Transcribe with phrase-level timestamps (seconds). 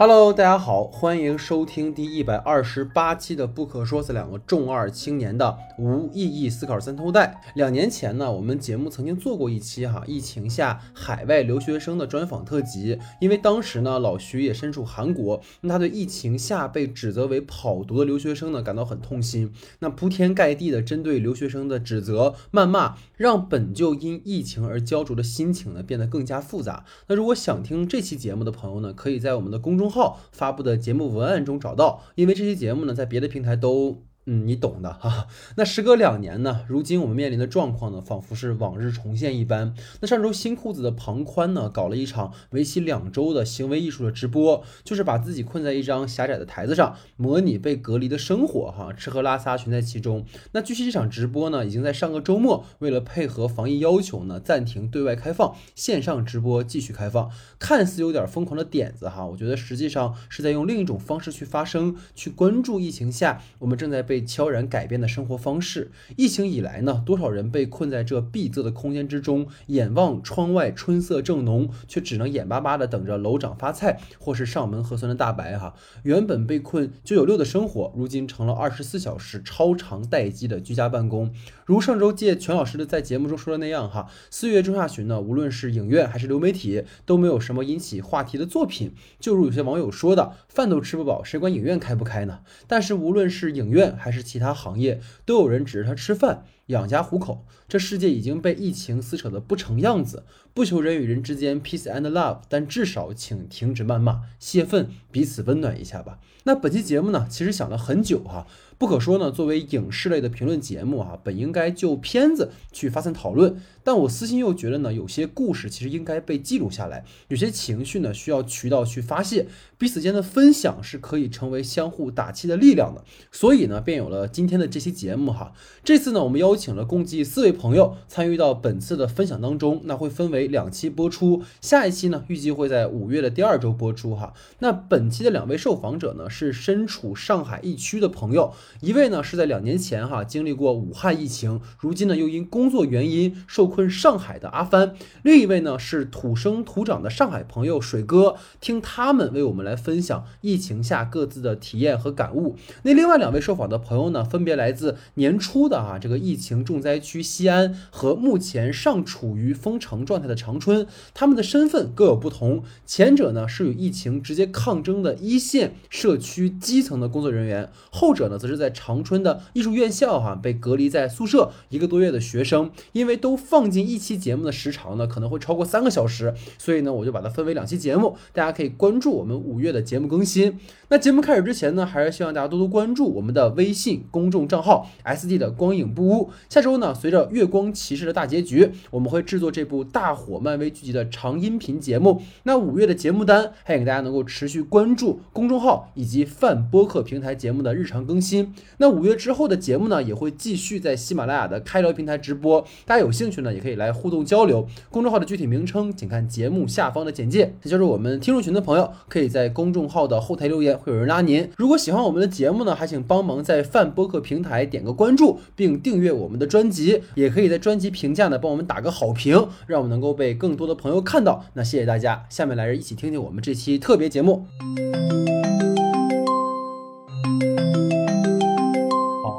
[0.00, 7.42] Hello，大家好，欢迎收听第一百二十八期的《不可说》，是两个重二青年的无意义思考三头带。
[7.56, 19.52] 两年前呢，我们节目曾经做过一期哈疫情下海外留学生的专访特辑，因为当时呢老徐也身处韩国，那他对疫情下被指责为跑读的留学生呢感到很痛心。
[19.80, 26.86] 那铺天盖地的针对留学生的指责、谩骂，让本就因疫情而焦灼的心情呢变得更加复杂。
[27.08, 34.07] 那如果想听这期节目的朋友呢，可以在我们的公众号发布的节目文案中找到，因为这期节目呢，在别的平台都。
[34.30, 35.26] 嗯，你懂的哈。
[35.56, 39.74] 那时隔两年呢，如今我们面临的状况呢，仿佛是往日重现一般。
[40.00, 50.26] 那上周新裤子的庞宽呢，搞了一场为期两周的行为艺术的直播，就是把自己困在一张狭窄的台子上，模拟被隔离的生活，哈，吃喝拉撒全在其中。
[50.52, 57.30] 那据悉这场直播呢，已经在上个周末，为了配合防疫要求呢，暂停对外开放，线上直播继续开放。
[57.58, 64.17] 看似有点疯狂的点子哈，我觉得实际上是在用另一种方式去发声，去关注疫情下我们正在被。
[64.22, 65.90] 悄然改变的生活方式。
[66.16, 75.74] 疫情以来呢，多少人被困在这闭塞的空间之中，眼望窗外春色正浓，却只能眼巴巴的等着楼长发菜，或是上门核酸的大白哈。
[76.02, 81.32] 原本被困九九六的生活，如今成了二十四小时超长待机的居家办公。
[81.64, 88.94] 如上周借全老师的在节目中说的那样哈，四月中下旬呢，无论是影院还是流媒体，都没有什么引起话题的作品。
[89.20, 92.40] 就如有些网友说的，饭都吃不饱，谁管影院开不开呢？
[92.66, 96.44] 但是无论是影院还还是其他行业，都有人指着他吃饭。
[96.68, 100.24] 养家糊口，这世界已经被疫情撕扯的不成样子。
[100.54, 106.18] 不求人与人之间 peace and love，但至少请停止谩骂、泄愤，彼此温暖一下吧。
[106.44, 108.46] 那本期节目呢，其实想了很久哈。
[108.76, 119.46] 不可说呢，作为影视类的评论节目啊，本应该就片子去发散讨论，但我私心又觉得呢，有些故事其实应该被记录下来，有些情绪呢需要渠道去发泄，
[119.78, 123.02] 彼此间的分享是可以成为相互打气的力量的。
[123.32, 125.54] 所以呢，便有了今天的这期节目哈。
[125.82, 134.34] 这次呢，我们邀请了共计四位朋友参与到本次的分享当中，那会分为两期播出，下一期呢预计会在五月的第二周播出哈。
[134.58, 138.52] 那本期的两位受访者呢是身处上海疫区的朋友。
[138.82, 152.56] 一位呢是在两年前哈经历过武汉疫情，如今呢又因工作原因受困上海的阿帆，另一位呢是土生土长的上海朋友水哥，听他们为我们来分享疫情下各自的体验和感悟。
[152.82, 162.62] 那另外两位受访的朋友呢，分别来自年初的啊这个疫情重灾区西安和目前尚处于封城状态的长春，他们的身份各有不同。
[162.84, 168.58] 前者呢是与疫情直接抗争的一线社区基层的工作人员，后者呢则是。
[168.58, 180.58] 在长春的艺术院校哈被隔离在宿舍一个多月的学生，因为都放进一期节目的时长呢可能会超过三个小时，所以呢我就把它分为两期节目，大家可以关注我们五月的节目更新。
[180.90, 186.30] 那节目开始之前呢，还是希望大家多多关注我们的微信公众账号 S D 的光影不污。
[186.48, 192.22] 下周呢，随着月光骑士的大结局，我们会制作这部大火漫威剧集的长音频节目。
[192.44, 198.54] 那五月的节目单，还请大家能够持续关注公众号以及泛播客平台节目的日常更新。
[198.78, 202.64] 那五月之后的节目呢，也会继续在喜马拉雅的开聊平台直播。
[202.86, 204.66] 大家有兴趣呢，也可以来互动交流。
[204.90, 207.54] 公众号的具体名称，请看节目下方的简介。
[207.60, 210.78] 这就是我们听众群的朋友，可以在公众号的后台留言。
[210.78, 211.48] 会有人拉您。
[211.56, 217.02] 如果喜欢我们的节目呢，还请帮忙在泛播客平台点个关注，并订阅我们的专辑。
[217.14, 221.44] 也可以在专辑评价呢帮我们打个好评，让我们能够被更多的朋友看到。
[221.54, 224.46] 那谢谢大家，下面来人一起听听我们这期特别节目。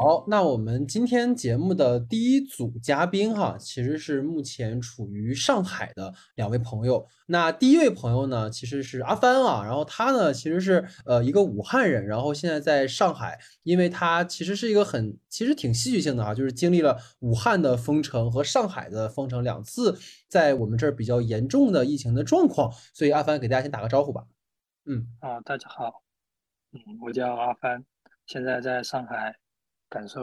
[0.10, 7.08] 好，那我们今天节目的第一组嘉宾哈，其实是目前处于上海的两位朋友。
[7.28, 19.96] 那第一位朋友呢，其实是阿帆啊，然后他呢其实是呃一个武汉人，然后现在在上海，因为他其实是一个很其实挺戏剧性的啊，就是经历了武汉的封城和上海的封城两次，
[20.28, 24.26] 在我们这儿比较严重的疫情的状况，所以阿帆给大家先打个招呼吧。
[24.88, 26.02] 嗯啊，大家好，
[26.72, 27.86] 嗯，我叫阿帆，
[28.26, 29.39] 现在在上海。
[29.90, 30.22] 感受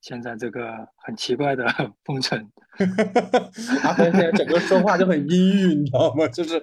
[0.00, 1.64] 现在这个很奇怪的
[2.04, 2.38] 封城，
[3.82, 6.28] 阿芬现在整个说话就很阴郁，你知道吗？
[6.28, 6.60] 就是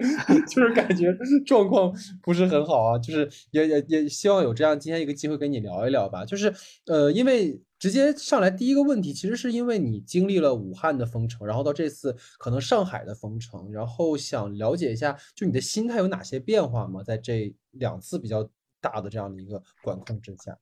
[0.47, 1.13] 就是感觉
[1.45, 6.23] 状况不是很好啊，就是也也也希望有这样今天一个机会跟你聊一聊吧。
[6.23, 6.53] 就是
[6.85, 17.03] 呃，因为直接上来第一个问题，其实是因为你经历了武汉的封城，然后到这次可能上海的封城，然后想了解一下，就你的心态有哪些变化吗？
[17.03, 18.49] 在这两次比较
[18.79, 20.57] 大的这样的一个管控之下。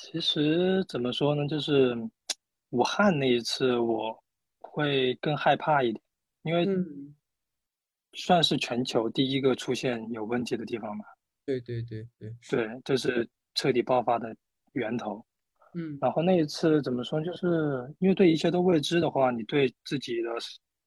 [0.00, 1.94] 其实怎么说呢，就是
[2.70, 4.18] 武汉那一次我
[4.60, 6.02] 会更害怕一点，
[6.42, 6.66] 因为
[8.14, 11.04] 算是全球第一个出现有问题的地方吧。
[11.44, 14.34] 对对对对，对，这是彻底爆发的
[14.72, 15.22] 源头。
[15.74, 17.46] 嗯然后那一次怎么说，就是
[17.98, 20.30] 因为对一切都未知的话，你对自己的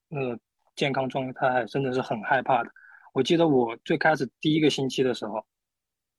[0.10, 0.38] 那个
[0.76, 2.72] 健康状态真的是很害怕的。
[3.14, 5.46] 我记得我最开始第一个星期的时候，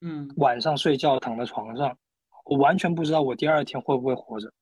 [0.01, 1.99] 嗯晚上睡觉躺在床上，
[2.45, 4.53] 我完全不知道我第二天会不会活着，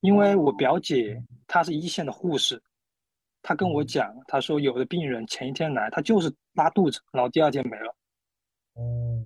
[0.00, 2.62] 因为我表姐她是一线的护士，
[3.42, 7.94] 她跟我讲，她说有的病人前一天来，他就是拉肚子，然后第二天没了。
[8.74, 9.22] 哦，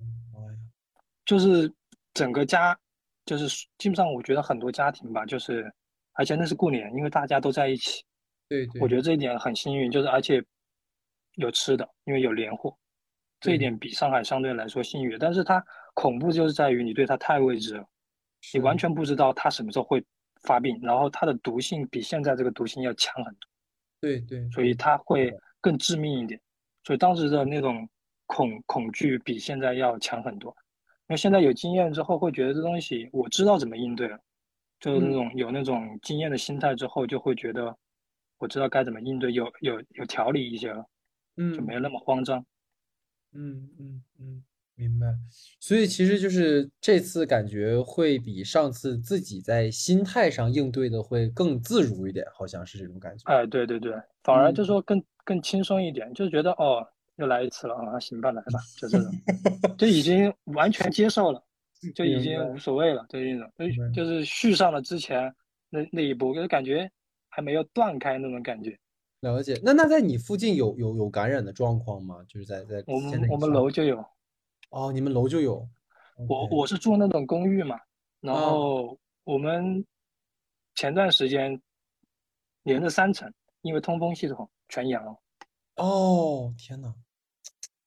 [1.25, 1.71] 就是
[2.13, 2.77] 整个家，
[3.25, 3.47] 就是
[3.77, 5.71] 基本上我觉得很多家庭吧，就是
[6.13, 8.03] 而且那是过年，因为大家都在一起，
[8.49, 10.43] 对对，我觉得这一点很幸运，就是而且
[11.35, 12.75] 有吃的，因为有年货，
[13.39, 15.17] 这一点比上海相对来说幸运。
[15.19, 15.63] 但是它
[15.93, 17.85] 恐怖就是在于你对它太未知了，
[18.53, 20.03] 你完全不知道它什么时候会
[20.43, 23.49] 发病，然后它的毒性比现在这个毒性要强很多，
[24.01, 26.39] 对对，所以它会更致命一点。
[26.83, 27.87] 所以当时的那种
[28.25, 30.55] 恐恐惧比现在要强很多。
[31.09, 34.19] 因为现在有经验之后，会觉得这东西我知道怎么应对了，
[34.79, 37.75] 就是那种有那种经验的心态之后，就会觉得
[38.37, 40.85] 我知道该怎么应对，有有有条理一些了，
[41.37, 42.45] 嗯就嗯没那么慌张。
[43.33, 44.43] 嗯嗯嗯，
[44.75, 45.07] 明白。
[45.59, 53.23] 所以其实就是这次感觉会比上次自己在心态上应对的会更自如一点，好像是这种感觉。
[53.31, 53.93] 哎，对对对，
[54.23, 56.87] 反而就嗯说更更轻松一点，就觉得哦，
[57.17, 59.11] 又来一次了啊，行吧，来吧，就这种，
[59.77, 61.43] 就已经完全接受了，
[61.93, 63.51] 就已经无所谓了，就这种，
[63.93, 65.33] 就就是续上了之前
[65.69, 66.89] 那那一波，就感觉
[67.29, 68.77] 还没有断开那种感觉。
[69.21, 69.59] 了解。
[69.63, 72.17] 那那在你附近有有有感染的状况吗？
[72.27, 74.03] 就是在在我现们我们楼就有，
[74.69, 75.67] 哦，你们楼就有。
[76.27, 77.79] 我我是住那种公寓嘛，
[78.21, 79.85] 然啊后我们
[80.73, 81.61] 前段时间
[82.63, 83.31] 连着三层，
[83.61, 85.15] 因为通风系统全阳了，
[85.75, 86.91] 哦，天呐，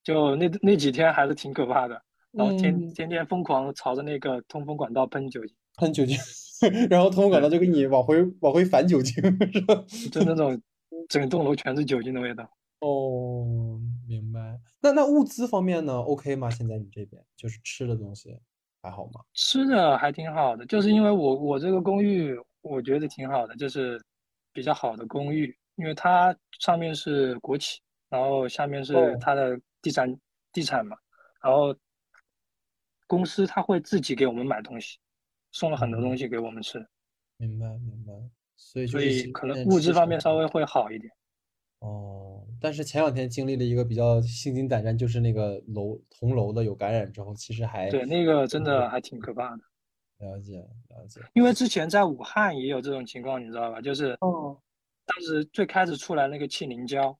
[0.04, 2.00] 就那那几天还是挺可怕的，
[2.30, 6.16] 然后天嗯，天天疯狂朝着那个通风管道喷酒精，喷酒精，
[6.88, 9.14] 然后通风管道，就给你往回往回返酒精，
[9.52, 9.84] 是吧？
[10.12, 10.60] 就那种
[11.10, 12.48] 整栋楼全是酒精的味道。
[12.78, 13.78] 哦，
[14.08, 14.58] 明白。
[14.80, 16.48] 那那物资方面呢？OK 吗？
[16.48, 18.38] 现在你这边就是吃的东西
[18.80, 19.20] 还好吗？
[19.34, 24.00] 吃的还挺好的，就是因为我我这个公寓我觉得挺好的，就是
[24.52, 30.16] 比较好的公寓，因为它上面是国企，然后下面是哦，它的地产
[30.52, 30.96] 地产嘛，
[31.42, 31.76] 然后
[33.08, 34.96] 公司他会自己给我们买东西，
[35.50, 36.78] 送了很多东西给我们吃，
[37.36, 38.12] 明白明白。
[38.60, 41.10] 所以就所以可能物质方面稍微会好一点。
[41.78, 49.62] 哦，但是前两天经历了一个比较心惊胆战，就是那个楼同楼的有感染之后，其实还对，那个真的还挺可怕的，
[50.18, 50.58] 了解
[50.90, 51.22] 了解。
[51.32, 53.80] 因为之前在武汉也有这种情况，你知道吧？
[53.80, 54.54] 就是哦，
[55.06, 57.16] 当时最开始出来那个气凝胶。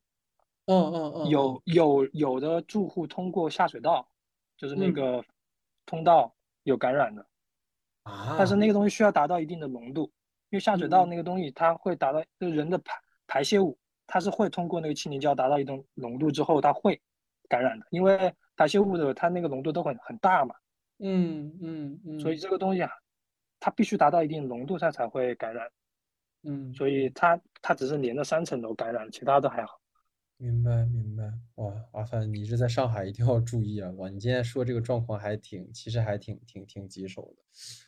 [0.66, 4.06] 嗯嗯嗯有有有的住户通过下水道，
[4.56, 5.24] 就是那嗯个
[5.84, 6.32] 通道
[6.62, 7.26] 有感染的
[8.04, 10.12] 啊，但是啊，那个东西需要达到一定的浓度，
[10.50, 11.08] 因为下水道嗯。
[11.08, 12.94] 那个东西它会达到就是人的排
[13.26, 17.00] 排泄物，它是会通过那个气凝胶达到一定浓度之后，它会
[17.48, 20.54] 感染的，因为排泄物的它那个浓度都很很大嘛，
[20.98, 22.20] 嗯嗯嗯。
[22.20, 22.36] 所以。
[22.36, 22.90] 嗯这个东西啊，
[23.58, 25.70] 它必须达到一定浓度它才会感染，
[26.42, 27.08] 嗯，所以。
[27.10, 29.79] 它它只是连着三层楼感染，其他都还好。
[30.42, 31.24] 明白明白。
[31.56, 33.90] 哇，阿凡，你是在上海一定要注意啊！
[33.98, 37.42] 哇，你今天说这个状况还挺，其实还挺挺挺棘手的。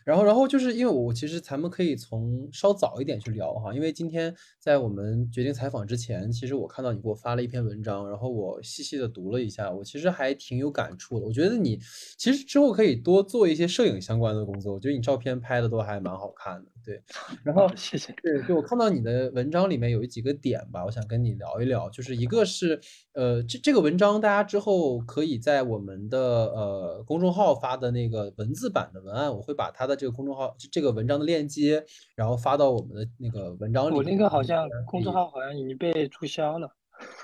[0.05, 11.25] 然后，然后就是因为我其实咱们可以从稍早一点去聊哈，因为今天在我们决定采访之前，其实我看到你给我发了一篇文章，然后我细细的读了一下，我其实还挺有感触的。
[11.25, 11.79] 我觉得你
[12.19, 17.03] 其实之后可以多做一些摄影相关的工作，我觉得你照片拍的都还蛮好看的，对。
[17.43, 18.13] 然后，谢谢。
[18.23, 21.89] 对，就我看到你的文章里面有几个点吧，我想跟你聊一聊。
[21.89, 22.81] 就是一个是，
[23.13, 31.85] 呃，这这个文章大家之后可以在我们的呃公众号发的那个文字版的文案，我会把它的这个公众号这个文章的链接，
[32.15, 33.95] 然后发到我们的那个文章里。
[33.95, 36.71] 我那个好像公众号好像已经被注销了。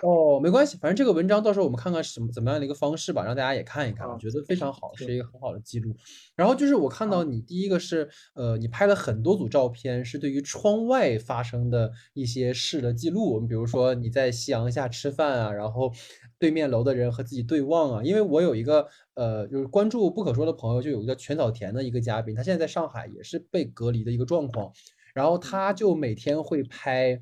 [0.02, 5.92] 哦，没关系，反正这个文章到时候我们看看是什么怎么样的一个方式吧，让大家也看一看，我啊，觉得非常好，是，一个很好的记录。
[6.36, 13.40] 然后就是我看到，你第一个是，呃，你拍了很多组照片，是对于窗外发生的一些事的记录。
[13.40, 15.92] 比如说你在夕阳下吃饭啊，然后
[16.38, 18.02] 对面楼的人和自己对望啊。
[18.04, 24.72] 因为我有一个呃，就是关注不可说的朋友，就有一个全草田的一个嘉宾，他现在在上海也是被隔离的一个状况，
[25.12, 27.20] 然后嗯他就每天会拍。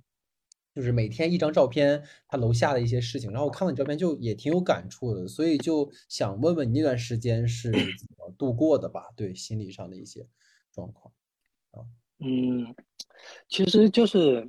[0.77, 9.07] 就是每天一张照片，他楼下的一些事情，然后我看到你照片就也挺有感触的，所以就想问问你那段时间是怎么度过的吧？
[9.17, 10.27] 对心理上的一些
[10.71, 11.11] 状况
[11.71, 11.81] 啊，
[12.19, 12.75] 嗯，
[13.49, 14.47] 其实就是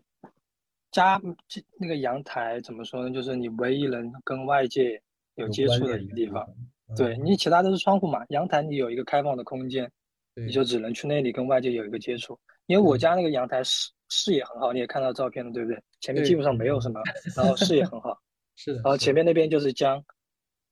[0.91, 1.17] 家
[1.47, 3.15] 这那个阳台怎么说呢？
[3.15, 5.01] 就是你唯一能跟外界
[5.35, 6.45] 有接触的一个地方。
[6.45, 9.89] 方，对嗯你其他都是窗户嘛，阳台你有一个开放的空间，
[10.35, 12.37] 你就只能去那里跟外界有一个接触。
[12.65, 15.81] 因为我家那个阳台视视野很好，你也看到照片了，对不对？
[15.99, 17.01] 前面基本上没有什么，
[17.35, 18.17] 然后视野很好，
[18.55, 20.03] 是的，然后，前面那边就是江。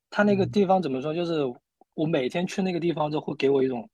[0.09, 1.13] 它那个嗯地方怎么说？
[1.13, 1.41] 就是
[1.93, 3.89] 我每天去那个地方就会给我一种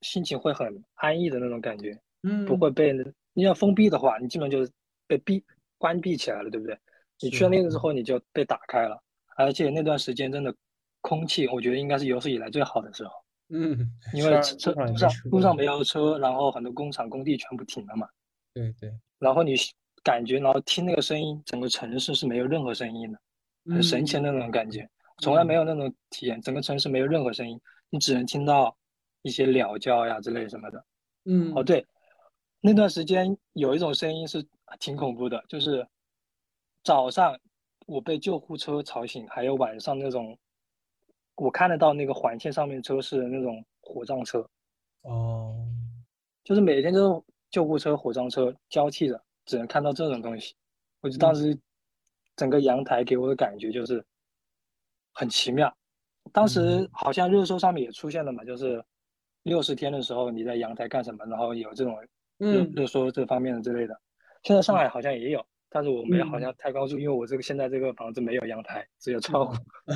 [0.00, 2.92] 心情会很安逸的那种感觉，嗯不嗯，会被
[3.34, 4.70] 你要封闭的话，你基本就是
[5.06, 5.44] 被闭
[5.78, 6.78] 关闭起来了，对不对？
[7.20, 8.98] 你去了，那个之后，你就被打开了，
[9.36, 10.54] 而且那段时间真的
[11.00, 13.10] 空气，我觉得应该是有史以来最好的时候。
[13.50, 13.78] 嗯，
[14.14, 18.08] 因为车路上路上没有车，然后很多工厂工地全部停了嘛，
[18.54, 19.54] 对对，然后你
[20.02, 23.18] 感觉，然后听那个声音，整个城市是没有任何声音的，
[23.72, 28.76] 很神奇的那种感觉，从来没嗯有那种体验，整个城市没有任何声音，你只能听到
[29.22, 30.84] 一些鸟叫呀之类什么的。
[31.24, 31.86] 嗯哦，对，
[32.60, 34.44] 那段时间有一种声音是
[34.80, 35.86] 挺恐怖的，就是
[36.82, 37.38] 早上
[37.86, 40.36] 我被救护车吵醒，还有晚上那种
[41.36, 44.46] 我看得到那个环线上面车是那种火葬车。
[45.02, 45.56] 哦，
[46.44, 50.56] 就是每天都是救护车、火葬车交替着，只能看到这种东西。
[51.02, 51.58] 我就当嗯时
[52.34, 54.04] 整个阳台给我的感觉就是
[55.12, 55.72] 很奇妙。
[56.32, 58.82] 当时嗯好像热搜上面也出现了嘛，就是
[59.42, 61.94] 六十天的时候你在阳台干什么，然后有这种
[62.38, 64.00] 热嗯热搜这方面的之类的。
[64.44, 69.54] 现在上海好像也有，但是我没有好嗯像太关注，因为我这个现在这个房子没有阳台，只有窗户。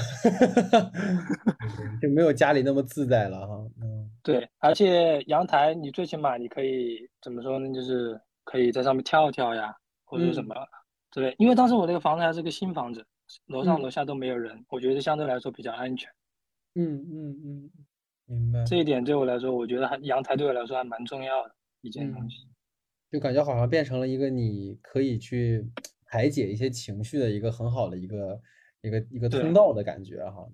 [2.03, 3.96] 就没有家里那么自在了哈，嗯
[4.27, 7.73] 对，而且阳台你最起码你可以怎么说呢？
[7.73, 10.55] 就是可以在上面跳跳呀，或者什嗯么
[11.13, 11.35] 之类。
[11.39, 13.07] 因为当时我那个房子还是个新房子，
[13.47, 16.11] 楼上嗯楼下都没有人，我觉得相对来说比较安全。
[16.75, 17.71] 嗯嗯嗯，
[18.27, 22.29] 明白，这一点对我来说，我觉得还阳台对我来说还蛮重要的一件东嗯。
[22.31, 22.49] 西。
[23.09, 25.65] 就感觉好像变成了一个你可以去
[26.07, 28.41] 排解一些情绪的一个很好的一个
[28.81, 30.45] 一个一个通道的感觉哈。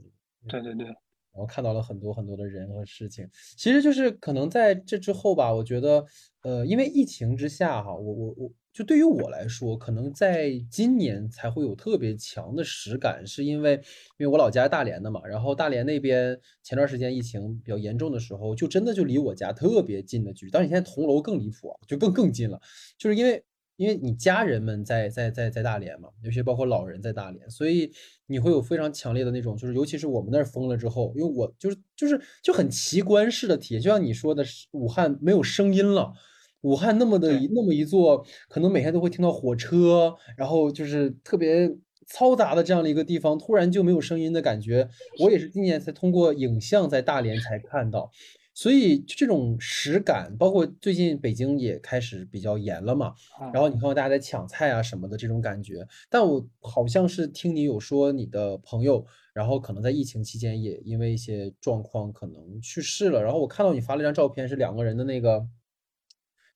[0.48, 0.94] 对对对，
[1.34, 6.04] 然后看到了很多很多的人和事情，其实就是可能在这之后吧，我觉得，
[6.42, 13.74] 呃，因为疫情之下哈，我我我就对于我来说，可能在今年才会有特别强的实感，是因为
[14.18, 22.60] 因为我老家大连的嘛，然后大连那边前段时间疫情比较严重的时候，就真的就离我家特别近的距离，当然现在同楼更离谱啊，就更更近了，
[22.98, 23.42] 就是因为。
[23.76, 27.90] 因为你家人们在在在在大连嘛，尤其包括老人在大连，所以
[28.26, 36.12] 你会有非常强烈的那种，就是尤其是我们那儿封了之后，因为我就是就是就很奇观式的体验，就像你说的，武汉没有声音了。
[36.60, 41.68] 武汉那么的对那么一座，可能每天都会听到火车，然后就是特别
[42.08, 44.88] 嘈杂的这样的一个地方，突然就没有声音的感觉。
[45.18, 48.12] 我也是今年才通过影像在大连才看到，
[48.54, 65.46] 所以就这种实感，包括最近北京也开始比较严了嘛，啊，然后你看到大家在抢菜啊什么的这种感觉，但我好像是听你有说你的朋友，然后可能在疫情期间也因为一些状况可能去世了，然后我看到你发了一张照片，是两个人的那个，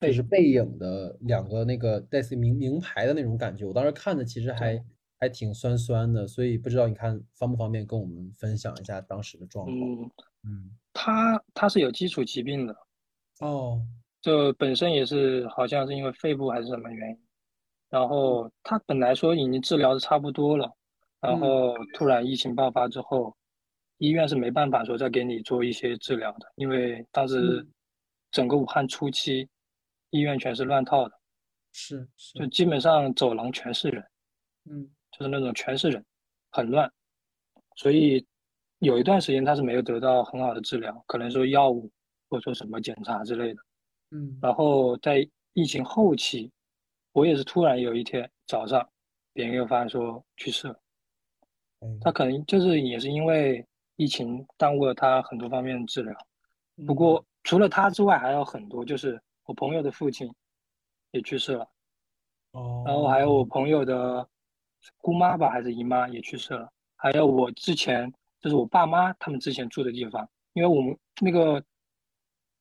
[0.00, 4.84] 就是背背影的两个那个类似于名名牌的那种感觉，我当时看的其实还，
[5.18, 9.76] 还挺酸酸的，所以不知道你看方不方便跟我们分享一下当时的状况？
[9.78, 10.10] 嗯，
[10.44, 12.74] 嗯，他他是有基础疾病的，
[13.40, 13.78] 哦，
[14.22, 17.18] 就本身也是好像是因为肺部还是什么原因，
[17.90, 20.74] 然后他本来说已经治疗的差不多了，
[21.20, 21.40] 然嗯。
[21.40, 23.36] 后突然疫情爆发之后，
[23.98, 27.72] 医院是没办法说再给你做一些治疗的，因为当时嗯，
[28.30, 29.46] 整个武汉初期，
[30.10, 31.14] 医院全是乱套的，
[31.72, 34.02] 是是，就基本上走廊全是人，
[34.70, 34.90] 嗯。
[35.12, 36.04] 就是那种全是人，
[36.50, 36.92] 很乱，
[37.76, 38.26] 所以
[38.78, 41.90] 有一段时间他是没有得到很好的治疗，可能说药物
[42.28, 43.60] 或者说什么检查之类的。
[44.10, 46.50] 嗯然后在疫情后期，
[47.12, 48.86] 我也是突然有一天早上，
[49.32, 50.80] 别人又发现说去世了。
[51.80, 53.64] 哎，他可能就是也是因为
[53.96, 56.14] 疫情耽误了他很多方面的治疗。
[56.86, 60.30] 不嗯过除了他之外，还有很多，就是我朋友的父亲
[61.12, 61.66] 也去世了，
[62.84, 64.28] 然后还有我哦，朋友的
[64.98, 71.62] 姑妈吧，还是姨妈也去世了，还有我之前就是我爸妈他们之前住的地方，因为我们那个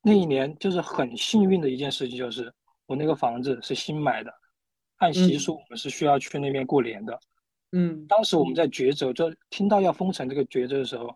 [0.01, 2.51] 那一年就是很幸运的一件事情，就是
[2.85, 4.33] 我那个房子是新买的，
[4.97, 7.19] 按习俗嗯我们是需要去那边过年的。
[7.71, 11.13] 嗯当时我们在抉择，就听到要封城这个抉择的时候，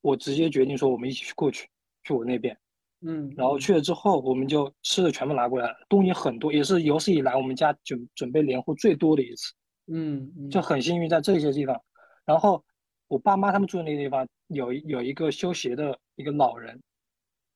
[0.00, 1.68] 我直接决定说我们一起去过去，
[2.04, 2.56] 去我那边。
[3.00, 9.52] 嗯然后去了之后，我们就吃的全部拿过来了，东西很多，也是有史以来我们家准准备年货最多的一次，
[9.86, 11.80] 嗯嗯就很幸运在这些地方。
[12.24, 12.64] 然后
[13.08, 16.80] 我爸妈他们住的那个地方有有一个修鞋的一个老人，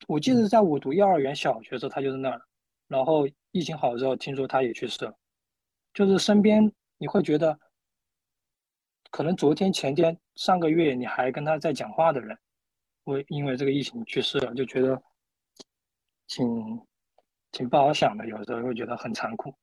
[0.09, 2.43] 我记得嗯在我读幼儿园、小学的时候他就在那儿，
[2.89, 5.15] 然后疫情好之后，听说他也去世了。
[5.95, 7.59] 就是身边你会觉得，
[9.11, 12.37] 可能昨天、前天、上个月你还跟他在讲话的人，
[13.05, 15.03] 会因为这个疫情去世了，就觉得
[16.29, 16.47] 挺
[17.51, 19.55] 挺不好想的，有时候会觉得很残酷。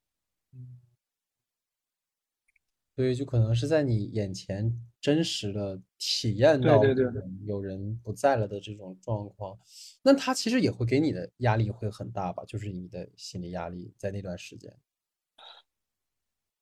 [3.00, 9.58] 所以就可能是在你眼前真实的体验到对对对有人不在了的这种状况，
[10.04, 12.44] 那他其实也会给你的压力会很大吧？
[12.46, 14.70] 就是你的心理压力在那段时间。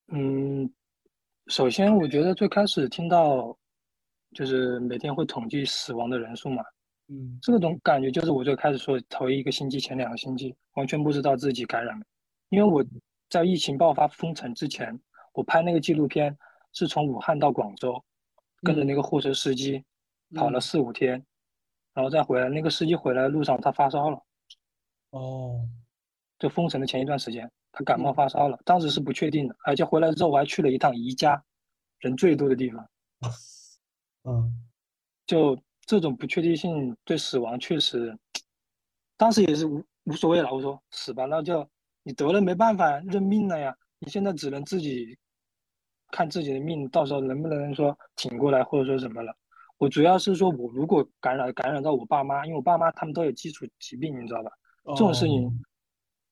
[0.09, 0.71] 嗯，
[1.47, 3.57] 首先我觉得最开始听到
[4.35, 6.63] 就是每天会统计死亡的人数嘛，
[7.07, 12.05] 嗯这种感觉就是我最开始说头一个星期、前两个星期完全不知道自己感染了，
[12.49, 12.85] 因为我
[13.27, 14.95] 在疫情爆发封城之前，
[15.37, 16.35] 我拍那个纪录片
[16.73, 18.03] 是从武汉到广州，
[18.63, 19.85] 跟着那个货车司机
[20.33, 21.23] 跑了嗯四五天，
[21.93, 22.49] 然后再回来。
[22.49, 24.19] 那个司机回来的路上他发烧了，
[25.11, 25.61] 哦，
[26.39, 31.39] 就封城的前一段时间，他感冒嗯发烧了，当时是不确定的，而且回来之后我还去了一趟宜家，
[31.99, 32.89] 人最多的地方。
[34.25, 34.65] 嗯
[35.27, 38.17] 就这种不确定性对死亡确实，
[39.15, 40.51] 当时也是无无所谓了。
[40.51, 41.69] 我说死吧，那就
[42.01, 43.77] 你得了没办法，认命了呀。
[43.99, 45.17] 你现在只能自己
[46.11, 49.35] 看自己的命，到时候能不能说挺过来，或者说什么了。
[49.77, 54.51] 我主要是说我如果感染感染到我爸妈，因为我爸妈他们都有基础疾病，你知道吧？
[54.85, 55.63] 这种事哦，情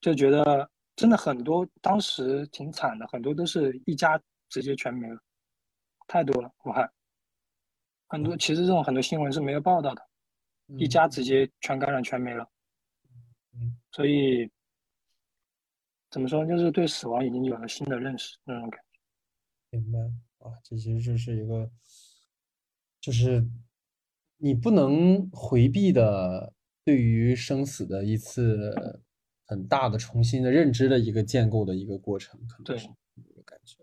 [0.01, 5.19] 就觉得真的很多，当时挺惨的，很多都是一家直接全没了，
[6.07, 6.89] 太多了，武汉。
[8.07, 10.01] 很多其实这种很多新闻是没有报道的，
[10.77, 12.47] 一嗯家直接全感染全没了，
[13.53, 14.49] 嗯所以
[16.09, 18.84] 怎么说，就是对死亡已经有了新的认识那种感觉。
[19.77, 19.99] 明白
[20.39, 21.69] 啊，这其实就是一个，
[23.01, 23.47] 就是
[24.37, 26.53] 你不能回避的
[26.83, 29.01] 对于生死的一次
[29.45, 33.77] 很大的重新的认知的一个建构的一个过程，可能对是这个感觉。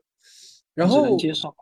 [0.75, 1.54] 然后接受。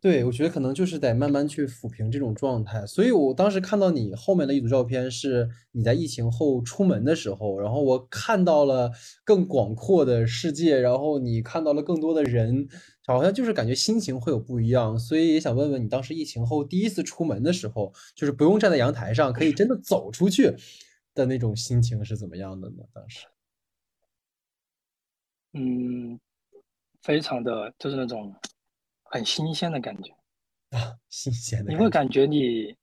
[0.00, 2.84] 对，我觉得可能就是得慢慢去抚平这种状态。
[2.84, 8.92] 所以我当时看到你后面的一组照片，是你在疫情后出门的时候，然后我看到了
[9.24, 12.68] 更广阔的世界，然后你看到了更多的人，
[13.06, 14.98] 好像就是感觉心情会有不一样。
[14.98, 20.54] 所以也想问问你，当时疫情后第一次出门的时候，就是不用站在阳台上，可以真的走出去
[21.14, 22.82] 的那种心情是怎么样的呢？
[22.92, 23.26] 当时。
[25.52, 26.18] 嗯，
[27.02, 28.34] 非常的就是那种
[29.04, 30.12] 很新鲜的感觉，
[30.70, 31.70] 啊， 新鲜的。
[31.70, 32.74] 你会感觉你。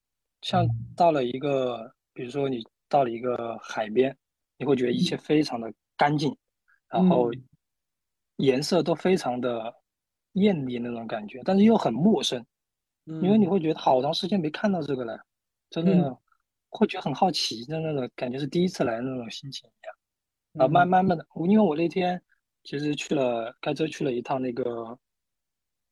[0.41, 0.69] 像嗯。
[0.95, 4.17] 到了一个，比如说你到了一个海边，
[4.57, 6.36] 你会觉得一切非常的干净，
[6.89, 7.43] 然后嗯。
[8.38, 9.71] 颜色都非常的
[10.34, 12.46] 艳丽那种感觉，但是又很陌生，
[13.06, 15.20] 因为你嗯会觉得好长时间没看到这个了，
[15.70, 16.17] 真嗯的
[16.70, 20.65] 会觉得很好奇，的那种感觉是第一次来的那种心情一样。
[20.65, 22.22] 啊，慢慢的，因为我那天
[22.63, 24.98] 其实去了开车去了一趟那个，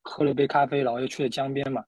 [0.01, 1.83] 喝了杯咖啡，然后又去了江边嘛。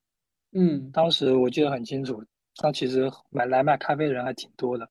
[0.53, 2.23] 嗯当时我记得很清楚，
[2.61, 4.89] 那其实买来卖咖啡的人还挺多的。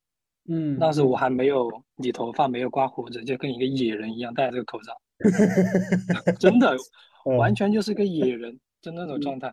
[0.48, 4.98] 嗯当时我还没有理头发，没有刮胡子，就跟一个野人一样戴着个口罩，
[6.40, 6.74] 真的
[7.24, 9.52] 完嗯全就是个野人，就那种状态。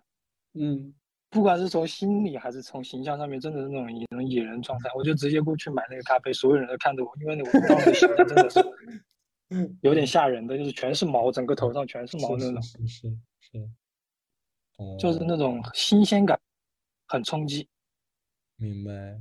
[0.53, 0.93] 嗯。
[1.29, 4.89] 不管是从心理还是从形象上面，真的是那种野人野人状态。
[4.95, 8.63] 我就直接过去买那个咖啡，所有人都看着我，因为我当时形象真的是
[9.83, 13.09] 有点吓人的，就是全是毛，整个头上全是毛是那种，是是是
[13.41, 13.69] 是，
[14.97, 16.39] 就是哦，那种新鲜感
[17.07, 17.67] 很冲击。
[18.55, 19.19] 明白，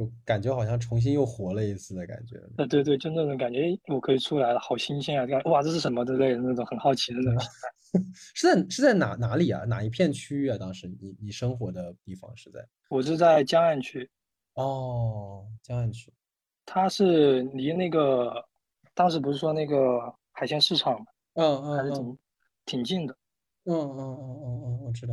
[0.00, 2.40] 就感觉好像重新又活了一次的感觉。
[2.56, 5.26] 对对对，就那种感觉，我可以出来了，好新鲜啊！
[5.26, 7.42] 这样哇，这是什么之类的那种很好奇的那种。
[8.34, 9.64] 是在是在哪哪里啊？
[9.64, 10.56] 哪一片区域啊？
[10.56, 12.66] 当时你你生活的地方是在？
[12.88, 14.08] 我是在江岸区，
[14.54, 16.10] 哦，江岸区。
[16.64, 18.42] 它是离那个
[18.94, 20.00] 当时不是说那个
[20.32, 22.18] 海鲜市场吗，嗯嗯嗯还是挺
[22.64, 23.14] 挺近的。
[23.64, 25.12] 嗯嗯嗯嗯嗯，我知道。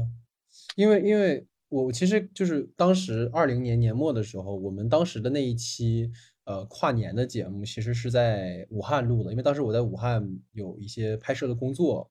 [0.78, 6.10] 因为因为我其实就是当时二零年年末的时候，我们当时的那一期
[6.46, 12.10] 呃跨年的节目，其实是在武汉录的，因为当时我在武汉有一些拍摄的工作。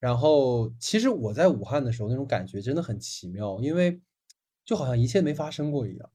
[0.00, 4.00] 然后其实我在武汉的时候，那种感觉真的很奇妙，因为
[4.64, 6.10] 就好像一切没发生过一样。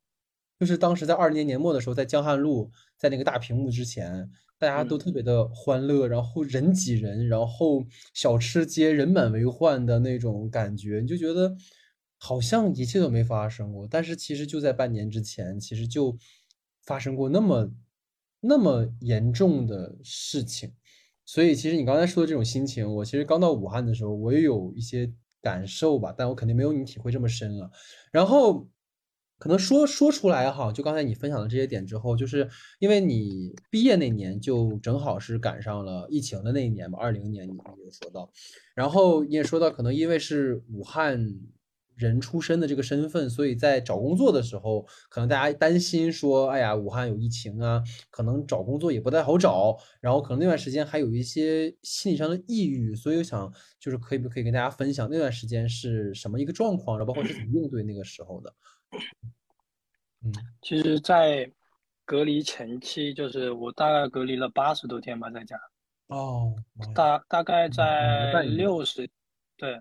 [0.60, 11.54] 就是当时在二零年年末的时候，在江汉路，在那个大屏幕之前，大家都嗯，特别的欢乐，然后人挤人，然后小吃街人满为患的那种感觉，你就觉得
[12.26, 13.86] 好像一切都没发生过。
[13.86, 16.18] 但是其实就在半年之前，其实就
[16.86, 17.70] 发生过那么
[18.40, 20.72] 那么严重的事情。
[21.26, 27.70] 所以其实你刚才说的这种心情，我其实刚到武汉的时候，我也有一些感受吧，但我肯定没有你体会这么深了。
[28.10, 28.70] 然后
[29.38, 38.32] 可能说说出来哈，就刚才你分享的这些点之后，就是因为你毕业那年就正好是赶上了疫情的那一年嘛，二零年你有说到，
[38.76, 41.38] 然后你也说到，可能因为是武汉。
[41.96, 58.54] 人出身的这个身份，所以在找工作的时候，可能大家担心说，哎呀，武汉有疫情啊，可能找工作也不太好找，然后可能那段时间还有一些心理上的抑郁，所以我想就是可以不可以跟大家分享那段时间是什么一个状况，然后包括是怎么应对那个时候的。
[60.26, 61.52] 嗯，其实，在
[62.06, 65.60] 隔离前期，就是我大概隔离了八十多天吧，在家。
[66.08, 66.56] 哦，
[66.94, 69.10] 大大概在六十，
[69.58, 69.80] 对，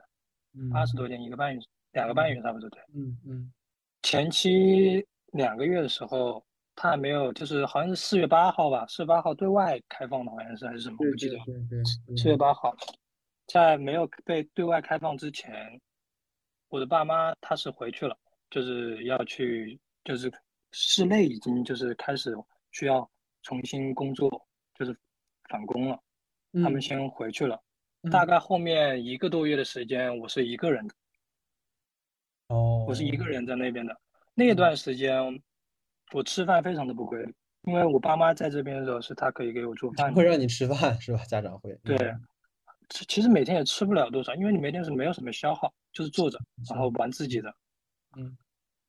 [0.72, 1.60] 八十多天，一个半月。
[1.92, 3.52] 两个半月差不多对，嗯嗯，
[4.02, 11.38] 前期两个月的时候，他还没有，就是好像是四月八号吧，四月八号对外开放的，好像是还是什么，不记得。
[11.44, 12.16] 对对。
[12.16, 12.74] 四月八号，
[13.46, 15.80] 在没有被对外开放之前，
[16.68, 18.16] 我的爸妈他是回去了，
[18.50, 20.32] 就是要去，就是
[20.72, 22.34] 室内已经就是开始
[22.70, 23.08] 需要
[23.42, 24.30] 重新工作，
[24.74, 24.96] 就是
[25.50, 26.00] 返工了，
[26.62, 27.60] 他们先回去了，
[28.10, 30.94] 大概后面一个多月的时间，我是一个人的。
[32.52, 33.98] 哦，我是一个人在那边的。
[34.34, 35.42] 那段时间，
[36.12, 41.24] 我吃饭非常的不规律，因为我爸妈在这边的时候是他可以给我做饭，会让你吃饭是吧？
[41.24, 41.96] 家长会对，
[42.90, 46.38] 其其实每天也吃不了多少，因为你每天是没有什么消耗，就是坐着
[46.68, 47.54] 然后玩自己的，
[48.18, 48.36] 嗯，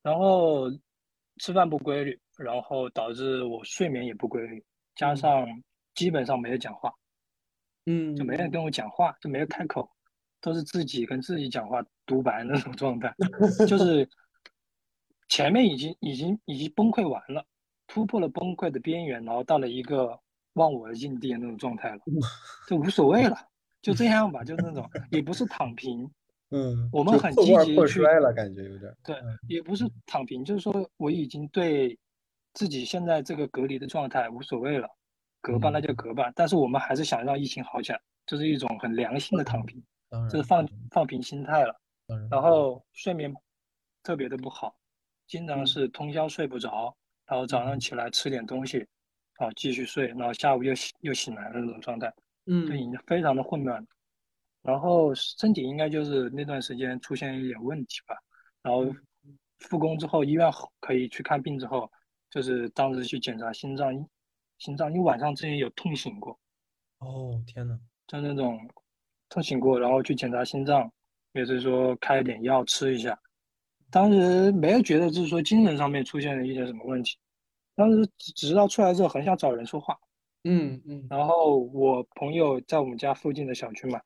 [0.02, 0.70] 然后
[1.38, 4.62] 吃饭不规律，然后导致我睡眠也不规律，
[4.96, 5.48] 加上
[5.96, 6.94] 基本上没有讲话，
[7.86, 9.90] 嗯，就没人跟我讲话，就没有开口。
[10.42, 13.14] 都是自己跟自己讲话独白那种状态，
[13.68, 14.08] 就是
[15.30, 17.46] 前面已经已经已经崩溃完了，
[17.88, 20.20] 突破了崩溃的边缘，然后到了一个
[20.54, 22.00] 忘我的境地的那种状态了，
[22.68, 23.38] 就无所谓了，
[23.82, 26.10] 就这样吧，就那种也不是躺平，
[26.52, 29.16] 嗯，我们很积极去了，感觉有点对，
[29.48, 31.98] 也不是躺平，就是说我已经对
[32.54, 34.88] 自己现在这个隔离的状态无所谓了，
[35.42, 39.82] 隔吧那就隔吧，但是我们还是想让疫情好起来，就是一种很良性的躺平。
[40.30, 41.76] 就是放放平心态了，
[42.30, 43.34] 然后睡眠
[44.02, 44.76] 特别的不好，
[45.28, 46.96] 经常是通宵睡不着，
[47.26, 48.86] 然后早上起来吃点东西，
[49.38, 52.14] 啊继续睡，然后下午又醒又醒来的那种状态，
[52.46, 53.86] 嗯，就已经非常的混乱，
[54.62, 58.16] 然后身体应该就是那段时间出现一点问题吧，
[58.62, 58.86] 然后
[59.60, 61.92] 复工之后医院可以去看病之后，
[62.30, 63.94] 就是当时去检查心脏，
[64.58, 66.40] 心脏因为晚上之前有痛醒过，
[67.00, 68.60] 哦天呐，就那种。
[69.30, 70.94] 痛醒过，然后去检查心脏，
[71.34, 73.18] 也是说开了点药吃一下。
[73.92, 77.18] 当时没有觉得就是说精神上面出现了一些什么问题，
[77.76, 79.98] 当时只知道出来之后很想找人说话。
[80.46, 81.06] 嗯嗯。
[81.10, 84.02] 然后我朋友在我们家附近的小区嘛，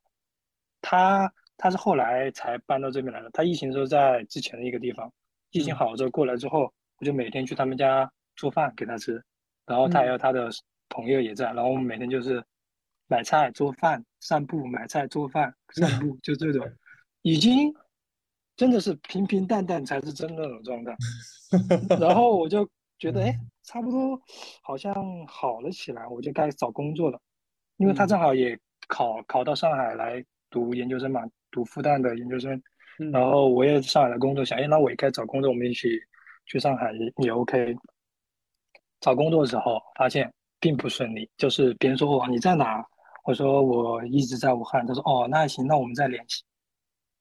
[0.82, 3.30] 他他是后来才搬到这边来的。
[3.32, 5.12] 他疫情时候在之前的一个地方，
[5.52, 9.24] 疫情好了之后过来之后，我就每天去他们家做饭给他吃，
[9.66, 10.50] 然后他还有他的
[10.90, 12.44] 朋友也在，然后我们每天就是。
[13.10, 16.70] 买菜做饭散步买菜做饭散步就这种，
[17.28, 17.74] 已经
[18.56, 20.96] 真的是平平淡淡才是真的那种状态。
[22.00, 22.66] 然后我就
[22.98, 24.18] 觉得哎，差不多
[24.62, 24.94] 好像
[25.28, 27.20] 好了起来，我就开始找工作了。
[27.76, 32.62] 因为他正好也考考到上海来读研究生嘛，读复旦的研究生。
[33.12, 35.90] 然后我也上海来工作，想哎，那我也该找工作，我们一起
[36.46, 37.76] 去上海也也 OK。
[39.02, 42.82] 找工作的时候发现并不顺利，就是别人说哦你在哪？
[43.26, 46.42] 我说我一直在武汉，他说哦那行，那我们再联系。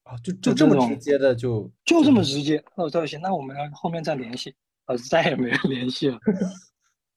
[0.07, 2.63] 啊，就就这么直接的就就这么直接。
[2.77, 4.55] 那我说行，那我们后面再联系。
[4.87, 6.17] 呃，再也没有联系了。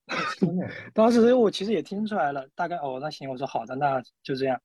[0.92, 4.60] 当时我其实也听出来了，大概哦那行，我说好的，那就这样。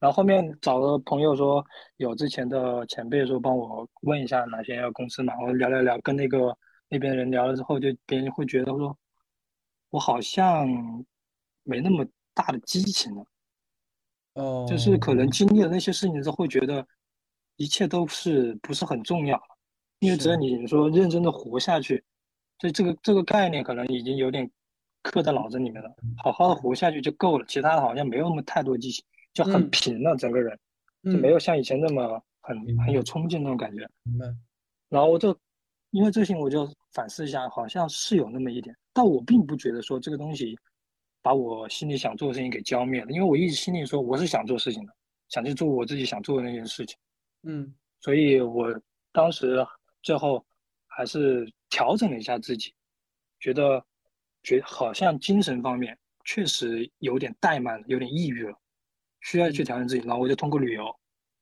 [0.00, 1.62] 然后后面找了朋友说
[1.98, 6.56] 有之前的前辈说帮我问一下哪些公司嘛，我聊聊聊，跟那个
[6.88, 8.96] 那边人聊了之后，就别人会觉得说，
[9.90, 10.66] 我好像
[11.64, 13.26] 没那么大的激情了。
[14.36, 16.86] 哦，就是可能经历了那些事情之后，会觉得
[17.56, 19.42] 一切都是不是很重要了，
[20.00, 22.02] 因为只要你说认真的活下去，
[22.58, 24.50] 所以这个这个概念可能已经有点
[25.02, 25.94] 刻在脑子里面了。
[26.22, 30.58] 好好的活下去就够了，其他的好像没有那么太多激情，就很平了，整个人
[31.04, 33.88] 就没有像以前那么很很有冲劲那种感觉。
[34.04, 34.26] 明白。
[34.88, 35.36] 然后我就
[35.90, 40.56] 因为这些，我就反思一下，好像是有那么一点，但我并不觉得说这个东西。
[41.24, 44.92] 把我心里想做的事情给浇灭了，因为我一直心里说我是想做事情的，
[45.28, 46.98] 想去做我自己想做的那件事情，
[47.42, 48.68] 嗯，所以我
[49.12, 49.66] 当时
[50.02, 50.44] 最后
[50.86, 52.74] 还是调整了一下自己，
[53.40, 53.84] 觉得
[54.42, 58.56] 觉好像精神方面确实有点怠慢了，有点抑郁了，
[59.20, 60.84] 需要去调整自己，然后我就通过旅游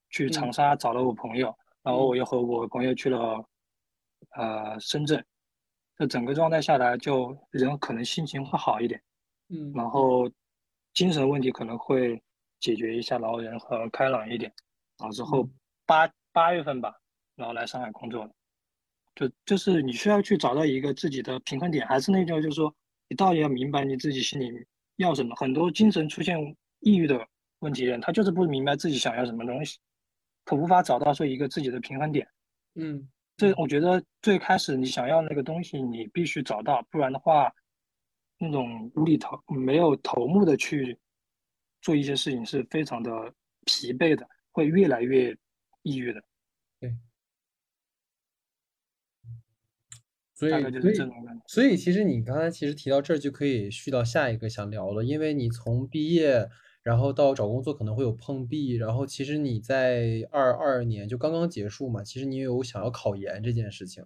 [0.08, 3.44] 去长沙找了我朋友，然后我又和我朋友去了
[4.36, 5.24] 呃深圳，
[5.96, 9.02] 这整个状态下来，就人可能心情会好一点，
[9.48, 10.30] 嗯，然后
[10.94, 12.22] 精神问题可能会
[12.58, 14.52] 解决一下，然后人和开朗一点，
[14.98, 15.48] 然后之后
[15.90, 16.94] 八八月份吧，
[17.34, 18.30] 然后来上海工作了，
[19.16, 22.72] 就就是你需要去找到一个自己的平衡点，还是那句话，就是说
[23.08, 24.48] 你到底要明白你自己心里
[24.98, 25.34] 要什么。
[25.34, 26.38] 很多精神出现
[26.78, 27.26] 抑郁的
[27.58, 29.80] 问题人，他就是不明白自己想要什么东西，
[30.44, 32.28] 他无法找到说一个自己的平衡点。
[32.76, 33.08] 嗯。
[33.36, 37.50] 这我觉得最开始你想要那个东西，你必须找到，不然的话，
[38.38, 40.96] 那种无厘头、没有头目的去
[41.80, 43.10] 做一些事情是非常的
[43.64, 45.34] 疲惫的，会越来越
[45.82, 46.22] 抑郁的。
[46.80, 46.96] 对，
[50.34, 51.42] 所以大概就是这种感觉。
[51.46, 56.48] 所以其实你刚才其实提到这儿就可以续到下一个想聊了，因为你从毕业。
[56.82, 64.02] 然后到找工作可能会有碰壁，然后其实你在二二年就刚刚结束嘛，其实你有想要考研这件事情，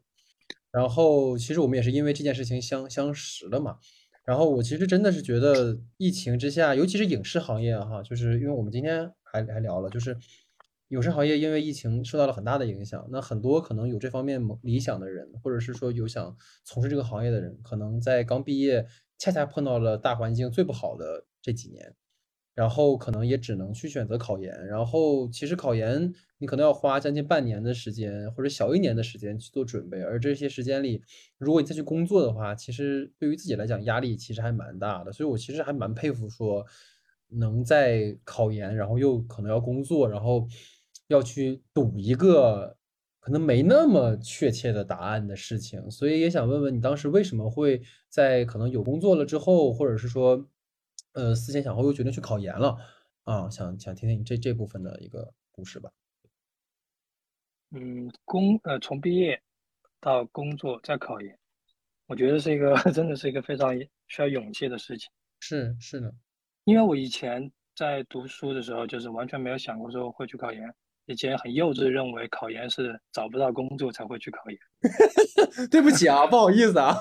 [0.73, 3.79] 然后其实我们也是因为这件事情相相识了嘛，
[4.27, 10.19] 然后我其实真的是觉得疫情之下，尤其是影视行业哈，就是因为我们今天还还聊了，就是
[10.95, 18.87] 影视行业因为疫情受到了很大的影响，那很多可能有这方面理想的人，或者是说有想从事这个行业的人，可能在刚毕业
[19.19, 21.95] 恰恰碰到了大环境最不好的这几年。
[22.55, 31.03] 然后可能也只能去选择考研，然后其实考研你可能要花将近半年的时间或者小一年的时间去做准备，而这些时间里，
[31.37, 35.13] 如果你再去工作的话，其实对于自己来讲压力其实还蛮大的。
[35.13, 36.65] 所以我其实还蛮佩服说
[37.27, 40.47] 能在考研，然后又可能要工作，然后
[41.09, 42.77] 要去赌一个
[43.21, 45.91] 可能没那么确切的答案的事情。
[45.91, 50.49] 所以也想问问你当时为什么会在可能有工作了之后，或者是说。
[51.13, 52.77] 呃，思前想后又决定去考研了
[53.23, 55.89] 啊，想想听听你这这部分的一个故事吧。
[57.71, 59.41] 嗯，工呃，从毕业
[60.01, 61.39] 到工作再考研，
[62.07, 63.73] 我觉得是一个 真的是一个非常
[64.09, 65.09] 需要勇气的事情。
[65.41, 66.15] 是是的，
[66.65, 70.75] 因为我以前在读书的时候，就是完全没有想过说会去考研。
[71.07, 74.59] 以前很幼稚，认为考研是找不到工作才会去考研。
[75.71, 76.99] 对不起啊，不好意思啊，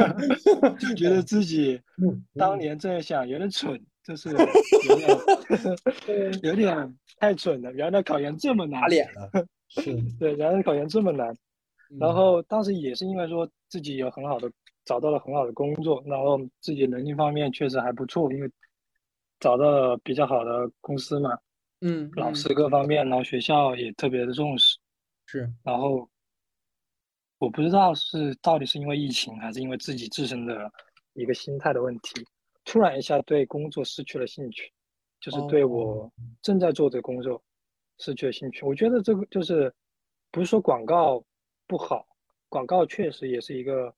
[0.78, 1.80] 就觉得自己
[2.36, 7.72] 当年这样想有点蠢，就是有点有点太蠢了。
[7.72, 9.30] 原来考研这么难，打脸了。
[9.68, 11.34] 是对，原来考研这么难。
[11.98, 14.50] 然后当时也是因为说自己有很好的
[14.84, 18.50] 找到了很好的工作，然后自己能力方面确实还不错，因为
[19.40, 21.30] 找到了比较好的公司嘛。
[21.84, 24.78] 嗯，老师各方面，然后学校也特别的重视，
[25.26, 25.52] 是。
[25.64, 26.08] 然后
[27.38, 30.70] 我不知道是到底是因为疫情，还是因为自己自身的
[31.14, 32.24] 一个心态的问题，
[32.64, 34.72] 突然一下对工作失去了兴趣，
[35.20, 36.08] 就是对我
[36.40, 37.42] 正在做的工作
[37.98, 38.64] 失去了兴趣。
[38.64, 39.74] 我觉得这个就是
[40.30, 41.20] 不是说广告
[41.66, 42.06] 不好，
[42.48, 43.92] 广告确实也是一个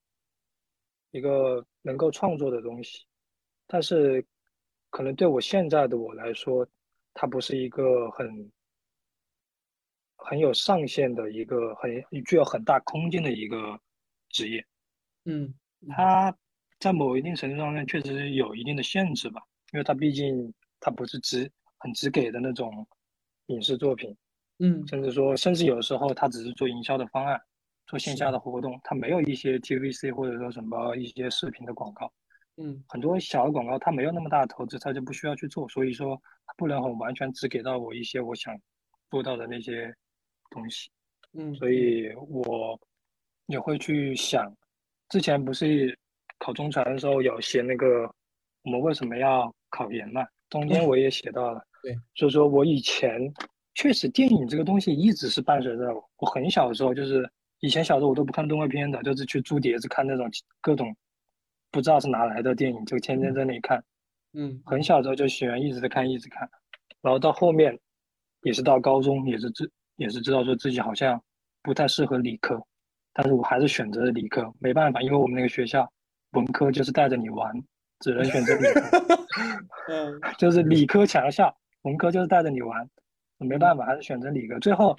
[1.11, 3.05] 一个能够创作的东西，
[3.66, 4.25] 但是
[4.88, 6.66] 可能对我现在的我来说。
[7.14, 8.53] 它不是一个很
[10.16, 11.90] 很有上限的一个很
[12.24, 13.79] 具有很大空间的一个
[14.31, 14.64] 职业，
[15.24, 15.55] 嗯，
[15.88, 16.37] 它
[16.79, 19.40] 在某一定程度上面确实有一定的限制吧，
[19.72, 22.87] 因为它毕竟它不是只很只给的那种
[23.46, 24.16] 影视作品，
[24.59, 27.40] 嗯，甚至说甚至有时候它只是做营销的方案，
[27.87, 32.12] 做线下的活动，它没有一些 TVC 或者说什么一些视频的广告。
[32.57, 38.57] 嗯，很多小的广告，它没有那么大的投资，它就不需要去做，所以说它不能很完全只给到我一些我想
[39.11, 39.93] 做到的那些
[40.51, 40.88] 东西。
[41.33, 42.79] 嗯，所以我
[43.47, 44.57] 也会去想，
[45.09, 45.99] 之前不是
[46.38, 48.09] 考中传的时候有写那个
[48.62, 50.25] 我们为什么要考研嘛？
[50.49, 53.21] 中间我也写到了，对，所以说我以前
[53.75, 56.11] 确实电影这个东西一直是伴随着我。
[56.19, 60.95] 我很小的时候，就是以前小时候我都不看动画片的，就是去租碟子看那种各种。
[61.75, 63.83] 不知道是哪来的电影，就天天在那里看。
[64.33, 66.49] 嗯，很小的时候就喜欢一直在看，一直看。
[67.03, 67.77] 然后到后面，
[68.43, 71.21] 也是到高中，也是知也是知道说自己好像
[71.65, 72.65] 不太适合理科，
[73.13, 74.55] 但是我还是选择了理科。
[74.61, 75.91] 没办法，因为我们那个学校
[76.31, 77.53] 文科就是带着你玩，
[77.99, 79.27] 只能选择理科。
[79.91, 82.89] 嗯， 就是理科强校，文科就是带着你玩，
[83.39, 84.61] 没办法，还是选择理科。
[84.61, 84.97] 最后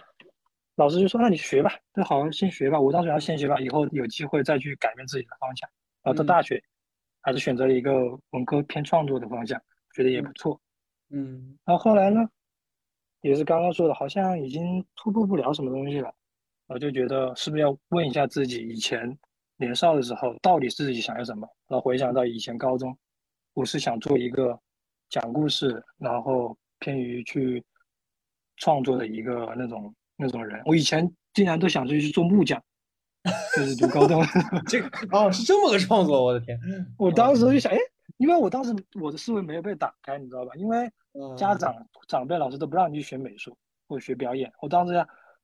[0.75, 5.69] 老师就说：“那你学吧，就好好先学吧。”我当时要先学吧，以后有机会再去改变自己的方向。
[6.05, 6.63] 然后到大学，
[7.21, 7.91] 还是选择了一个
[8.29, 9.59] 文科偏创作的方向，
[9.95, 10.61] 觉得也不错。
[11.09, 12.21] 嗯，然后后来呢，
[13.21, 16.13] 也是刚刚说的，好像已经突破不了什么东西了，
[16.67, 19.17] 我就觉得是不是要问一下自己，以前
[19.57, 21.49] 年少的时候到底自己想要什么？
[21.67, 22.95] 然后回想到以前高中，
[23.53, 24.59] 我是想做一个
[25.09, 27.63] 讲故事，然后偏于去
[28.57, 30.61] 创作的一个那种那种人。
[30.67, 32.63] 我以前竟然都想着去做木匠。
[33.57, 34.23] 就是读高中。
[34.67, 36.59] 这个哦，是这么个创作，我的天！
[36.97, 37.77] 我当时就想，哎，
[38.17, 40.51] 因为我当时我的思维没有被打开，你知道吧？
[40.55, 40.89] 因为
[41.37, 41.73] 家长、
[42.07, 43.57] 长辈、老师都不让你去学美术
[43.87, 44.51] 或学表演。
[44.61, 44.93] 我当时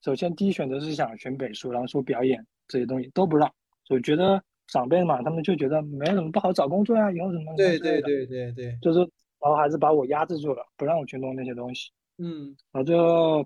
[0.01, 3.51] 首先第一选择是想学美术，然后说表演这些东西都不让。
[3.89, 11.91] 我觉得长辈嘛，他们就觉得没什么不好找工作呀，以后什么对对对对对，就是然后还是把我压制住了，不让我去弄那些东西。
[12.17, 13.45] 嗯，然后最后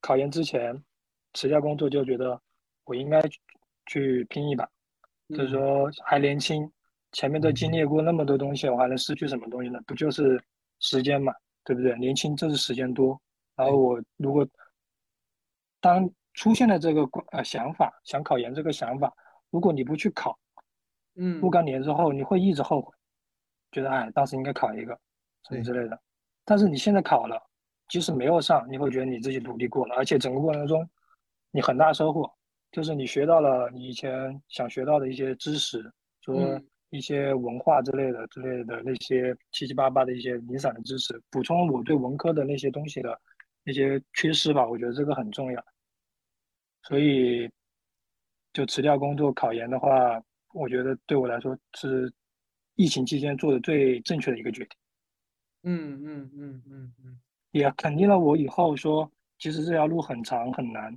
[0.00, 0.82] 考研之前
[1.34, 2.40] 辞掉工作，就觉得
[2.86, 3.20] 我应该
[3.84, 4.66] 去拼一把，
[5.28, 6.70] 就是说还年轻，
[7.12, 9.78] 前面都经历过那么多东西，我还能失去什么东西呢？
[9.86, 10.42] 不就是
[10.80, 11.96] 时间嘛，对不对？
[11.98, 13.20] 年轻就是时间多。
[13.54, 14.46] 然后我如果
[15.80, 19.12] 当出现了这个呃想法，想考研这个想法，
[19.50, 20.38] 如果你不去考，
[21.14, 22.92] 嗯，若干年之后你会一直后悔，
[23.72, 24.98] 觉得哎当时应该考一个
[25.48, 25.98] 什么之类的。
[26.44, 27.40] 但是你现在考了，
[27.88, 30.88] 即使没有上，你会觉得你自己努力过了，而且整个过程中，
[31.50, 32.30] 你很大收获，
[32.76, 36.60] 就是你学到了你以前想学到的一些知识，说
[36.90, 43.18] 一些文化之类的之类的那些七七八八的一些零散的知识，补充我对文科的那些东西的
[43.64, 45.64] 那些缺失吧，我觉得这个很重要。
[46.82, 47.50] 所以，
[48.52, 52.12] 就辞掉工作考研的话，我觉得对我来说是
[52.74, 54.78] 疫情期间做的最正确的一个决定。
[55.62, 57.18] 嗯嗯嗯嗯嗯，
[57.52, 60.94] 也肯定了我以后说，其实这条路很长很难，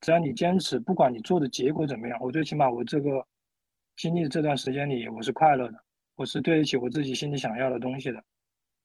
[0.00, 3.26] 只要你坚持，不管你做的结果怎么样，我最起码我这个
[3.96, 5.78] 经历这段时间里，我是快乐的，
[6.14, 8.22] 我是对得起我自己心里想要的东西的。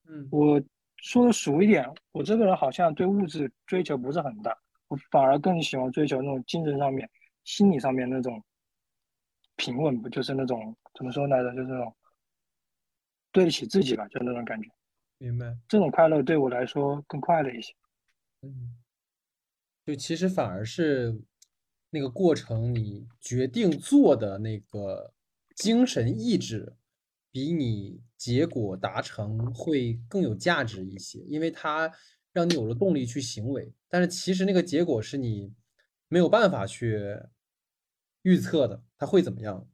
[0.07, 0.61] 嗯，我
[0.97, 7.09] 说的俗一点，我这个人好像对物质追求不是很大，我反而更喜欢追求那种精神上面、
[7.43, 8.43] 心理上面那种
[9.55, 11.95] 平稳，不就是那种怎么说来着，就是那种
[13.31, 14.69] 对得起自己吧，就那种感觉。
[15.19, 17.73] 明白，这种快乐对我来说更快乐一些。
[18.41, 18.75] 嗯，
[19.85, 21.21] 就其实反而是
[21.89, 25.13] 那个过程，你决定做的那个
[25.55, 26.75] 精神意志，
[27.31, 31.91] 比你结果达成会更有价值一些，因为它
[32.31, 33.73] 让你有了动力去行为。
[33.89, 35.53] 但是其实那个结果是你
[36.07, 36.99] 没有办法去
[38.21, 39.67] 预测的，它会怎么样？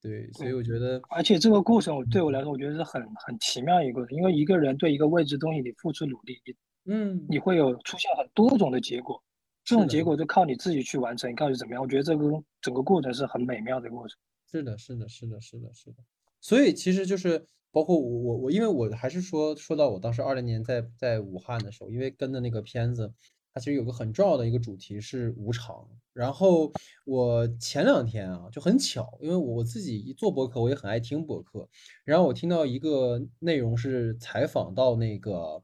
[0.00, 9.22] 对，所以我觉得，而且这个过程，对我来说，我觉得是很很奇妙一个，因为一个人对一个未知东西，你付出努力，你嗯，你会有出现很多种的结果，
[9.64, 11.82] 这种结果就靠你自己去完成，靠你怎么样？
[11.82, 14.16] 我觉得这个整个过程是很美妙的过程。
[14.50, 15.96] 是的，是的，是的，是的，是的。
[16.40, 23.12] 所以其实就是包括我我我，因为我还是说说到我当时二零年在在武汉的时候，因为跟的那个片子。
[23.54, 26.72] 它其实有个很重要的一个主题是无常，然后
[27.04, 31.68] 我前两天啊就很巧，因为我自己一做博客，我也很爱听博客，
[32.02, 35.62] 然后我听到一个内容是采访到那个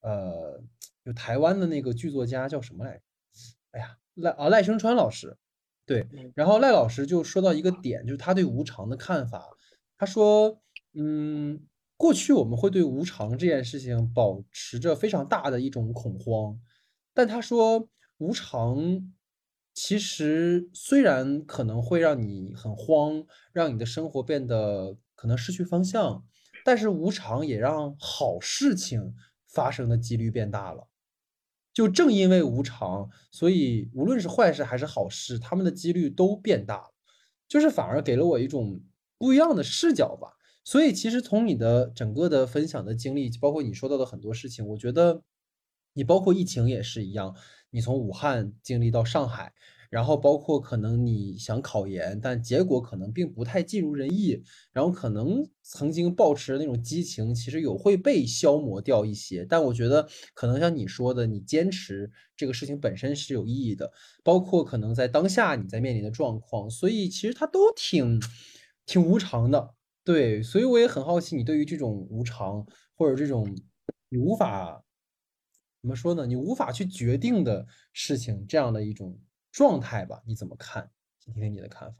[0.00, 0.60] 呃，
[1.04, 3.02] 就台湾的那个剧作家叫什么来着？
[4.18, 5.36] 赖啊赖声川老师，
[5.86, 9.48] 对，然后赖老师就说到一个点，就是他对无常的看法，
[9.96, 10.60] 他说，
[10.94, 11.60] 嗯，
[11.96, 16.60] 过去我们会对无常这件事情保持着非常大的一种恐慌。
[17.14, 19.12] 但他说，无常
[19.74, 26.24] 其实虽然可能会让你很慌，让你的生活变得可能失去方向，
[26.64, 29.14] 但是无常也让好事情
[29.48, 30.86] 发生的几率变大了。
[31.78, 36.92] 就正因为无常，所以无论是坏事还是好事，他们的几率都变大了。
[37.46, 38.80] 就是反而给了我一种
[39.16, 40.32] 不一样的视角吧。
[40.64, 45.22] 所以其实从你的整个的分享的经历，包括你说到的很多事情，我觉得。
[45.94, 47.34] 你包括疫情也是一样，
[47.70, 49.52] 你从武汉经历到上海，
[49.90, 59.46] 然后包括可能你想考研，但结果可能并不太尽如人意，然后可能曾经抱持的那种激情，其实有会被消磨掉一些。
[59.48, 63.90] 但我觉得可能像你说的，你坚持这个事情本身是有意义的，
[64.22, 68.20] 包括可能在当下你在面临的状况，所以其实它都挺
[68.86, 69.74] 挺无常的。
[70.04, 73.46] 对，所以我也很好奇，你对于这种无常或者这种
[74.10, 74.84] 你无法。
[75.80, 76.26] 怎么说呢？
[76.26, 79.16] 你无法去决定的事情，这样的一种
[79.58, 80.22] 状态吧？
[80.24, 80.88] 你怎么看？
[81.18, 81.98] 听听你的看法。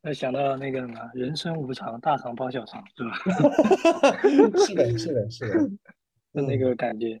[0.00, 3.12] 那想到那个什么，人生无常，大肠包小肠，是吧？
[4.64, 5.68] 是的，是的，是的，
[6.32, 7.20] 就那个感觉。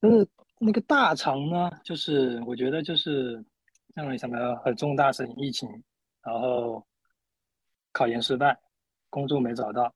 [0.00, 0.26] 但是
[0.58, 3.44] 那个大肠呢，就是我觉得就是
[3.94, 5.68] 让你想到很重大事情，疫情，
[6.22, 6.82] 然后
[7.92, 8.58] 考研失败，
[9.10, 9.94] 工作没找到。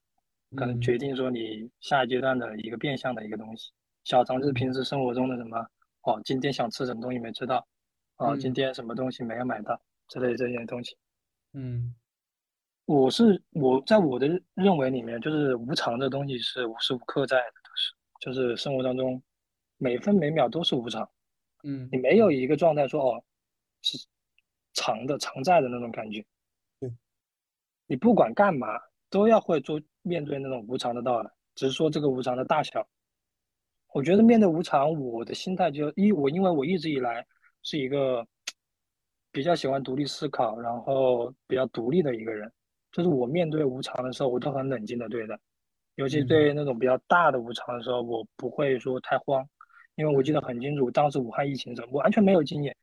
[0.55, 3.73] 可能决定说你下一阶段的一个变相的一个东西。
[4.05, 5.67] 小肠是平时生活中的什么？
[6.05, 7.67] 哦，今天想吃什么东西没吃到，
[8.17, 10.97] 哦，今天什么东西没有买到之类这些东西。
[11.55, 11.95] 嗯，
[12.85, 19.23] 我是我在我的认为里面，就是无常的东西是无时无刻在的，都是就是生活当中
[19.79, 21.09] 每分每秒都是无常。
[21.63, 23.25] 嗯，你没有一个状态说哦，
[23.81, 23.97] 是
[24.75, 26.23] 常的常在的那种感觉。
[26.81, 26.93] 对，
[27.87, 28.79] 你不管干嘛
[29.09, 32.87] 都要会做面对那种无常的到来，只是说这个无常的大小。
[33.95, 37.25] 我觉得面对无常，我的心态就一我因为我一直以来
[37.63, 38.27] 是一个
[39.31, 42.53] 比较喜欢独立思考，然后比较独立的一个人，
[42.91, 45.39] 就是我面对无常的时候，我都很冷静的对待，
[45.95, 49.49] 尤其对那种比较大的无常的时候，我不会说太慌，
[49.95, 52.77] 因为我记得很清楚，当时武汉疫情的时候，我完全没有经验，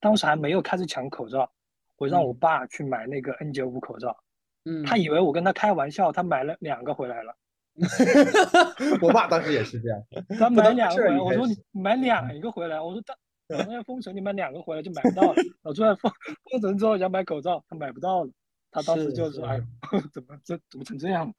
[0.00, 1.52] 当时还没有开始抢口罩，
[1.98, 4.16] 我让我爸去买那个 N95 口罩，
[4.64, 7.36] 嗯，他以为我跟他开玩笑，他买了两个回来了。
[9.02, 10.02] 我爸当时也是这样，
[10.38, 13.14] 他买两个回来，我说你买两个回来，我说他
[13.56, 15.42] 好像封城，你买两个回来就买不到了。
[15.62, 16.10] 我出来封
[16.50, 18.30] 封城之后想买口罩，他买不到了。
[18.70, 19.58] 他当时就说：“哎，
[20.12, 21.32] 怎么这怎么成这样？”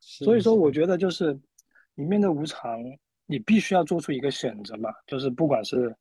[0.00, 1.38] 所以说，我觉得就是
[1.94, 2.80] 你面对无常，
[3.26, 5.94] 你必须要做出一个选择嘛，就是不管是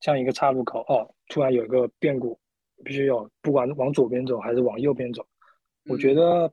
[0.00, 2.38] 像一个岔路口哦，突然有一个变故，
[2.84, 5.26] 必须要不管往左边走还是往右边走，
[5.88, 6.52] 我觉得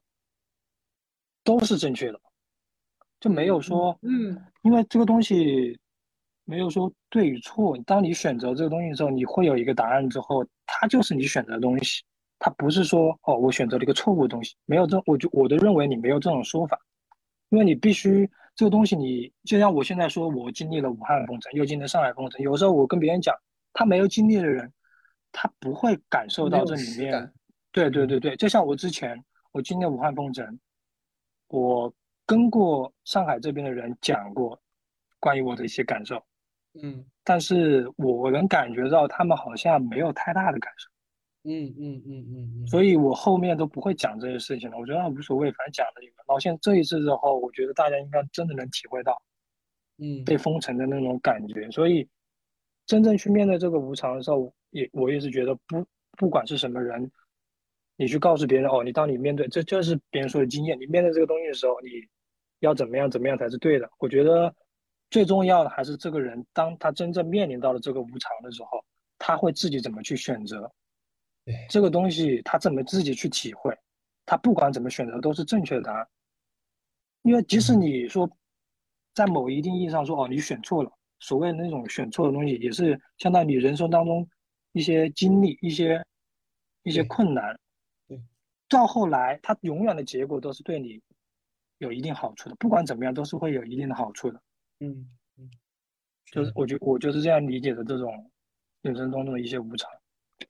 [1.43, 2.19] 都是正确的。
[3.19, 5.77] 就没有说，嗯，因为这个东西
[6.45, 7.77] 没有说对与错。
[7.85, 12.01] 当你选择这个东西的时候，你会有一个答案之后，它就是你选择的东西。
[12.39, 16.79] 它不是说哦，我选择了一个错误的东西，没有这，我就我都认为你没有这种说法，
[17.49, 22.39] 因为你必须这个东西，你就像我现在说，我经历了武汉封城，又经历上海封城。
[22.41, 23.35] 有时候我跟别人讲，
[23.73, 24.71] 他没有经历的人，
[25.33, 27.29] 他不会感受到这里面。
[27.73, 30.59] 对对对对，就像我之前我经历武汉封城，
[31.49, 31.93] 我。
[32.29, 34.61] 跟过上海这边的人讲过
[35.19, 36.23] 关于我的一些感受，
[36.79, 40.87] 嗯，但是我能感觉到他们好像没有太大的感受，
[41.49, 42.27] 嗯嗯嗯
[42.61, 44.77] 嗯，所以我后面都不会讲这些事情了。
[44.77, 46.13] 我觉得无所谓，反正讲了一个。
[46.17, 49.19] 然后现这一次之后，我觉得大家应该真的能体会到，
[49.97, 51.67] 嗯，被封城的那种感觉。
[51.71, 52.07] 所以
[52.85, 55.83] 真正去面对这个无常的时候，也我也是觉得不
[56.15, 57.11] 不管是什么人，
[57.97, 61.89] 你去告诉别人哦，你当你面对这就是别人说的经验，你面对这个东西的时候，你。
[62.59, 63.89] 要怎么样怎么样才是对的？
[63.99, 64.53] 我觉得
[65.09, 68.83] 最重要的还是这个人，当他真正面临到了这个无常的时候，
[69.17, 70.71] 他会自己怎么去选择？
[71.45, 73.75] 对这个东西，他怎么自己去体会？
[74.25, 76.07] 他不管怎么选择都是正确的答案。
[77.23, 78.29] 因为即使你说
[79.13, 84.27] 在某一定意义上说哦，你选错了，所谓的那种选错的东西，也是相当于你人生当中
[84.73, 86.05] 一些经历、一些
[86.83, 87.59] 一些困难。
[88.07, 88.21] 对，
[88.69, 91.01] 到后来，他永远的结果都是对你。
[91.79, 94.41] 有一定好处的，不管怎么样都是会有一定的好处的。
[94.81, 95.49] 嗯嗯，
[96.31, 98.31] 就是我觉我就是这样理解的这种
[98.81, 99.89] 人生当中的一些无常。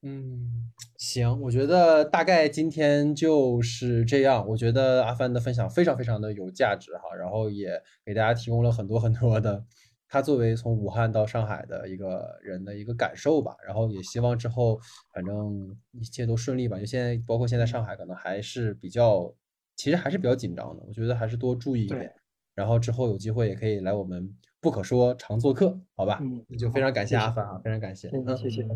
[0.02, 4.48] 嗯，行，我觉得大概今天就是这样。
[4.48, 9.64] 我觉得阿帆的分享非常非常的有价值哈，然后也给大家提供了很多很多的
[10.08, 13.56] 他作为从武汉到上海的一个人的一个感受吧。
[13.66, 14.80] 然后也希望之后
[15.14, 16.80] 反正一切都顺利吧。
[16.80, 19.32] 就现在包括现在上海可能还是比较。
[19.80, 22.14] 其实还是比较紧张的，我觉得还是多注意一点。
[22.54, 26.20] 然后之后有机会也可以来我们不可说常做客，好吧？
[26.22, 28.10] 嗯，那就非常感谢阿凡啊，非常感谢。
[28.10, 28.68] 嗯，谢谢。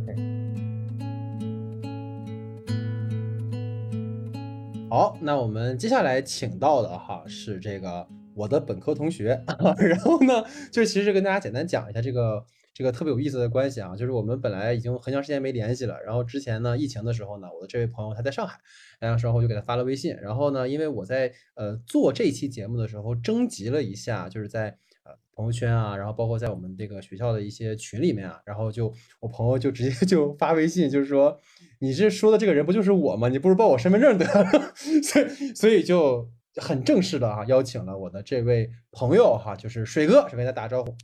[4.90, 9.44] 好，那我们接下来请到的哈是这个我的本科同学，
[9.86, 10.42] 然后呢，
[10.72, 12.46] 就其实跟大家简单讲一下这个。
[12.74, 18.60] 这个特别有意思的关系啊，就是我们本来已经很长时间没联系了，然后之前呢，疫情的时候呢，我的这位朋友他在上海，
[19.00, 24.70] 然后我就给他发了微信，然后呢，因为我在呃做这期节目的时候征集了一下，就是在
[25.04, 31.40] 呃朋友圈啊，然后包括在我们这个学校的一些群里面啊，然后就我朋友就直接 就发微信，就是说
[31.80, 33.30] 你这说的这个人不就是我吗？
[33.30, 40.96] 你不如报我身份证得了， 所以所以就很正式的啊邀请了我的这位朋友哈，就是水哥，水哥跟大家打招呼。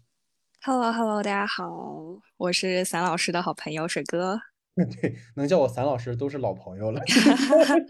[0.62, 1.72] Hello，Hello，大家好，
[2.36, 4.38] 我是散老师的好朋友水哥。
[4.76, 7.02] 对，能叫我散老师都是老朋友了。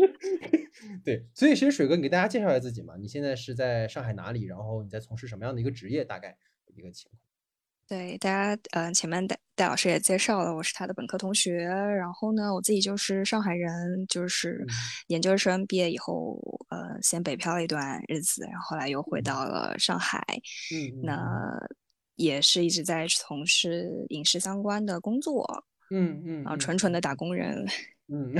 [1.03, 2.95] 对，所以其实水哥，你给大家介绍一下自己嘛？
[2.95, 4.43] 你现在是在上海哪里？
[4.43, 6.05] 然后你在从事什么样的一个职业？
[6.05, 6.37] 大概
[6.75, 7.19] 一个情况。
[7.87, 11.55] 对，大家，嗯，前面戴戴老师也介绍了，我是他的本科同学。
[11.63, 14.63] 然后呢，我自己就是上海人，就是
[15.07, 16.39] 研究生毕业以后，
[16.69, 20.23] 呃，先北漂了一段日子，然后后来又回到了上海。
[20.71, 21.67] 嗯，那。
[22.19, 27.65] 也是一直在从事影视相关的工作，嗯嗯，啊，纯纯的打工人。
[28.11, 28.33] 嗯，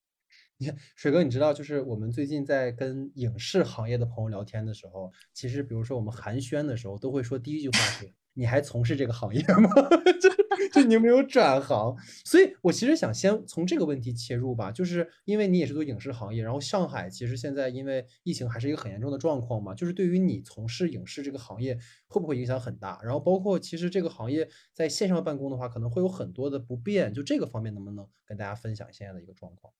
[0.56, 9.68] 你看水哥，你知道，就是我们最近在跟影视行业的朋友聊天的时候，其实比如说我们寒暄的时候，都会说第一句话是你还从事这个行业吗？
[10.22, 10.30] 就
[10.72, 11.96] 就你有没有转行？
[12.24, 21.76] 所以我其实想先从这个问题切入吧，就是因为你也是做影视行业，然后上海其实现在因为疫情还是一个很严重的状况嘛，就是对于你从事影视这个行业
[22.06, 23.00] 会不会影响很大？
[23.02, 29.72] 然后包括其实这个行业在线上办公的话，可能会有很多的不便，就这个方面能不能跟大家分享现在的一个状况？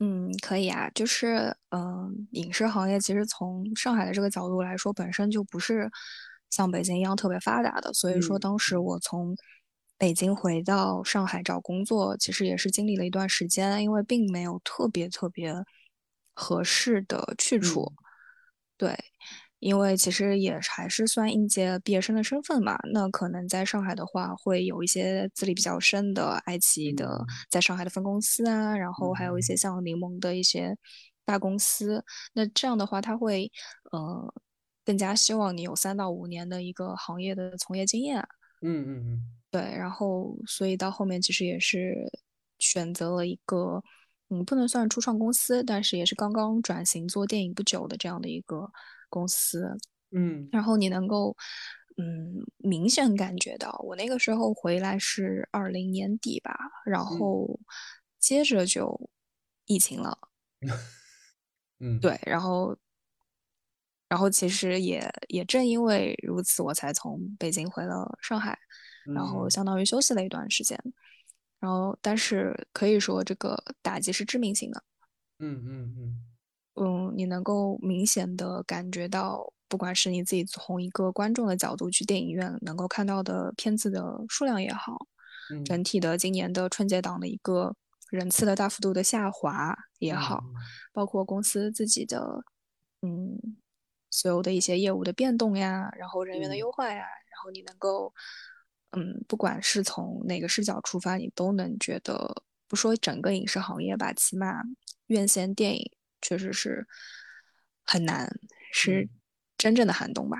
[0.00, 5.90] 嗯，可以啊，就是嗯，影视行业其实从上海的这个角度来说，本身就不是
[6.52, 9.34] 像北京一样特别发达的，所以说当时我从
[9.98, 15.52] 北京回到上海找工作，其实也是经历了一段时间，因为并没有特别特别
[16.34, 17.92] 合适的去处，
[18.76, 18.96] 对。
[19.62, 30.76] 因为其实也还是算应届毕业生的身份嘛，那可能在上海的话，会有一些资历比较深的爱奇艺的在上海的分公司啊，然后还有一些像柠檬的一些
[31.24, 32.04] 大公司。
[32.32, 33.52] 那这样的话，他会
[33.92, 34.34] 呃
[34.84, 38.18] 更加希望你有三到五年的一个行业的从业经验。
[38.62, 39.20] 嗯嗯嗯，
[39.50, 39.60] 对。
[39.60, 42.10] 然后，所以到后面其实也是
[42.58, 43.82] 选择了一个
[44.28, 48.70] 嗯不能算初创公司，但是也是刚刚转型做电影不久的这样的一个。
[49.14, 49.76] 公司，
[50.12, 51.36] 嗯，然后你能够，
[51.98, 57.60] 嗯，明显感觉到，我那个时候回来是二零年底吧，然后
[58.18, 58.98] 接着就
[59.66, 60.16] 疫情了，
[61.78, 62.74] 嗯，对，然后，
[64.12, 68.58] 然后其实也也正因为如此，我才从北京回了上海，
[69.14, 70.78] 然后相当于休息了一段时间，
[71.58, 74.84] 然后但是可以说这个打击是致命性的，
[75.38, 76.24] 嗯嗯嗯。
[76.74, 85.06] 嗯，你能够明显的感觉到，不管是你自己从一个观众的角度去电影院能够看到的片子的数量也好，
[85.64, 87.74] 整体的今年的春节档的一个
[88.10, 90.44] 人次的大幅度的下滑也好，
[90.92, 92.44] 包括公司自己的，
[93.00, 93.38] 嗯，
[94.12, 98.14] 所有的一些业务的变动呀，然后人员的优化呀，然后你能够，
[98.92, 104.62] 嗯，不管是从哪个视角出发，你都能觉得，不说整个影视行业吧，起码
[105.08, 105.90] 院线电影。
[106.24, 106.86] 确实是
[107.82, 108.32] 很难，
[108.70, 109.08] 是
[109.58, 110.38] 真正的寒冬吧。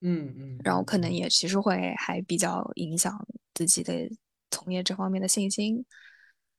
[0.00, 0.60] 嗯嗯。
[0.64, 4.10] 然后可能也其实会还比较影响自己的
[4.50, 5.84] 从业这方面的信心。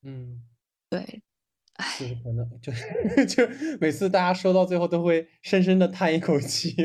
[0.04, 0.44] 嗯，
[0.90, 1.24] 对。
[1.98, 3.48] 就是可能 就是就
[3.80, 6.76] 每次大家说到最后都会深深的叹一口气。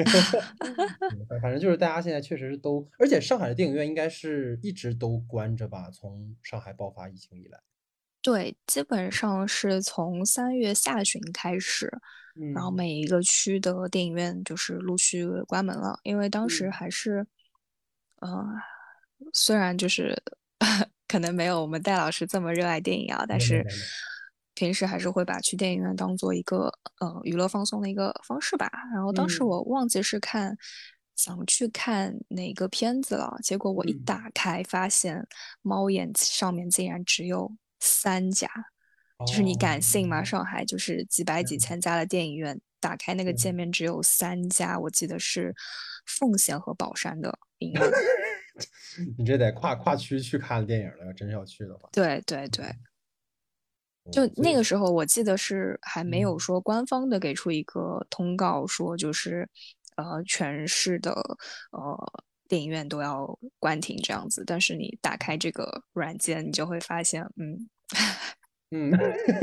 [1.42, 5.90] 反正就是大家现在确实是都，而且上海的电影院应该是一直都关着吧？
[5.90, 7.58] 从上海爆发疫情以来。
[8.22, 11.92] 对，基本上是从三月下旬开始，
[12.54, 16.00] 然后每一个区的电影院就是陆续关门了。
[16.02, 17.24] 因为当时还是，
[18.22, 18.46] 嗯，
[19.32, 20.20] 虽然就是
[21.06, 23.64] 可能没有我们戴老师这么热爱电影啊，但是
[24.56, 28.68] 平时还是会把去电影院当做一个呃娱乐放松的一个方式吧。
[28.92, 30.58] 然后当时我忘记是看
[31.14, 35.24] 想去看哪个片子了，结果我一打开发现
[35.62, 37.54] 猫眼上面竟然只有。
[37.78, 38.48] 三家，
[39.26, 40.24] 就是你敢信吗？
[40.24, 45.54] 上海就是几百几千家的电影院，打开那个界面只有三家，我记得是
[46.06, 47.82] 奉贤和宝山的影院。
[49.18, 51.86] 你这得跨跨区去看电影了，要真要去的话。
[51.92, 52.64] 对对对，
[54.12, 59.48] 就那个时候我记得是还没有说官方的给出一个通告，说就是
[59.96, 61.12] 呃全市的
[61.72, 62.22] 呃。
[62.48, 67.68] 电影院都要关停这样子，但是你打开这个软件，你就会发现，嗯
[68.70, 68.92] 嗯，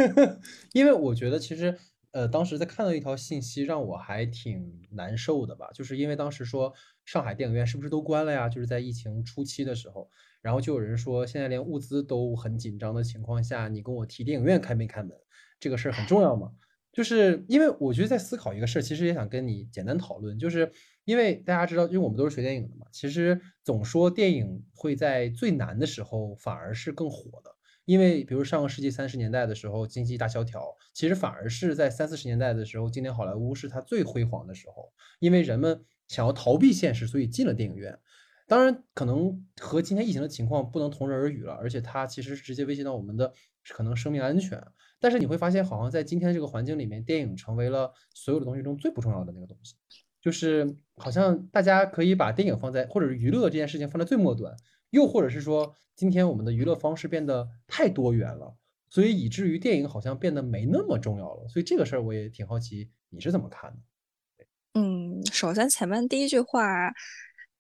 [0.72, 1.78] 因为我觉得其实，
[2.12, 8.48] 呃，当时在看到一条信息，让我还挺难受的吧，就是因为当时说上海电影院是不是都关了呀？
[8.48, 10.10] 就是在疫情初期的时候，
[10.44, 15.12] 然后就有人说，现在连物资都很紧张的情况下，你跟我提电影院开没开门，
[15.60, 16.52] 这个事儿很重要吗？
[16.92, 20.72] 就是因为我觉得在思考一个事儿，其实也想跟你简单讨论，就是
[21.06, 27.50] 因为大家知道，因为我们都是学电影的嘛，其实总说电影会在最难的时候反而是更火的，
[27.86, 37.98] 因为比如上个世纪三十年代的时候经济大萧条，其实反而是在三四十年代的时候，经典好莱坞是它最辉煌的时候，因为人们想要逃避现实，所以进了电影院。
[38.46, 43.32] 当然，可能和今天疫情的情况不能同日而语了，而且它其实直接威胁到我们的
[43.70, 44.62] 可能生命安全。
[45.00, 49.76] 但是你会发现，好像在今天这个环境里面，电影成为了所有的东西中最不重要的那个东西，
[50.22, 54.56] 就是好像大家可以把电影放在，或者是娱乐这件事情放在最末端，
[54.92, 58.56] 又或者是说，今天我们的娱乐方式变得太多元了，
[58.90, 61.48] 所以以至于电影好像变得没那么重要了。
[61.48, 63.78] 所以这个事儿我也挺好奇，你是怎么看的？
[64.76, 66.94] 嗯，首先前面第一句话。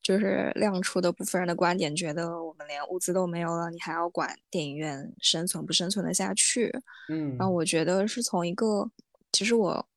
[0.04, 6.70] 就是亮出的部分人的观点，觉得我们连物资都没有了，你还要管电影院生存不生存的下去？
[7.10, 8.91] 嗯，然后我觉得是从一个，
[9.32, 9.88] 其实我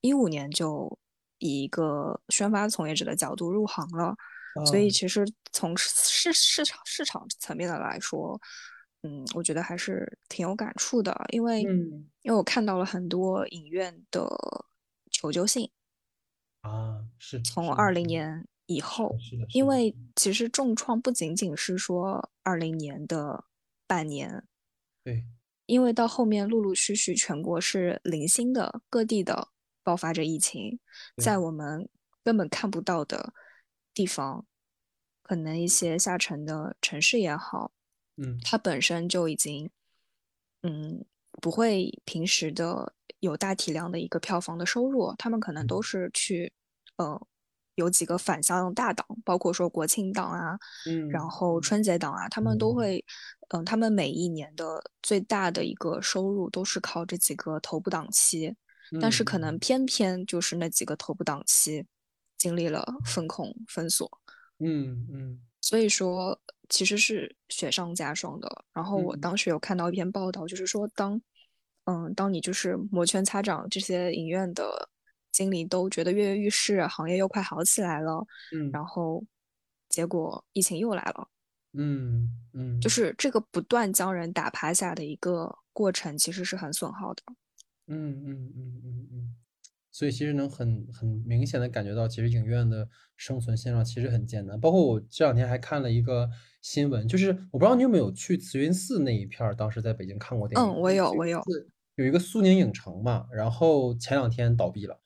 [0.00, 0.96] 一五年就
[1.38, 4.16] 以一个宣发从业者的角度入行了，
[4.64, 8.40] 所以其实从市市场市场层面的来说，
[9.02, 11.62] 嗯，我觉得还是挺有感触的，因为
[12.22, 14.28] 因为我看到了很多影院的
[15.10, 15.68] 求救信。
[16.62, 19.16] 啊，是从二零年以后，
[19.52, 23.44] 因为其实重创不仅仅是说二零年的
[23.86, 24.44] 半年，
[25.02, 25.24] 对，
[25.66, 29.48] 因为到后面陆陆续续全国是零星的各地的
[29.82, 30.78] 爆发着疫情，
[31.22, 31.38] 在。
[31.38, 31.88] 我们
[32.22, 33.32] 根本看不到的。
[33.94, 34.44] 地方，
[35.22, 37.72] 可能一些下沉的城市也好，
[38.18, 39.70] 嗯，它本身就已经，
[40.60, 41.02] 嗯，
[41.40, 46.52] 不会平时的有大体量的一个票房的收入，他们可能都是去，
[46.96, 47.26] 呃，
[47.76, 53.02] 有几个返乡大档，包括说国庆档啊，嗯，然后春节档啊，他们都会，
[53.50, 58.54] 嗯，他们每一年的最大的一个收入都是靠这几个头部档期，
[59.00, 61.86] 但是可能偏偏就是那几个头部档期。
[62.38, 64.06] 经历了封控封锁，
[64.58, 68.64] 嗯嗯，所以说其实是雪上加霜的。
[68.74, 71.18] 然后我当时有看到一篇报道，就是说当，
[71.86, 74.86] 嗯，当你就是摩拳擦掌，这些影院的
[75.36, 79.22] 经理都觉得跃跃欲试，行业又快好起来了，嗯，然后
[79.90, 81.28] 结果疫情又来了，
[81.74, 87.22] 嗯嗯，就是这个不断将人打趴下的一个过程，其实是很损耗的。
[87.88, 89.34] 嗯嗯嗯嗯嗯。
[89.92, 94.58] 所以其实能很很明显的感觉到，其实影院的生存现状其实很艰难。
[94.58, 96.30] 包括我这两天还看了一个
[96.62, 100.66] 新闻，就是我不知道你有没有去慈云寺那一片儿，当时在北京看过电影。
[100.66, 101.42] 嗯，我有，我有。
[101.94, 105.00] 有一个苏宁影城嘛，然后前两天倒闭了，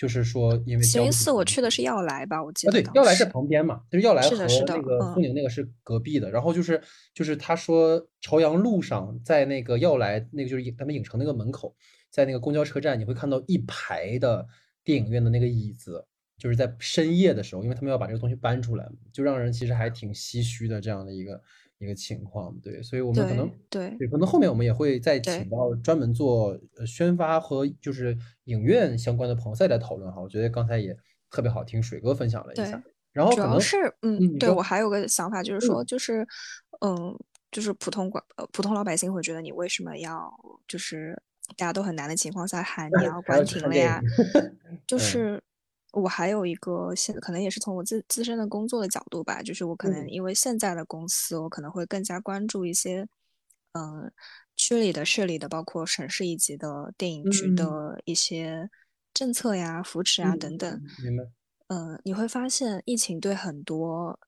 [0.00, 0.82] 就是说因为。
[0.82, 2.70] 慈云寺我去的是耀来吧，我记得。
[2.70, 4.36] 啊，对，耀来在旁边嘛，就是耀来和
[4.66, 6.30] 那个苏宁那个是隔壁的。
[6.30, 6.80] 然后就是
[7.12, 11.76] 就是他说朝阳路上在那个耀来那个就是影他们影城那个门口。
[12.10, 14.44] 在那个公交车站，你会看到一排的
[14.82, 16.04] 电影院的那个椅子，
[16.36, 21.40] 就是在深夜的时候，因为他们要把这个东西搬出来，就让人其实还挺唏嘘的这样的一个
[21.80, 22.56] 一个情况。
[22.60, 30.20] 对，所以我们可能对对，可能后面我们也会再请到专门做宣发和就是影院相关的朋友再来讨论哈。
[30.20, 30.96] 我觉得刚才也
[31.30, 32.82] 特别好听，水哥分享了一下。
[33.12, 36.26] 然后主要是嗯，对我还有个想法，就是说，就是
[36.80, 37.18] 嗯，
[37.50, 40.32] 就是普通管呃普通老百姓会觉得你为什么要
[40.68, 41.20] 就是。
[41.56, 44.00] 大家都很难的情况下喊你 要关停了呀，
[44.86, 45.42] 就是
[45.92, 53.08] 我还有一个现可能也是从我自自身的工作的角度吧，就是我可能因为现在的公司，我可能会更加关注一些，
[53.72, 54.12] 嗯，
[54.56, 58.70] 区里的、市里的，包括省市一级的电影局的一些
[59.12, 60.80] 政策呀、扶持啊等等。
[61.02, 61.24] 明白。
[61.68, 64.18] 嗯，你会发现疫情对很多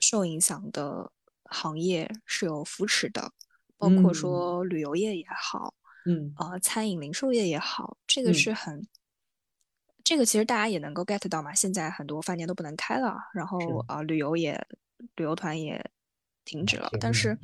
[0.00, 1.10] 受影响的
[1.44, 3.32] 行业是有扶持的，
[3.76, 5.74] 包括说旅游业也好。
[6.06, 8.86] 嗯，呃，餐饮零售业也好，这个是很，
[10.08, 11.54] 这个其实大家也能够 get 到嘛。
[11.54, 14.58] 现在很多饭店都不能开了，然后啊，旅游也
[15.16, 15.90] 旅游团也
[16.46, 16.88] 停止了。
[16.98, 17.38] 但是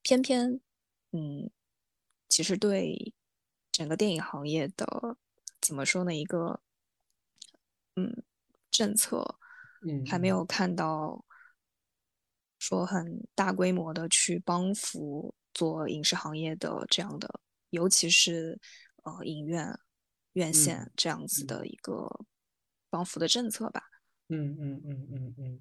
[0.00, 0.60] 偏偏，
[1.10, 1.50] 嗯，
[2.28, 3.12] 其实对
[3.72, 5.16] 整个电影行业的
[5.60, 6.14] 怎么说呢？
[6.14, 6.60] 一个
[7.96, 8.22] 嗯
[8.70, 9.36] 政策，
[9.84, 11.24] 嗯，还没有看到
[12.60, 17.28] 说很大规模的去帮扶做影视行业的这样的。
[17.70, 18.56] 尤其是
[19.02, 19.76] 呃影院、
[20.34, 22.26] 院线这样子的一个
[22.90, 23.82] 帮扶的政策吧。
[24.28, 25.60] 嗯嗯嗯嗯嗯，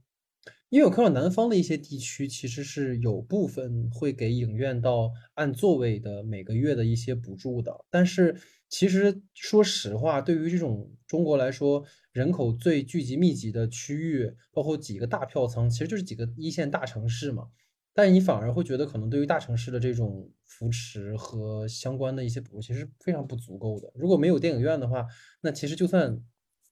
[0.69, 7.85] 因为我看到南方的一些地区，其实是有部分会给影院到按座位的每个月的一些补助的。
[7.89, 17.49] 但是其实说实话，对于这种中国来说，人口最聚集密集的区域，包括几个大票仓，其实就是几个一线大城市嘛。
[17.93, 23.91] 但你反而会觉得，可能对于大城市的这种扶持和相关的一些补助，其实非常不足够的。
[23.93, 25.05] 如果没有电影院的话，
[25.41, 26.19] 那其实就算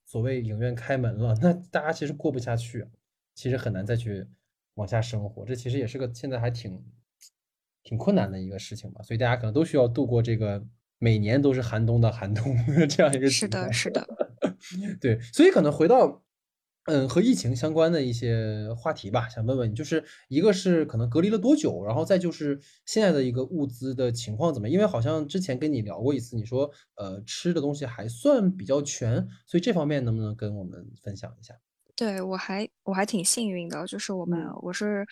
[0.05, 2.87] 所谓影院开门了， 那大家其实过不下去，
[3.35, 4.25] 其实很难再去
[4.73, 5.45] 往下生活。
[5.45, 6.83] 这其实也是个现在还挺
[7.83, 9.03] 挺困难的一个事情吧。
[9.03, 10.65] 所以大家可能都需要度过这个
[10.97, 12.55] 每年都是寒冬的寒冬
[12.89, 14.07] 这样一个是的，是的，
[14.99, 15.19] 对。
[15.31, 16.23] 所以可能回到。
[16.85, 24.73] 嗯，和疫情相关的一些话题吧，想问问你，就是一个是可能隔离了多久，然后再就是现在的一个物资的情况怎么样？
[24.73, 31.53] 因为好像之前跟你聊过一次，你说呃吃的东西还算比较全，所以这方面能不能跟我们分享一下？
[31.95, 35.05] 对我还我还挺幸运的，就是我们我是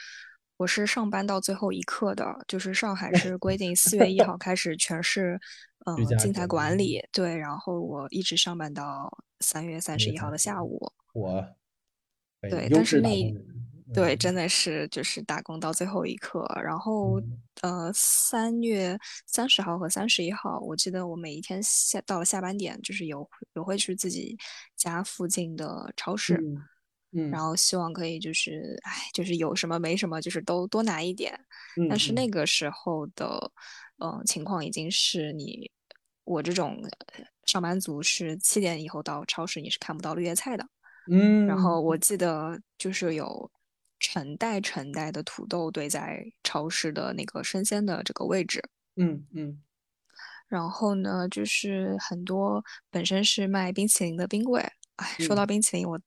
[0.58, 5.40] 我是上班到最后一刻的，就是上海是规定四月一号 开始全市
[5.86, 9.08] 嗯静态管理，对，然后我一直上班到
[9.40, 11.46] 三月三十一号的下午，我。
[12.42, 13.34] 对，但是那
[13.94, 17.20] 对真的是就是打工到最后一刻，然后
[17.62, 24.38] 呃三月三十号和三十一号，我记得我每一天下到了下班点，就是有有会去自己
[24.78, 26.40] 家附近的超市，
[27.14, 31.34] 嗯，然后希望可以就是，哎，就是有什么没什么，就是都多拿一点。
[31.76, 33.52] 嗯但是嗯那个时候的，
[33.98, 35.70] 嗯、情况已经是你
[36.26, 40.64] 我这种呃上班族是七点以后到超市你是看不到绿叶菜的。
[41.10, 43.52] 嗯，然后我记得就是有
[44.00, 48.62] 成袋成袋的土豆堆在超市的那个生鲜的这个位置。
[48.96, 49.62] 嗯嗯。
[50.48, 54.62] 然后呢，就是很多本身是卖冰淇淋的冰柜，
[54.96, 55.48] 哎，说到嗯。
[55.48, 56.00] 冰淇淋，我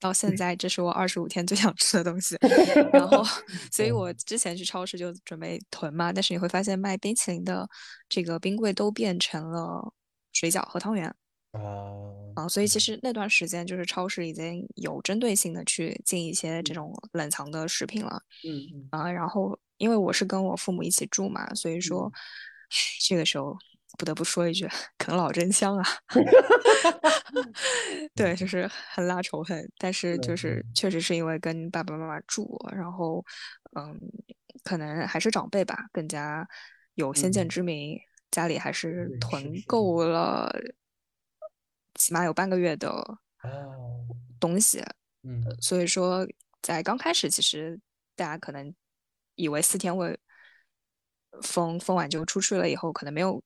[0.00, 2.36] 到现在这是我二十五天最想吃的东西。
[2.92, 3.22] 然后，
[3.70, 7.68] 所以我之前去超市就准备囤嘛，但是你会发现卖冰淇淋的
[8.08, 9.92] 这个冰柜都变成了
[10.32, 11.14] 水饺和汤圆
[11.56, 11.92] 啊
[12.36, 18.22] 啊，所以其实那段时间就是超市已经有针对性的去进一些这种冷藏的食品了。
[18.44, 18.88] 嗯嗯。
[18.90, 22.18] 啊，然后因为我是跟我父母一起住嘛，所以说，唉，
[23.08, 23.56] 这个时候
[23.98, 25.84] 不得不说一句，啃老真香啊。
[28.14, 30.74] 对，就是很拉仇恨，但是就是嗯。
[30.74, 33.24] 确实是因为跟爸爸妈妈住，然后
[33.78, 33.98] 嗯，
[34.62, 36.46] 可能还是长辈吧，更加
[36.94, 37.48] 有先见嗯。
[37.48, 37.98] 之明，
[38.30, 40.04] 家里还是囤够。
[40.04, 40.50] 了，
[41.96, 43.18] 起码有半个月的哦。
[44.38, 44.82] 东西，
[45.22, 45.42] 嗯。
[45.60, 46.26] 所以说，
[46.62, 47.78] 在刚开始，其实
[48.14, 48.74] 大家可能
[49.34, 50.18] 以为四天会
[51.42, 53.42] 封封完就出去了，以后可能没有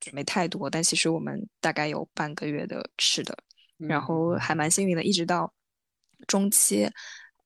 [0.00, 3.36] 准备太多，但其实我们大概有半个月的吃的，
[3.78, 4.70] 然嗯后还蛮。
[4.70, 5.52] 幸运的，一直到
[6.26, 6.88] 中期，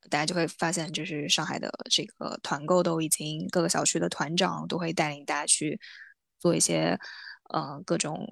[0.08, 5.78] 大家就会发现，就是上海的这个团购都已经各个小区的团长都会带领大家去
[6.38, 6.98] 做一些
[7.50, 8.26] 呃各种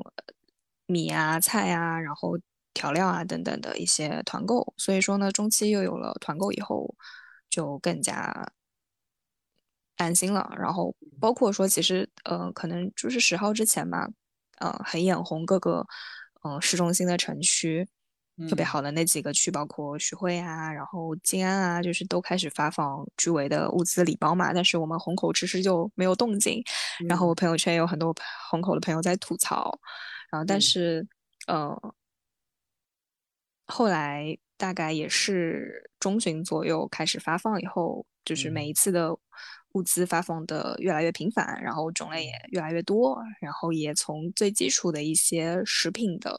[0.86, 2.38] 米啊、菜啊，然后
[2.72, 4.74] 调料啊等等的一些团购。
[4.76, 6.94] 所以说呢，中期又有了团购以后，
[7.50, 8.52] 就更加
[9.96, 10.52] 安心了。
[10.58, 14.08] 然后包括说，其实呃，可能就是十号之前吧，
[14.58, 15.86] 呃，很眼红各个
[16.42, 17.88] 呃市中心的城区。
[18.50, 24.52] 特别嗯好的那几个区，包括徐汇啊，然后静安啊，就是都开始发放居委的物资礼包嘛。
[24.52, 26.62] 但是我们虹口迟迟就没有动静，
[27.08, 28.14] 然后嗯我朋友圈有很多
[28.50, 29.80] 虹口的朋友在吐槽，
[30.36, 30.60] 然后但嗯。
[30.60, 31.06] 是
[31.46, 31.94] 呃，
[33.66, 38.68] 后来大概也是中旬左右开始发放以后，就是每嗯。
[38.68, 39.16] 一次的
[39.72, 42.50] 物资发放的越来越频繁，然后种类也嗯。
[42.52, 46.36] 越来越多，然后也从最基础的一些食品的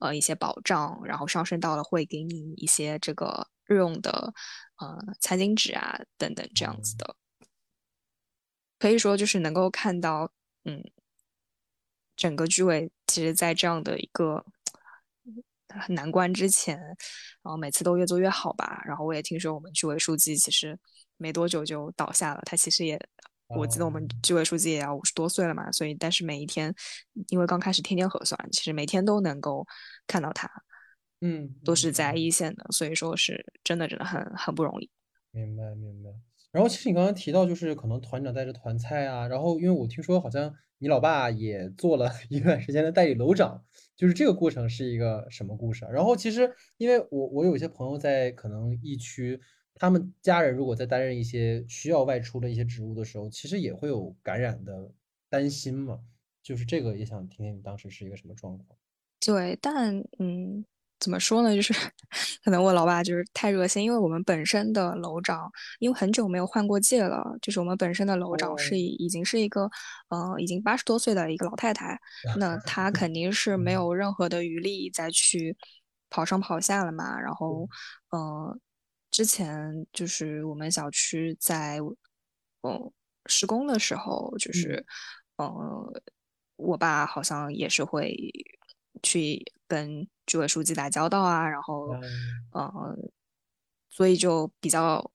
[0.00, 4.32] 呃一些保障，然后上升到了会给你一些这个日用的
[4.80, 7.14] 呃餐巾纸啊等等这样子的，
[8.78, 10.30] 可以说就是能够看到，
[10.64, 10.82] 嗯，
[12.16, 14.44] 整个居委其实在这样的一个
[15.68, 18.82] 很难关之前，然后每次都越做越好吧。
[18.84, 20.78] 然后我也听说我们居委书记其实
[21.16, 23.00] 没多久就倒下了，他其实也，
[23.48, 26.72] 我记得我们哦居委书记也要五十多岁了嘛，所以但是每一天，
[27.28, 29.66] 因为刚开始天天核酸，其实每天都能够
[30.06, 30.48] 看到他，
[31.20, 34.88] 嗯都是在嗯一线的，所以说是真的真的很很不容易。
[35.32, 36.10] 明白明白。
[36.54, 43.64] 然后其实你刚刚提到，就是可能团长带着团菜啊，然后因为我听说好像你老爸也做了一段时间的代理楼长，
[43.96, 45.90] 就是这个过程是一个什么故事啊？
[45.90, 49.40] 然后其实因为我我有一些朋友在可能疫区，
[49.74, 54.92] 他们家人如果在担任一些需要外出的一些职务的时候，其实也会有感染的
[55.28, 55.98] 担心嘛。
[56.40, 58.78] 就是这个也想听听你当时是一个什么状况。
[59.18, 60.62] 对，但嗯，
[61.04, 61.54] 怎么说呢？
[61.54, 61.74] 就是
[62.42, 69.70] 可能我老爸就是太热心，因为我们本身的楼长，因为很久没有换过届了，就是我们本身的楼长是哦已已经是一个
[70.08, 72.00] 呃已经八十多岁的一个老太太，
[72.38, 75.54] 那她肯定是没嗯有任何的余力再去
[76.08, 77.20] 跑上跑下了嘛。
[77.20, 77.68] 然后
[78.08, 78.58] 呃，
[79.10, 81.80] 之前就是我们小区在
[82.62, 82.90] 嗯
[83.26, 84.86] 施工的时候，就是
[85.36, 85.92] 呃
[86.56, 88.16] 我爸好像也是会
[89.02, 92.00] 去跟居委书记打交道啊，然后嗯。
[92.52, 92.96] 呃，
[93.90, 95.10] 所以就比较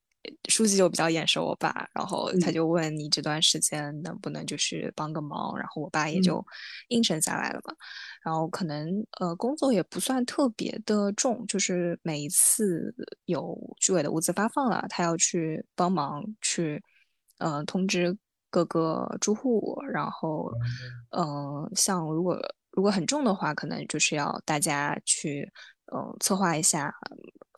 [0.49, 2.53] 书记就比较眼熟我爸，然后他嗯。
[2.53, 6.23] 就问你这段时间能不能就是帮个忙，然后我爸也嗯。
[6.23, 6.45] 就
[6.89, 7.73] 应承下来了嘛。
[8.23, 8.89] 然后可能
[9.19, 12.93] 呃工作也不算特别的重，就是每一次
[13.25, 16.83] 有居委的物资发放了，他要去帮忙去
[17.37, 18.15] 呃通知
[18.49, 20.51] 各个住户，然后
[21.11, 22.37] 呃像如果
[22.71, 25.51] 如果很重的话，可能就是要大家去
[25.87, 26.93] 呃策划一下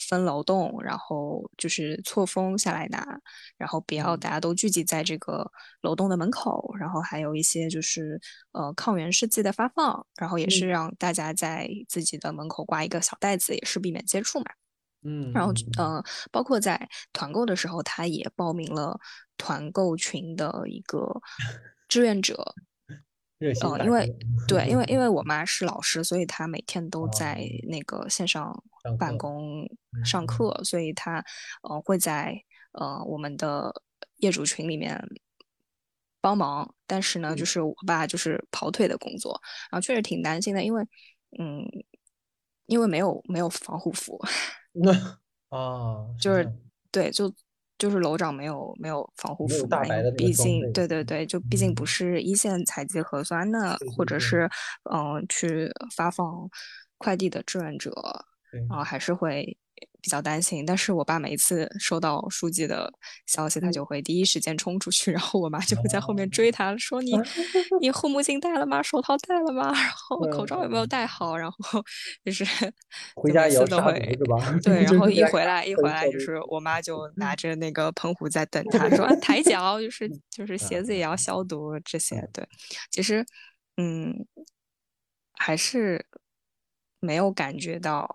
[0.10, 3.06] 分楼栋，然后就是错峰下来拿，
[3.58, 4.20] 然后不要嗯。
[4.20, 5.52] 大家都聚集在这个
[5.82, 8.20] 楼栋的门口，然后还有一些就是
[8.54, 10.70] 呃抗原试剂的发放，然后也是嗯。
[10.70, 14.46] 让大家在自己的门口挂一个小袋子，也是避免接触嘛。
[15.04, 19.00] 嗯然后嗯嗯呃，包括在团购的时候，他也报名了
[19.38, 21.22] 团购群的一个
[21.88, 22.54] 志愿者，
[23.42, 24.16] 热心嗯，因为
[24.48, 28.64] 对，因为因为我妈是老师，所以她每天都在那个线上
[29.00, 29.68] 办公
[30.06, 31.26] 上课，所以她
[31.64, 32.40] 呃会在
[32.74, 33.74] 呃我们的
[34.18, 35.04] 业主群里面
[36.22, 36.72] 帮忙。
[36.86, 40.84] 但是呢，就是我爸就是跑腿的工作，然后确实挺担心的，因为
[41.40, 41.68] 嗯，
[42.68, 44.24] 因为没有没有防护服。
[44.72, 44.92] 那
[45.50, 46.48] 啊，就是
[46.92, 47.34] 对，就。
[47.82, 54.48] 就是楼长没有没有防护服嘛，毕竟对对对，就毕竟不是一线采集核酸的，或者是
[54.94, 56.48] 嗯去发放
[57.00, 57.92] 快递的志愿者，
[58.70, 59.58] 然后还是会。
[60.02, 62.92] 比较担心，但是我爸每一次收到书记的
[63.28, 67.12] 消息，他就会第一时间冲出去，然后我妈就会在后面追他，说你
[67.80, 68.82] 你护目镜戴了吗？
[68.82, 69.72] 手套戴了吗？
[69.72, 71.38] 然后口罩有没有戴好？
[71.38, 71.84] 然后
[72.26, 72.44] 就是
[73.16, 74.60] 回家也要会是吧？
[74.64, 82.28] 对， 然后一回来一回来就是我妈就拿着那个喷壶在等他，说抬脚，就是就是鞋子也要消毒这些。
[82.34, 82.44] 对，
[82.90, 83.24] 其实
[83.78, 84.26] 嗯，
[85.34, 86.04] 还是
[87.00, 88.10] 没有感觉到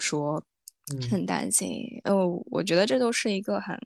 [0.00, 0.42] 说。
[1.10, 2.14] 很担心，呃，
[2.50, 3.76] 我觉得这都是一个很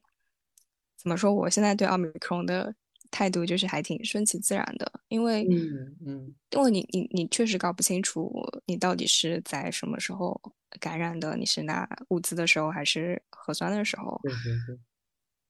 [0.97, 1.33] 怎么说？
[1.35, 2.75] 我现在对奥密克戎的
[3.11, 8.31] 态度就是还挺顺其自然的，因为，嗯嗯，因为你你你确实搞不清楚
[8.67, 10.41] 你到底是在什么时候
[10.81, 14.21] 感染的，你是拿物资的时候还是核酸的时候？
[14.23, 14.79] 对对对，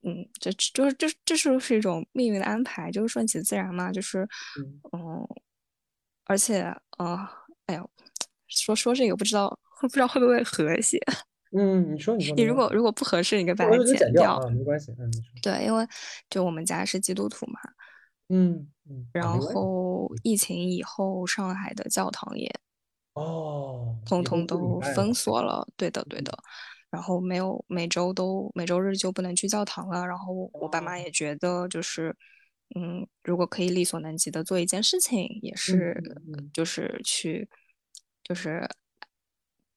[0.05, 2.91] 嗯，这就是这这是不是一种命运的安排？
[2.91, 4.29] 就是顺其自然嘛，就是
[4.93, 5.27] 嗯，
[6.25, 6.63] 而且
[6.99, 7.29] 呃，
[7.67, 7.91] 哎呦，
[8.49, 10.99] 说说这个不知道 不知道会不会和谐。
[11.55, 14.91] 嗯，你说你说，你如果如果不合适，你可以把它剪掉啊，没关系。
[14.99, 15.11] 嗯，
[15.43, 15.87] 对，因为
[16.31, 17.61] 就我们家是基督徒嘛，
[18.31, 22.51] 嗯嗯，然后疫情以后，上海的教堂也
[23.13, 25.69] 哦，通通都封锁了。
[25.77, 26.33] 对的，对的。
[26.91, 30.07] 然后没有每周都每周日就不能去教堂了。
[30.07, 32.17] 然后我爸妈也觉得，就是
[32.75, 36.03] 嗯，如果可以力所能及的做一件事情，也是
[36.55, 37.47] 就是去
[38.25, 38.67] 就是。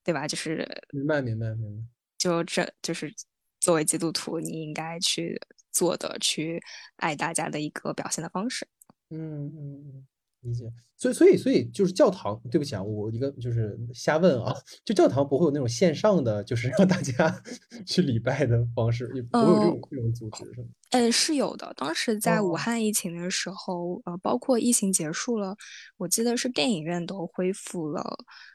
[0.06, 0.28] 对吧？
[0.28, 1.84] 就是明白，明白，明白。
[2.18, 3.14] 就这就是
[3.60, 5.38] 作为基督徒，你应该去
[5.72, 6.62] 做的，去
[6.98, 8.68] 爱大家的一个表现的方式。
[9.10, 10.08] 嗯嗯嗯，
[10.46, 10.64] 理解。
[10.98, 12.40] 所以，所以，所以就是教堂。
[12.50, 14.56] 对不起啊，我一个就是瞎问啊。
[14.86, 17.44] 就教堂不会有那种线上的，就是让大家
[17.86, 20.68] 去礼拜的方式，也不会有这种这种组织，是吗？
[20.92, 21.74] 嗯，是有的。
[21.76, 25.56] 当时在武汉疫情的时候，呃，包括疫情结束了，
[25.98, 28.02] 我记得是电影院都恢复了。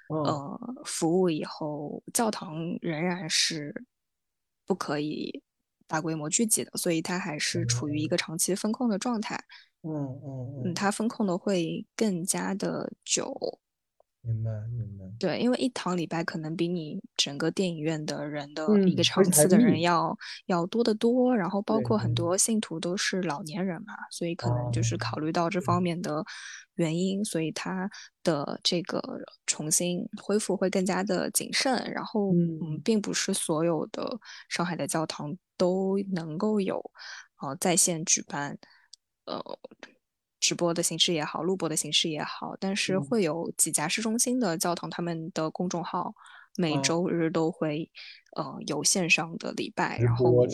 [0.08, 3.84] 呃，服务以后，教堂仍然是
[4.66, 5.42] 不可以
[5.86, 9.36] 大规模聚集的，所以它还是处于一个长期风控的状态。
[9.36, 13.60] 嗯嗯嗯嗯，它风控的会更加的久。
[14.22, 15.04] 明白明白。
[15.18, 20.16] 对，因为一堂礼拜可能比你整个电影院的人的一个场次的人要
[20.46, 26.24] 要多得多，然后包括很多信徒都是老年人嘛，所以可能就是考虑到这方面的。
[26.76, 27.90] 原因，所以他
[28.22, 29.02] 的这个
[29.44, 31.92] 重新恢复会更加的谨慎。
[31.92, 34.18] 然后，嗯，并不是所有的
[34.48, 36.82] 上海的教堂都能够有，
[37.42, 38.56] 呃，在线举办，
[39.30, 39.58] 呃，
[40.40, 42.56] 直播的形式也好，录播的形式也好。
[42.58, 46.12] 但是会有几家市中心的教堂，他们的公众号
[46.56, 47.90] 每周日都会，
[48.36, 49.98] 呃，有线上的礼拜。
[49.98, 50.46] 然后我，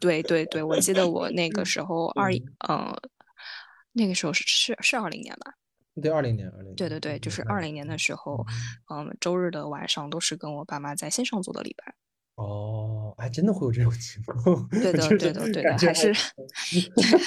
[0.00, 2.32] 对对对，我记得我那个时候二，
[2.66, 2.96] 呃，
[3.92, 5.54] 那个时候是是是二零年吧。
[6.02, 8.44] 对，二零年，二零对对对，就是二零年的时候，
[8.90, 11.94] 嗯，周日的晚上都是跟我爸妈在线上做的礼拜。
[12.36, 14.68] 哦，还真的会有这种情况。
[14.70, 16.12] 对的，对的，对的，还是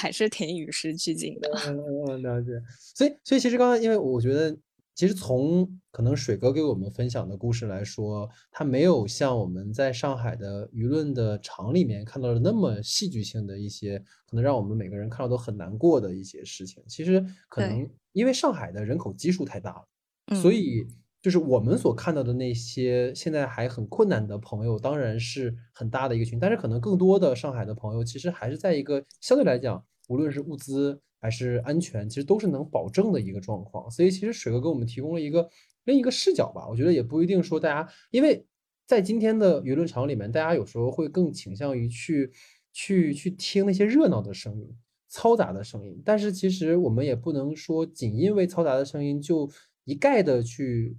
[0.00, 1.50] 还是挺与时俱进的。
[1.66, 1.78] 嗯
[2.08, 2.50] 嗯，了解。
[2.78, 4.56] 所以，所以其实刚刚，因为我觉得。
[4.94, 13.96] 其实从可能水哥给我们分享的故事来说，他没有像我们在上海的舆论的场里面看到的那么戏剧性的一些，
[14.26, 16.82] 可能让我们每个人看到都很难过的一些事情。
[16.88, 20.84] 其实可能因为上海的人口基数太大了，所以
[21.22, 26.38] 就是我们所看到的那些现在还很困难的朋友，当然是很大的一个群。
[26.38, 31.00] 但是可能更多的上海的朋友，其实还是在一个相对来讲，无论是物资。
[31.20, 33.90] 还是安全，其实都是能保证的一个状况。
[33.90, 35.50] 所以其实水哥给我们提供了一个
[35.82, 36.68] 另一个视角吧。
[36.68, 38.46] 我觉得也不一定说大家，因为
[38.86, 42.30] 在今天的舆论场里面，大家有时候会更倾向于去
[42.72, 44.72] 去去听那些热闹的声音、
[45.10, 46.00] 嘈杂的声音。
[46.04, 49.50] 但是其实我们也不能说仅因为嘈杂的声音就
[49.82, 50.96] 一概的去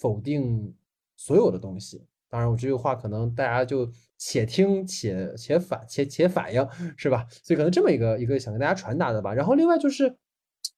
[0.00, 0.74] 否定
[1.16, 2.06] 所有的东西。
[2.28, 3.90] 当然，我这句话可能大家就。
[4.18, 6.66] 且听且且反且且反应
[6.96, 7.26] 是吧？
[7.42, 9.34] 所以可能这么一个一个想跟大家传达的吧。
[9.34, 10.04] 然后另外就是，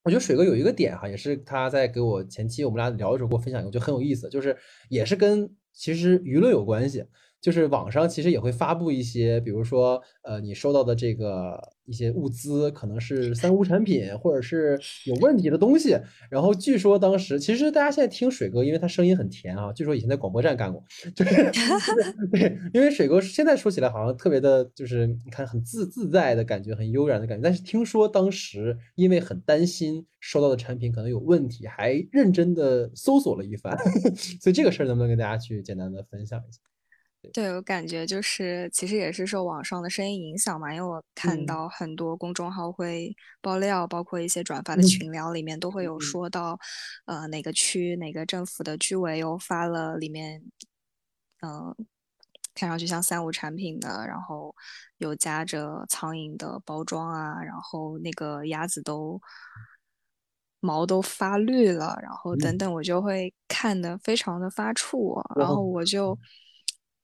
[0.03, 4.59] 我觉得水哥有一个点哈，也是他在给我前期我们俩聊的时候给我分享一个，就很有意思，就是
[4.89, 7.07] 也是跟其实舆论有关系。
[7.41, 15.97] 就是网上其实也会发布一些，比如说，呃，你收到的这个一些物资可能是三无产品，或者是有问题的东西。
[16.31, 20.83] 然后据说当时，其实大家现在听水哥，因为他声音很甜啊，据说以前在广播站干过，
[21.15, 21.51] 就是
[22.33, 27.43] 对，因为水哥现在说起来好像特别的，就是你看很自自在的感觉，很悠然的感觉。
[27.43, 33.79] 但是听说当时因为很担心收到的产品可能有问题，还认真的搜索了一番。
[34.43, 36.61] 所以这个事儿能不能跟大家去简单的分享一下？
[37.33, 37.53] 对。
[37.55, 46.59] 我感觉就是，其实也是受网上的声音影响嘛，因为我看到很多公众号会爆料，包括一些转发的群聊里面都会有说到，
[47.07, 50.43] 呃，哪个区哪个政府的居委又发了里面，
[51.43, 51.75] 嗯，
[52.55, 54.55] 看上去像三无产品的，然后
[54.99, 59.21] 有夹着苍蝇的包装啊，然后那个鸭子都
[60.61, 66.17] 毛都发绿了，然后等等，我就会看的非常的发怵，然后我就。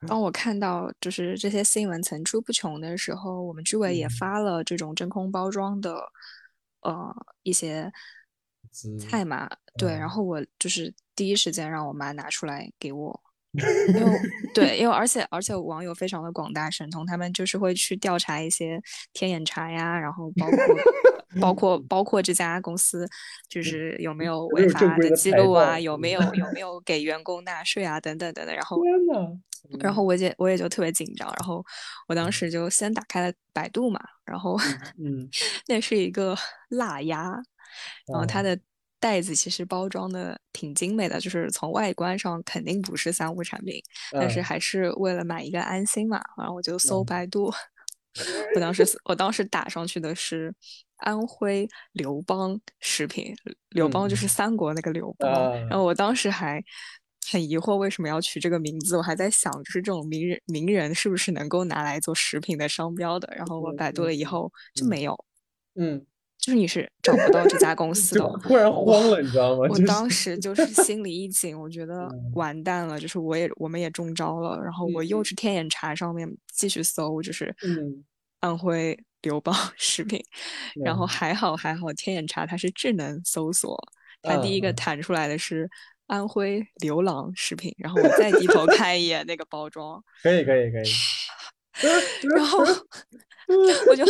[0.07, 5.97] 当我看到就是这些新闻层出不穷的时候，我们居委也发了这种真空包装的，
[6.81, 7.91] 呃，一些
[8.99, 13.24] 菜嘛，对，然后我就是第一时间让我妈拿出来给我，
[13.89, 14.19] 因为
[14.55, 18.81] 对，因为而且而且网友非常的广大神通，他们就是会去调查一些
[19.13, 20.59] 天眼查呀，然后包括
[21.41, 23.09] 包括 包括这家公司
[23.49, 26.61] 就是有没有违法的记录啊，有没有有没？
[26.65, 28.81] 有给员工纳税啊，等等等等，然后。
[29.81, 31.65] 然后我也我也就特别紧张，然后
[32.07, 34.59] 我当时就先打开了百度嘛，然后
[35.03, 35.27] 嗯，
[35.67, 36.37] 那是一个
[36.69, 37.33] 辣鸭，
[38.07, 38.55] 然后它的
[39.05, 43.79] 袋子其实包装的挺精美的，就是从外观上肯定不是三无产品，
[44.13, 47.53] 但是还是为了买一个安心嘛，然后我就搜百度，
[48.57, 50.55] 我当时我当时打上去的是
[50.97, 53.37] 安徽刘邦食品，
[53.69, 55.31] 刘邦就是三国那个刘邦，
[55.69, 55.85] 然后。
[55.85, 56.65] 我当时还。
[57.33, 63.27] 很疑惑为什么要取这个名字，我还在想，就是这种名人名人是不是能够拿来做食品的商标的？
[63.35, 65.19] 然后我百度了以后就没有，
[65.75, 66.05] 嗯，
[66.45, 68.41] 就是你是找不到这家公司的。
[68.43, 69.67] 突然慌了，你知道吗？
[69.71, 74.61] 我当时就 是心里一紧，我觉得完蛋了，就是我也我们也中招了。
[74.63, 77.55] 然后我又去天眼查上面继续搜，就是
[78.41, 80.23] 安徽刘邦 食品，
[80.85, 83.75] 然后还好还好，天眼查它是智能搜索，
[84.21, 85.71] 它第一个弹出来的是。
[86.07, 90.85] 安徽刘郎食品，然后我再低头看一眼那个包装，可以可以可以，
[92.35, 92.59] 然后
[93.89, 94.05] 我就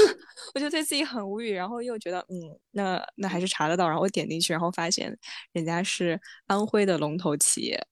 [0.55, 5.17] 我就对自己很无语，然后又觉得嗯，那那还是查得到，然后我点进去，然后发现
[5.53, 7.87] 人家是安徽的龙头企业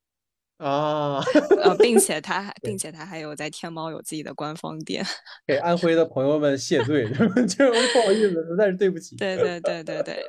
[0.59, 1.21] 啊，
[1.63, 5.05] 呃，并且他还 并且他还有在天猫有自己的官方店，
[5.47, 10.25] 给安徽的朋友们谢罪，就不好意思，实在是对不起，对对对对对。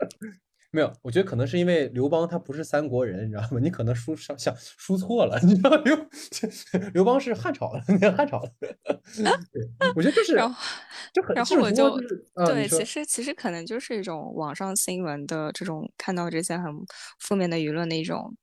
[0.73, 3.59] 没有，我觉得可能是因为刘邦他不是三国人，你知道吗？
[3.61, 5.95] 你可能输上想输错了， 你知道刘
[6.95, 7.81] 刘邦是汉朝的，
[8.17, 8.51] 汉朝的。
[8.59, 10.33] 对，我觉得就是，
[11.13, 11.95] 就很，然后我就
[12.47, 16.73] 对，其实其实可能就是一种网上新闻的这种看到这些很
[17.19, 18.35] 负面的舆论的一种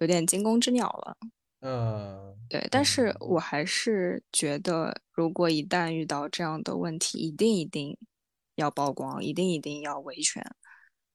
[0.00, 1.16] 有点惊弓之鸟了。
[1.62, 7.96] 嗯，对，但是我还是觉得，如果一旦遇到这样的问题，一定一定
[8.56, 10.44] 要曝光，一定一定要维权。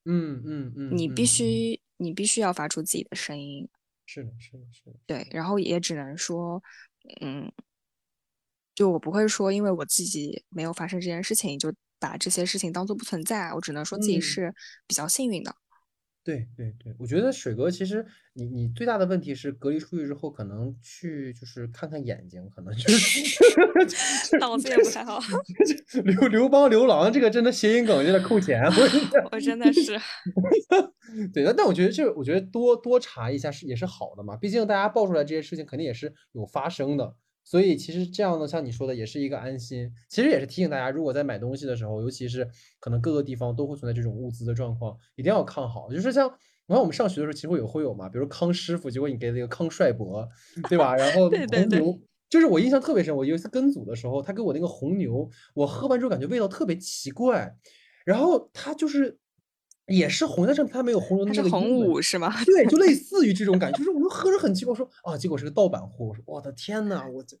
[0.04, 3.68] 嗯嗯嗯，你必须你必须要发出自己的声音，
[4.06, 6.62] 是的，是的，是的，对，然后也只能说，
[7.20, 7.50] 嗯，
[8.74, 14.54] 就我不会说，因为我自己没有发生这件事情，就把这些事情当做不存在，我只能说自己是
[14.86, 15.54] 比较幸运的。
[16.30, 18.04] 对对对，我觉得水哥其实
[18.34, 23.56] 你你最大的问题是隔离出去之后，可能去就是看看眼睛，可能就是
[24.38, 25.18] 脑子也不太好。
[26.04, 28.62] 刘刘邦刘郎这个真的谐音梗有点扣钱，
[29.30, 29.98] 我 真的是。
[31.34, 37.16] 对，但但我觉得这我觉得多多查一下是也是好的嘛，毕竟大家爆出来这些事情肯定也是有发生的。
[37.44, 39.92] 所以其实这样呢，像你说的，也是一个安心。
[40.08, 45.90] 其实也是提醒大家，如果在买东西的时候，尤其是可能各个地方都会存在这种物资的状况，一定要看好。
[45.90, 46.28] 就是像，
[46.66, 50.28] 你看我们上学的时候，其实会有会有嘛，比如康师傅，结果你给了一个康帅博，
[50.68, 50.94] 对吧？
[50.94, 53.16] 然后红牛，就是我印象特别深。
[53.16, 57.56] 我有一次跟组的时候，他给我那个红牛，我喝完之后感觉味道特别奇怪，
[58.04, 59.18] 然后他就是。
[59.90, 61.36] 也是红，但是它没有红牛那个。
[61.36, 62.32] 它是红五是吗？
[62.44, 66.06] 对，就类似于这种感觉，就是我就喝着很奇怪，说啊，结果是个盗版货。
[66.06, 67.36] 我说我的天呐，我这，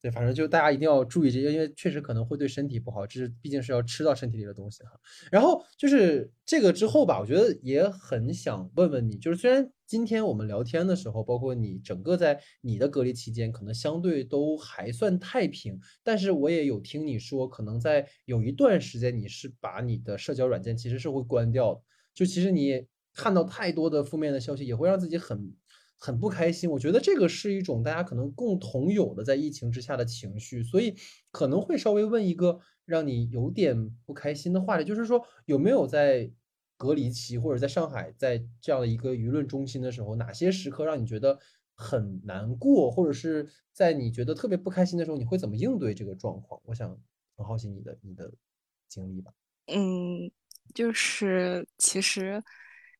[0.00, 4.90] 对，反正就大家一定要注意这些，因为确实可能会对身体不好，这是毕竟是要吃到身体里的东西哈。
[5.30, 21.80] 然后就是这个之后吧，我觉得也很想问问你，就是虽然今天我们聊天的时候，包括你整个在你的隔离期间，可能相对都还算太平，但是我也有听你说，可能在有一段时间你是把你的社交软件其实是会关掉的。
[22.12, 22.84] 就其实你
[23.14, 25.56] 看到太多的负面的消息，也会让自己很
[25.96, 26.70] 很不开心。
[26.70, 30.94] 我觉得这个是一种大家可能共同有的在疫情之下的情绪，所以
[31.30, 36.30] 可能会稍微问一个让你有点不开心的话题，就是说有没有在
[36.78, 41.38] 隔离期或者在上海在这样的一个舆论中心的时候，哪些时刻让你觉得
[41.74, 46.58] 很难过，或者是在你觉得特别不开心的时候，你会怎么应对这个状况？
[46.64, 46.88] 我想
[47.36, 48.32] 很好奇你的你的
[48.88, 49.32] 经历吧。
[49.66, 50.30] 嗯，
[50.72, 52.42] 就是其实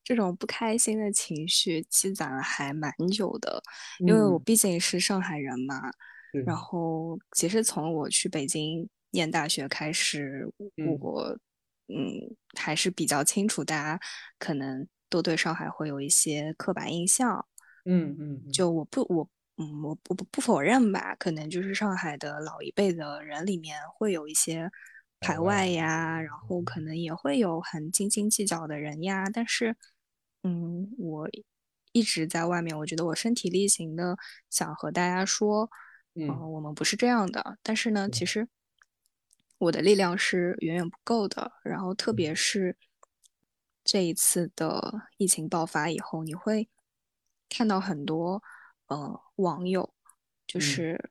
[0.04, 3.62] 这种不开心的情绪积攒了还蛮久的，
[4.00, 5.90] 因为我毕竟是上海人嘛。
[6.44, 10.46] 然后其实从我去北京念大学开始，
[11.00, 11.38] 我
[11.88, 14.00] 嗯还是比较清楚，大家
[14.38, 17.46] 可能都对上海会有一些刻板印象。
[17.84, 24.70] 嗯嗯，就我不我嗯我不不不否认吧，可能就是上海的老一辈的人里面会有一些。
[25.20, 29.74] 排外呀，然后可能也会有很斤斤计较的人呀，但是，
[30.44, 31.28] 嗯，我
[31.90, 34.16] 一直在外面，我觉得我身体力行的
[34.48, 35.68] 想和大家说，
[36.14, 37.58] 嗯，我们不是这样的。
[37.64, 38.46] 但是呢，其实
[39.58, 41.52] 我的力量是远远不够的。
[41.62, 42.76] 然后，特别是
[43.84, 46.68] 这一次的疫情爆发以后，你会
[47.48, 48.42] 看到很多
[48.86, 49.92] 呃网友，
[50.46, 51.10] 就是。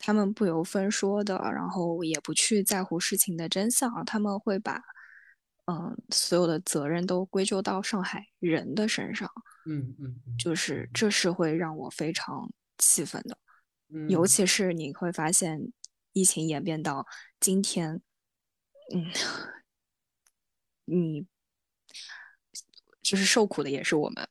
[0.00, 4.80] 他们不由分说的，然后也不去在乎事情的真相，他们会把，
[5.66, 9.28] 嗯，所有的责任都归咎到上海人的身上。
[9.66, 13.36] 嗯嗯，就是这是会让我非常气愤的。
[13.92, 15.72] 嗯，尤其是你会发现，
[16.18, 17.06] 疫情演变到
[17.38, 18.02] 今天，
[18.92, 19.12] 嗯，
[20.86, 21.26] 你
[23.02, 24.28] 就是受苦的也是我们。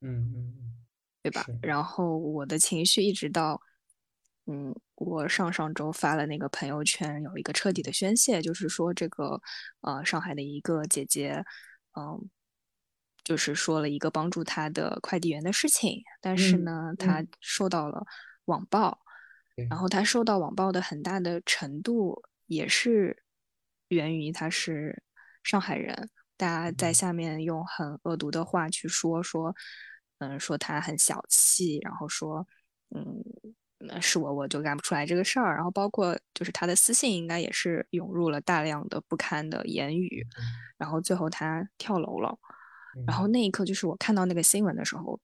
[0.00, 0.86] 嗯嗯嗯，
[1.22, 1.46] 对吧？
[1.62, 3.60] 然后我的情绪一直到。
[4.46, 9.40] 嗯，我上上周发了那个朋友圈，有一个彻底的宣泄，就是说这个，
[9.82, 11.44] 呃，上海的一个姐姐，
[11.96, 12.28] 嗯，
[13.22, 18.04] 就是说了一个帮助她的快递员的事情，但是呢，她受到了
[18.46, 18.98] 网暴，
[19.68, 23.22] 然后他受到网暴的很大的程度也是
[23.88, 25.02] 源于他是
[25.42, 29.54] 上海人，大家在下面用很恶毒的话去说说，
[30.18, 32.46] 嗯，说他很小气，然后说，
[32.94, 33.22] 嗯。
[33.82, 35.54] 那是我，我就干不出来这个事儿。
[35.54, 40.22] 然后包括就是他的私信，应该也是涌入了大量的不堪的言语。
[40.76, 42.38] 然后最后他跳楼了。
[43.06, 45.18] 然后那一刻，就是我看到那个新闻的时候，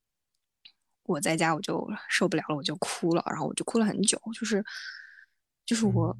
[1.07, 3.23] 我在家我就受不了了，我就哭了。
[3.31, 4.21] 然后我就哭了很久。
[4.35, 4.65] 就是，
[5.65, 6.17] 就是我，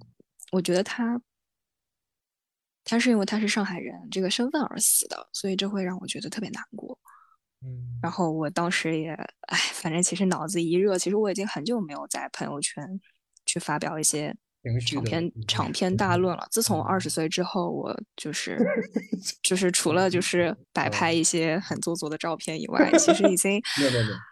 [0.53, 1.21] 我觉得他，
[2.85, 6.99] 他是因为他是上海人这个身份而死的，所以这会让我觉得特别难过。
[7.63, 9.11] 嗯，然后我当时也，
[9.49, 13.01] 哎，反正其实脑子一热，其实我已经很久没有在朋友圈
[13.45, 14.37] 去发表一些
[14.81, 16.47] 长篇长篇大论了。
[16.51, 18.59] 自从二十岁之后，我就 是
[19.43, 23.61] 就是除了就是 摆拍一些很做作的照片以 外，其实已经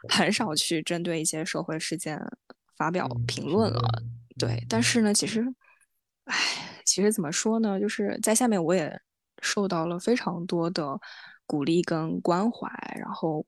[0.08, 2.20] 很少去针对一些社会事件
[2.76, 4.02] 发表评论了。
[4.38, 5.44] 对，但是呢，其实，
[6.24, 6.36] 唉，
[6.84, 9.00] 其实怎么说呢，就是在下面我也
[9.42, 11.00] 受到了非常多的。
[11.46, 12.66] 鼓励跟关怀，
[12.98, 13.44] 然后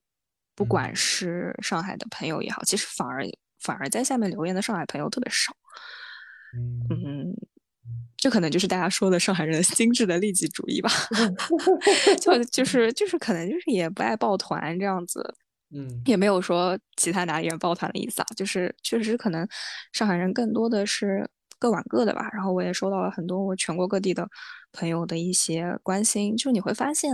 [0.53, 3.25] 不管是上海的朋友也好，其实反而
[3.59, 5.51] 反而在下面留言的上海朋友特别少。
[6.53, 7.33] 嗯，
[8.17, 10.89] 这可能就是大家说的上海人精致的利己主义吧。
[12.21, 15.35] 就就是就是可能就是也不爱抱团这样子。
[15.75, 18.25] 嗯，也没有说其他哪里人抱团的意思啊。
[18.35, 19.45] 就是确实可能
[19.91, 21.29] 上海人更多的是
[21.59, 22.29] 各管各的吧。
[22.31, 24.27] 然后我也收到了很多我全国各地的
[24.71, 27.11] 朋友的一些关心，就你会发现。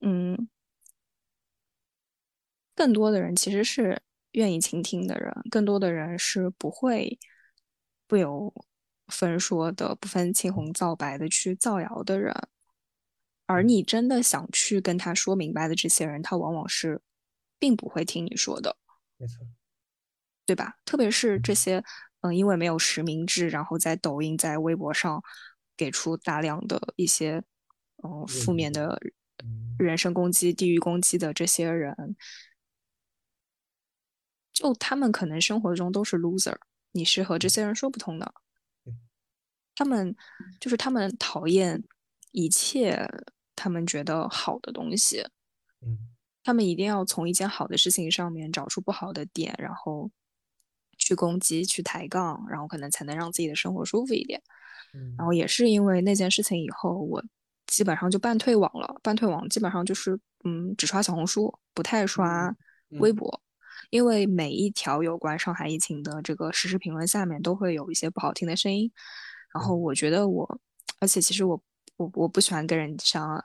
[0.00, 0.48] 嗯，
[2.74, 4.00] 更多的人其实是
[4.32, 7.18] 愿意倾听的人，更多的人是不会
[8.06, 8.52] 不由
[9.08, 12.34] 分说的、不分青红皂白的去造谣的人。
[13.46, 17.00] 而你真的想去跟他说明白的这些人，他往往是
[17.58, 18.76] 并不会听你说的，
[19.16, 19.46] 没错，
[20.44, 20.78] 对吧？
[20.84, 21.82] 特别是这些，
[22.20, 25.22] 嗯，因为没有实名制，然后在抖音、在微博上
[25.76, 27.42] 给出大量的一些，
[28.02, 29.00] 嗯，负面的。
[29.78, 32.16] 人身攻击、地域攻击的这些人，
[34.50, 36.56] 就他们可能生活中都是 loser，
[36.92, 38.34] 你是和这些人说不通的。
[39.74, 40.14] 他们
[40.60, 41.82] 就是他们讨厌
[42.32, 43.08] 一切
[43.54, 45.26] 他们觉得好的东西，
[46.42, 50.10] 他们一定要从一件好的事情上面找出不好的点，然后
[50.96, 54.42] 去攻击、去抬杠，然后可能才能让自己的生活舒服一点。
[55.18, 57.24] 然后也是因为那件事情以后，我。
[57.66, 62.54] 基本上就半退网了，半退网基本上就是嗯，只刷小红书，不太刷
[62.90, 63.42] 微博，
[63.90, 68.90] 因为每一条有关上海疫情的这个实时评论下面都会有一些不好听的声音，
[69.54, 70.60] 然后我觉得我，
[71.00, 71.62] 而且其实我
[71.96, 73.42] 我我不喜欢跟人上，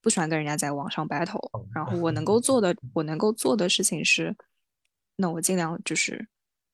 [0.00, 4.36] 不喜欢跟人家在网上 battle，然后我能够 做的我能够做的事情是
[5.16, 6.28] 那我尽量就是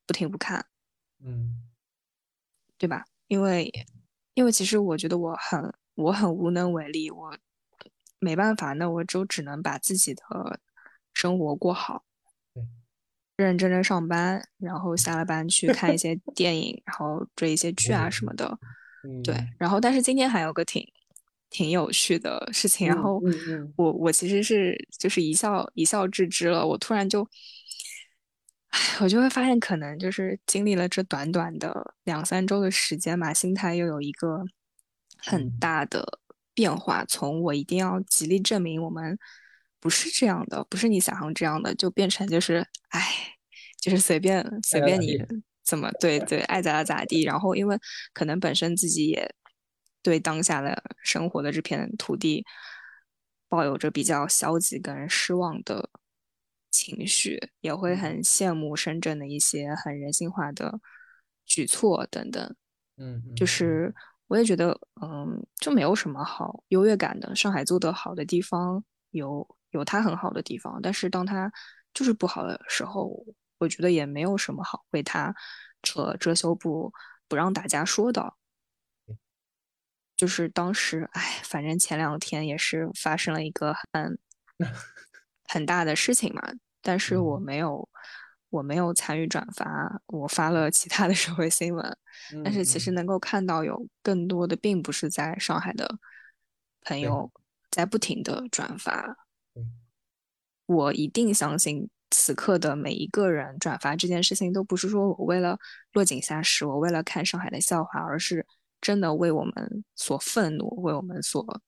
[0.06, 0.64] 不听不看，
[1.24, 1.68] 嗯，
[2.78, 3.04] 对吧？
[3.26, 3.70] 因为
[4.34, 7.36] 因为其实我觉得我很我很无能为力，我
[8.20, 10.60] 没办法，那我就只能把自己的
[11.12, 12.04] 生活过好，
[13.38, 18.58] 认认真真上班，然后下了班去 看一些电影，然后追一些剧啊什么的，
[19.24, 19.34] 对。
[19.58, 20.86] 然后但是今天还有个挺。
[21.50, 23.18] 挺有趣的事情，然后
[23.74, 26.66] 我我其实是就是一笑一笑置之了。
[26.66, 27.26] 我突然就，
[28.68, 34.44] 唉，我就会发现，可能就是经历了这短短的两三周的时间嘛，心态又有一个
[35.16, 36.18] 很大的
[36.52, 37.02] 变化。
[37.06, 39.18] 从我一定要极力证明我们
[39.80, 43.00] 不是这样的，不是你想象这样的，就变成就是哎，
[43.80, 45.18] 就是随便随便你
[45.64, 47.24] 怎么对对爱咋咋地。
[47.24, 47.78] 然后因为
[48.12, 49.34] 可能本身自己也。
[50.00, 52.46] 对当下的生活的这片土地，
[53.48, 55.90] 抱有着比较消极跟失望的
[56.70, 60.80] 情绪，也会很羡慕深圳的一些很人性化的
[61.44, 62.56] 举措等等。
[62.96, 63.92] 嗯，就是
[64.28, 67.34] 我也觉得，嗯，就没有什么好优越感的。
[67.34, 71.50] 上海做得好的地方有有它很好的地方，但是当它
[71.94, 73.24] 就是不好的时候，
[73.58, 75.34] 我觉得也没有什么好为它
[75.82, 76.92] 扯遮羞布，
[77.28, 78.34] 不让大家说的。
[80.16, 84.18] 就是当时，哎，反正前两天也是发生了一个很
[85.46, 86.42] 很大的事情嘛，
[86.82, 87.88] 但是我没有，
[88.50, 91.96] 我没有参与转发，我发了其他的社会新闻，
[92.42, 95.98] 但是其实能够看到有更多的，并不是在上海的
[96.80, 97.30] 朋友
[97.70, 99.16] 在不停的转发。
[100.66, 105.58] 我一定相信，此刻的每一个人转发这件事情，都不是说我为了
[105.92, 108.46] 落井下石，我为了看上海的笑话，而是。
[108.80, 111.60] 真的为我们所愤怒，为我们所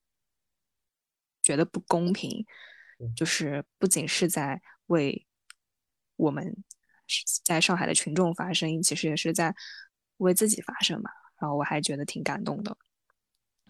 [1.42, 2.46] 觉得不公平，
[3.16, 5.26] 就是不仅是在为
[6.14, 6.56] 我们
[7.42, 9.52] 在上海的群众发声，其实也是在
[10.18, 11.10] 为自己发声嘛。
[11.40, 12.78] 然后我还觉得挺感动的。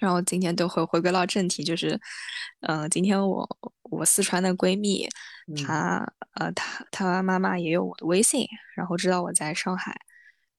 [0.01, 2.01] 然后今天都会回归到正题，就是，
[2.63, 3.49] 嗯，今天我
[3.91, 5.07] 我四川的闺蜜，
[5.65, 6.05] 她
[6.35, 9.97] 呃她她妈妈也有我的微信，然后知道我在上海。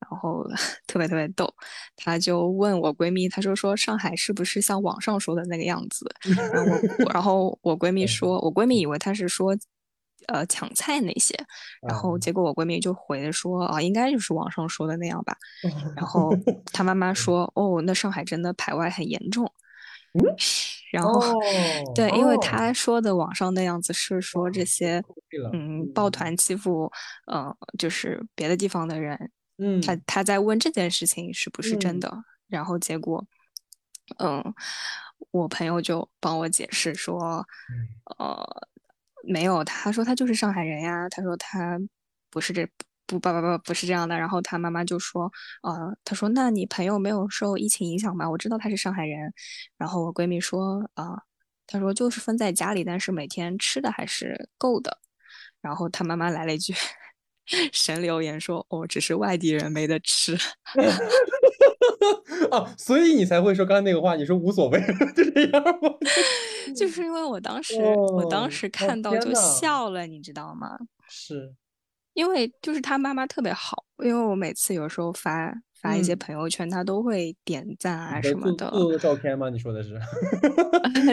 [0.10, 0.44] 然后
[0.88, 1.54] 特别特别逗，
[1.96, 6.06] 她就问我闺蜜，她说说上海是不是像网上说的那个样子？
[6.52, 9.56] 然后我，然后我闺蜜 说，我闺蜜以为她是说，
[10.28, 11.36] 呃，抢菜那些，
[11.88, 15.36] 然后结果我闺蜜就回的说，啊，应该就是网上说的那样吧。
[15.96, 16.32] 然后
[16.72, 19.52] 她妈妈说，哦，那上海真的排外很严重。
[20.92, 21.22] 然后
[21.96, 25.02] 对，因为她说的网上那样子是说这些，
[25.54, 26.92] 嗯，抱团欺负，
[27.28, 29.32] 呃，就是别的地方的人。
[29.58, 33.24] 嗯，他他在问这件事情是不是真的，然后结果，
[34.18, 34.54] 嗯，
[35.30, 37.46] 我朋友就帮我解释说，
[38.18, 38.68] 呃，
[39.24, 41.80] 没有，他说他就是上海人呀，他说他
[42.30, 42.66] 不是这
[43.06, 45.32] 不不不不不是这样的，然后他妈妈就说，
[45.62, 48.30] 啊，他说那你朋友没有受疫情影响吗？
[48.30, 49.34] 我知道他是上海人，
[49.78, 51.22] 然后我闺蜜说，啊，
[51.68, 55.00] 他说就是分在家里，但是每天吃的还是够的，
[55.62, 56.74] 然后他妈妈来了一句。
[57.72, 60.38] 神留言说：“哦，只是外地人没得吃。”
[62.52, 64.80] 啊，所以你才会说刚才那个话，你说无所谓，
[65.16, 65.98] 就这样吗？
[66.76, 67.76] 就是因为我当时，
[68.14, 70.78] 我当时看到就笑了，你知道吗？
[71.08, 71.54] 是，
[72.14, 75.54] 因为就是他妈妈特别好，因为我每次有时候发。
[75.82, 78.70] 发一些朋友圈，他都会点赞啊什么的。
[78.70, 79.50] 做照片吗？
[79.50, 80.00] 你说的是？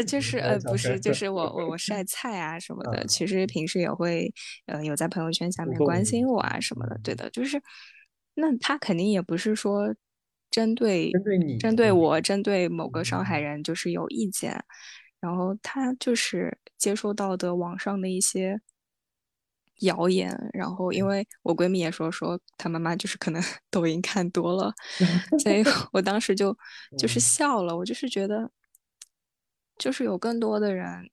[0.04, 3.04] 就是呃，不是，就是我我我晒菜啊什么的。
[3.06, 4.32] 其实平时也会
[4.66, 7.00] 呃有在朋友圈下面关心我啊什么的。
[7.02, 7.60] 对的，就是
[8.34, 9.94] 那他肯定也不是说
[10.50, 14.62] 针对针对你针对我针对某个上海人就是有意见，
[15.20, 18.60] 然后他就是接收到的网上的一些。
[19.80, 23.40] 谣言，然后因为我闺蜜也说说她妈妈就是可能
[23.70, 24.72] 抖音看多了，
[25.38, 26.56] 所以 我当时就
[26.98, 27.76] 就是笑了。
[27.76, 28.50] 我就是觉得，
[29.76, 31.10] 就是有更多的人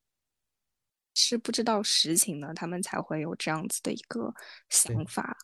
[1.14, 4.34] 是不知道实情的，他们才会有这样子的一个
[4.70, 5.38] 想法。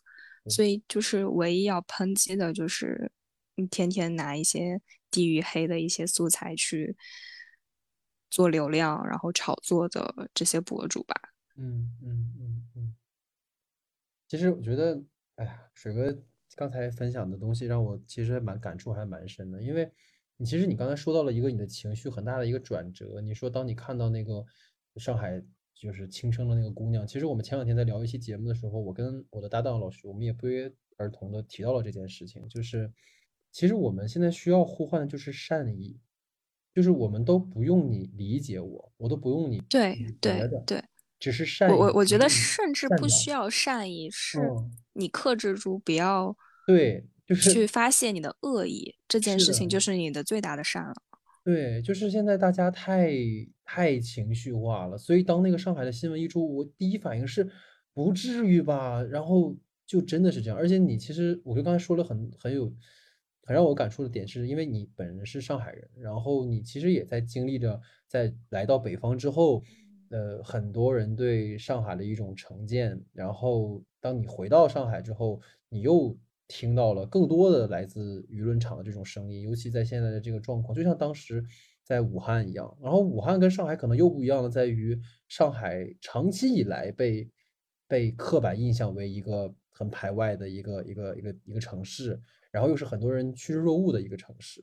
[0.48, 3.12] 所以就是唯一要抨击的就是
[3.54, 6.96] 你天天拿一些地域黑的一些素材去
[8.28, 11.14] 做流量，然后炒作的这些博主吧。
[11.56, 12.94] 嗯嗯嗯嗯。
[14.32, 14.98] 其实我觉得，
[15.34, 16.18] 哎呀，水哥
[16.56, 19.62] 刚才分享的东西让我其实蛮感触，还蛮深的。
[19.62, 19.86] 因为
[20.38, 23.20] 你其实你刚才说到了一个你的情绪很大的一个转折。
[23.20, 24.42] 你说当你看到那个
[24.96, 25.38] 上海
[25.74, 32.48] 就是轻生的那个姑娘，其实我们前两天在聊一期节目的时候，我跟我的搭档老师，我们也不约而同的提到了这件事情。
[32.48, 32.90] 就是
[33.50, 36.00] 其实我们现在需要呼唤的就是善意，
[36.74, 40.82] 就是我们都不用你理解我，我都不用你对对对。
[41.22, 41.72] 只是善意。
[41.72, 46.36] 我我我觉得嗯甚至不需要善意，是嗯你克制住，不要
[46.66, 50.94] 对，就是去发泄你的恶意，这件事情就是你的最大的善了。
[51.44, 53.12] 对，就是现在大家太
[53.64, 57.48] 太情绪化了，所以当那个上海的新闻一出，我第一反应是
[57.94, 60.58] 不至于吧，然后就真的是这样。
[60.58, 62.66] 而且你其实，我就刚才说了很很有
[63.44, 69.64] 很让我感触的点，是因为你本人是上海人，然后你其实也在经历着在来到北方之后，
[70.12, 75.40] 呃，很多人对上海的一种成见，然后当你回到上海之后，
[75.70, 76.14] 你又
[76.48, 81.42] 听到了更多的来自舆论场的这种声音，尤其在现在的这个状况，就像当时
[81.82, 82.76] 在武汉一样。
[82.82, 87.26] 然后武汉跟上海可能又不一样的在于，上海长期以来被
[87.88, 92.20] 被刻板印象为一个很排外的一个一个一个一个城市，
[92.50, 94.62] 然后又是很多人趋之若鹜的一个城市。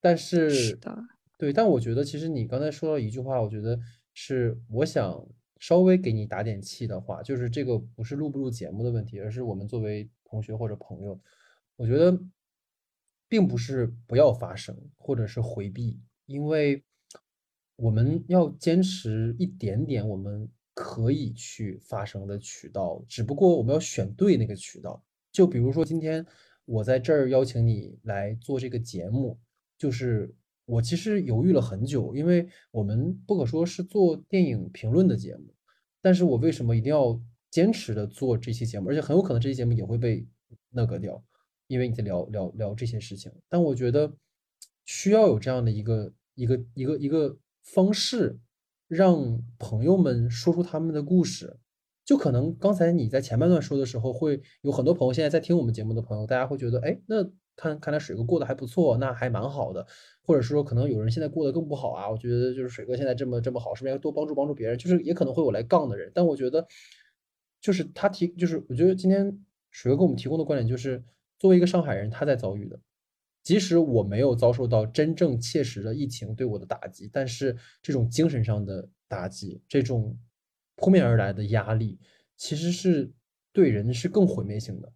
[0.00, 0.96] 但是是，的，
[1.36, 3.76] 对，但我觉得其实你刚才说到一句话，我觉得
[4.14, 5.26] 是我想
[5.58, 11.20] 稍微给你打点气的话，就是这个不是录不录节目的问题，而是我们作为同学或者朋友，
[11.76, 12.18] 我觉得
[13.28, 16.82] 并不是不要发声或者是回避，因为
[17.76, 25.04] 我们要坚持一点点我们可以去发声的渠道，只不过我们要选对那个渠道。
[25.32, 26.24] 就比如说今天
[26.64, 29.36] 我在这儿邀请你来做这个节目，
[29.76, 30.32] 就是
[30.66, 35.54] 我其实犹豫了很久，因为我们不可说是做电影评论的节目，
[36.00, 37.20] 但是我为什么一定要
[37.50, 38.88] 坚持的做这期节目？
[38.88, 40.26] 而且很有可能这期节目也会被
[40.70, 41.22] 那个掉，
[41.66, 43.30] 因为你在聊聊聊这些事情。
[43.48, 44.14] 但我觉得
[44.84, 48.38] 需要有这样的一个一个一个一个方式，
[48.88, 51.58] 让朋友们说出他们的故事。
[52.04, 57.24] 就可能刚才你在前半段说的时候，会有很多朋友现在在听我们节目的朋友，大家会觉得，哎，那
[57.56, 59.86] 看看来水哥过得还不错，那还蛮好的。
[60.22, 62.08] 或者是说，可能有人现在过得更不好啊。
[62.10, 64.78] 我觉得就是水哥现在这么这么好，是不是要多帮助帮助别人？
[64.78, 66.66] 就是也可能会有来杠的人，但我觉得，
[67.60, 71.04] 就是他提，就是我觉得今天水哥给我们提供的观点就是，
[71.38, 72.80] 作为一个上海人，他在遭遇的。
[73.42, 80.18] 即使我没有遭受到真正切实的疫情对我的打击，但是这种精神上的打击，这种
[80.76, 81.98] 扑面而来的压力，
[82.38, 83.12] 其实是
[83.52, 84.90] 对人是更毁灭性的。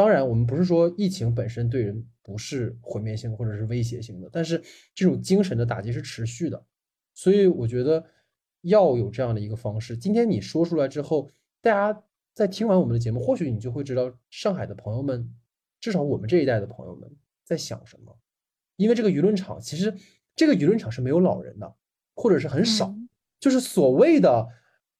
[0.00, 4.58] 当然，我们不是说疫情本身对人不是毁灭性或者是威胁性的，但是
[4.94, 6.64] 这种精神的打击是持续的。
[7.12, 8.02] 所以我觉得
[8.62, 9.94] 要有这样的一个方式。
[9.94, 11.28] 今天你说出来之后，
[11.60, 12.02] 大家
[12.32, 15.30] 在听完我们的节目，或许你就会知道上海的朋友们，
[15.78, 17.14] 至少我们这一代的朋友们
[17.44, 18.18] 在想什么。
[18.76, 19.94] 因为这个舆论场，其实
[20.34, 21.74] 这个舆论场是没有老人的，
[22.14, 23.06] 或者是很少，嗯
[23.38, 24.48] 就是所谓的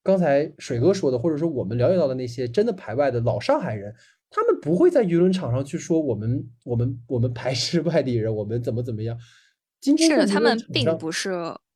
[0.02, 3.94] 刚才水哥说的，或者说我们了解到的那些真的排外的老上海人，
[4.30, 9.18] 他们不会在舆论场上去说我们我们我们排斥外地人，我们怎么怎么样。
[9.80, 11.30] 今天是的，他们并不是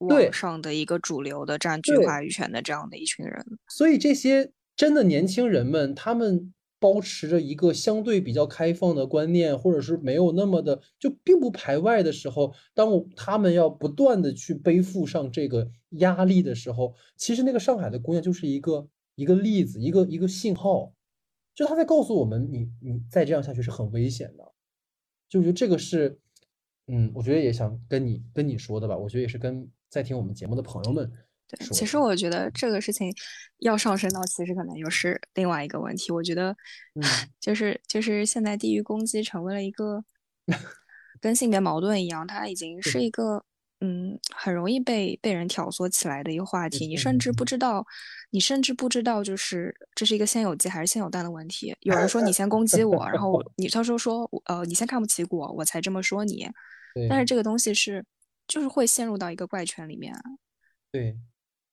[0.09, 3.45] 对网上的一个主流的占据话语权的这样的一群人。
[3.69, 20.93] 所以这些真的年轻人们，他们保持着一个相对比较开放的观念，或者是没有那么的就并不排外的时候，当他们要不断的去背负上这个压力的时候，其实那个上海的姑娘就是一个一个例子，一个一个信号，
[21.55, 24.53] 就他在告诉我们，你你再这样下去是很危险的。
[25.29, 26.19] 就我觉得这个是，
[26.87, 31.11] 嗯，我觉得也想跟你跟你说的吧，我觉得也是跟在听我们节目的朋友们
[31.47, 33.13] 对，其实我觉得这个事情
[33.59, 36.11] 要上升到，其实可能又是另外一个问题。
[36.11, 36.57] 我觉得
[36.95, 37.03] 嗯，
[37.41, 40.05] 就是就是现在地域攻击成为了一个
[41.21, 43.45] 跟性别矛盾一样，它已经是一个
[43.85, 46.87] 嗯很容易被被人挑唆起来的一个话题。
[46.87, 47.85] 你甚至不知道，
[48.31, 51.77] 你甚至不知道就是这是一个先有鸡还是先有蛋的问题。
[51.81, 56.49] 有人说你 先攻击我，然后我 你他说说呃你先看不起我，我才这么说你。
[57.09, 58.05] 但是这个东西是
[58.49, 60.21] 就是会陷入到一个怪圈里面啊。
[60.91, 61.17] 对。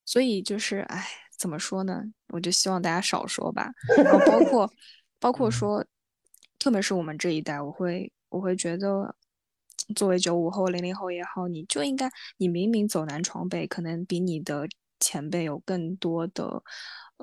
[0.03, 1.07] 所以就是，哎，
[1.37, 2.03] 怎么说呢？
[2.33, 3.71] 我就希望大家少说吧。
[4.03, 4.73] 然后包括
[5.21, 5.85] 包括嗯说，
[6.59, 9.15] 特别是我们这一代，我会我会觉得，
[9.93, 14.67] 作为九五后、零零后也好，你就应该，你明明走南闯北，可能比你的
[14.99, 16.61] 前辈有更多的。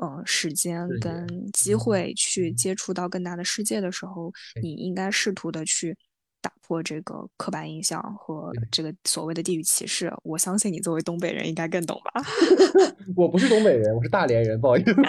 [0.00, 4.32] 呃，时间跟机嗯会去嗯接触到更大的世界的时候，
[4.62, 5.96] 你应该试图的去
[6.40, 10.12] 打破这个刻板印象和这个所谓的地域歧视。
[10.22, 12.22] 我相信你作为东北人应该更懂吧？
[13.16, 14.94] 我不是东北人，我是大连人，不好意思。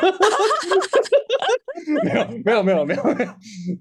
[2.03, 3.31] 没有没有没有没有没有，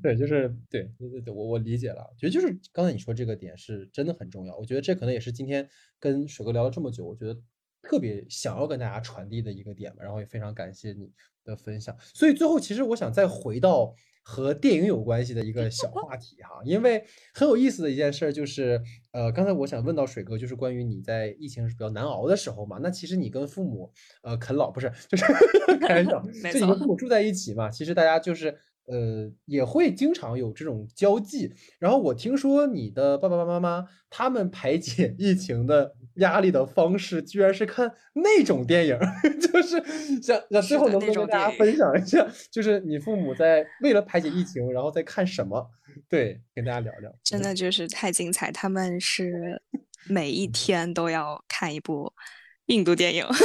[0.03, 5.69] 对，就是对对对对，我我理解了，觉得就是刚才你说这个点是真的很重要，我觉得这可能也是今天
[5.99, 7.39] 跟水哥聊了这么久，我觉得
[7.83, 9.99] 特别想要跟大家传递的一个点吧。
[10.03, 11.13] 然后也非常感谢你
[11.45, 11.97] 的分享。
[12.15, 13.95] 所以最后，其实我想再回到。
[14.31, 17.03] 和电影有关系的一个小话题哈，因为
[17.33, 18.79] 很有意思的一件事就是，
[19.11, 23.91] 呃，刚才我想问到水哥，就是关于你在疫情是比较难熬的时候嘛，那其实你跟父母，
[24.23, 25.25] 呃，啃老不是，就是
[25.81, 26.21] 开玩笑，
[26.53, 28.55] 就你跟父母住在一起嘛，其实大家就是。
[28.91, 31.53] 呃，也会经常有这种交际。
[31.79, 38.99] 然后我听说你的爸爸妈妈他们排解 疫情的压力的方式，居然是看那种电影，
[39.41, 39.83] 就是
[40.23, 45.71] 想想最后能不能跟大家分享一下，就是你父母在为了排解疫情，然后在看什么？
[46.09, 47.13] 对，跟大家聊聊。
[47.25, 49.61] 真的就是太精彩，他们是
[50.09, 52.13] 每一天都要看一部
[52.69, 53.27] 印度电影。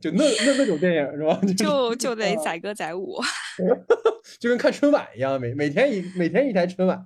[0.00, 1.38] 就那那那种电影是吧？
[1.56, 3.18] 就就得载歌载舞，
[4.38, 6.98] 就跟看春晚一样，每每天一每天一台春晚，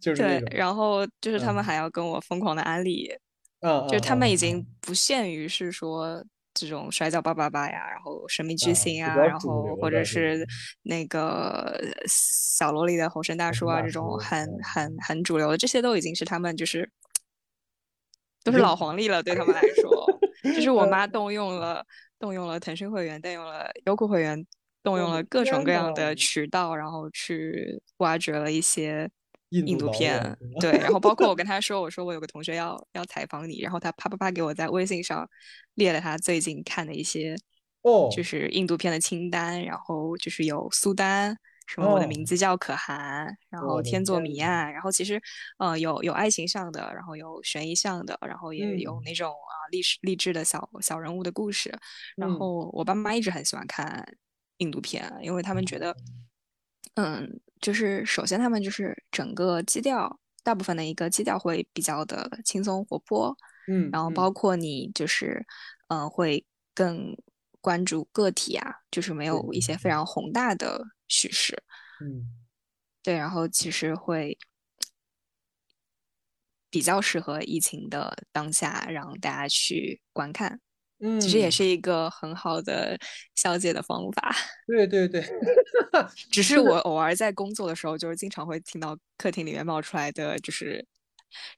[0.00, 0.42] 就是对。
[0.50, 3.10] 然后就是他们还要跟我疯狂的安利，
[3.60, 6.22] 嗯，就是他们已经不限于是说
[6.54, 10.46] 这种摔跤吧爸爸呀，然后神秘巨星啊，然后或者是
[10.82, 16.90] 那个小萝莉的吼声大叔啊，这种很很很主流的，这些都已经是他们就是
[18.44, 20.20] 都是老黄历了，对他们来说。
[20.42, 21.84] 就是我妈动用了
[22.18, 24.44] 动用了腾讯会员，动用了优酷会员，
[24.82, 29.08] 动用了各种各样的渠道，然后去挖掘了一些
[29.50, 30.36] 印度片。
[30.60, 35.28] 对，然后包括我跟他说，我说我有个同学要要采访你，然后他啪啪啪给我在微信上
[35.74, 37.36] 列了他最近看的一些
[37.82, 41.38] 哦，就是印度片的清单，然后就是有苏丹。
[41.74, 41.90] 什么？
[41.90, 45.18] 我的名字叫可汗，然后天作谜案，然后其实，
[45.58, 51.74] 呃，有有爱情向的，然后有悬疑向的，然后也有那种啊历史励志的小小人物的故事。
[52.14, 54.06] 然后我爸妈一直很喜欢看
[54.58, 55.96] 印度片，因为他们觉得，
[56.96, 63.34] 嗯，就是首先他们就是整个基调，大部分的一个基调会比较的轻松活泼，
[63.66, 65.42] 嗯，然后包括你就是，
[65.88, 66.44] 嗯，会
[66.74, 67.16] 更
[67.62, 70.84] 关注个体啊，就是没有一些非常宏大的。
[71.12, 71.62] 叙事，
[72.00, 72.26] 嗯，
[73.02, 74.38] 对，然后其实会
[76.70, 80.58] 比较适合疫情的当下，让大家去观看，
[81.00, 82.98] 嗯，其实也是一个很好的
[83.34, 84.34] 消解的方法。
[84.66, 85.22] 对 对对，
[86.32, 90.86] 只是我偶尔在工作的时候，就是经常会听到客厅里面冒出来的，就是。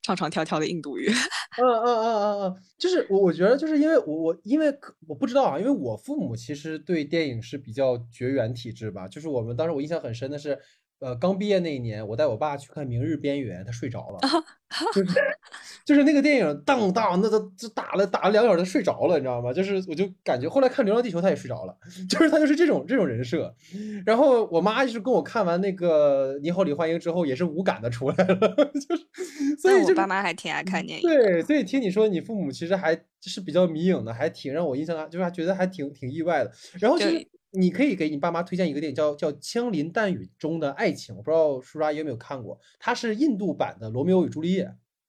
[0.02, 1.08] 唱唱跳跳的印度语，
[1.58, 4.74] 嗯嗯嗯嗯嗯，就是我我觉得就是因为我我因为
[5.06, 10.58] 我不知道啊，因为我父母其实对电影是比较绝缘体质吧，就是我们当时我印象很深的是。
[11.04, 14.18] 呃，刚毕业那一年，我带我爸去看《明日边缘》，他睡着了，
[14.94, 15.14] 就是
[15.84, 19.52] 就是那个电影当当，那都就打了打了两小时，睡着了，你知道吗？
[19.52, 21.76] 就是我就感觉后来看《流浪地球》，他也睡着了，
[22.08, 23.54] 就是他就是这种这种人设。
[24.06, 28.38] 然后我妈就是跟我看完那个《你好，李焕英》之后，也是无感的出来了，
[28.88, 29.04] 就是
[29.60, 31.06] 所以我爸妈还挺爱看电影。
[31.06, 36.50] 对，所以听你说你父母其实还是比较迷影的，还挺让我印象，就是觉得还挺挺意外的。
[36.80, 37.28] 然后其实。
[37.56, 44.64] 你可以给你爸妈推荐一个电影，叫叫《枪林弹雨中的爱情》，我不知道叔叔阿姨有没有看过，它是印度版的《罗密欧与朱丽叶》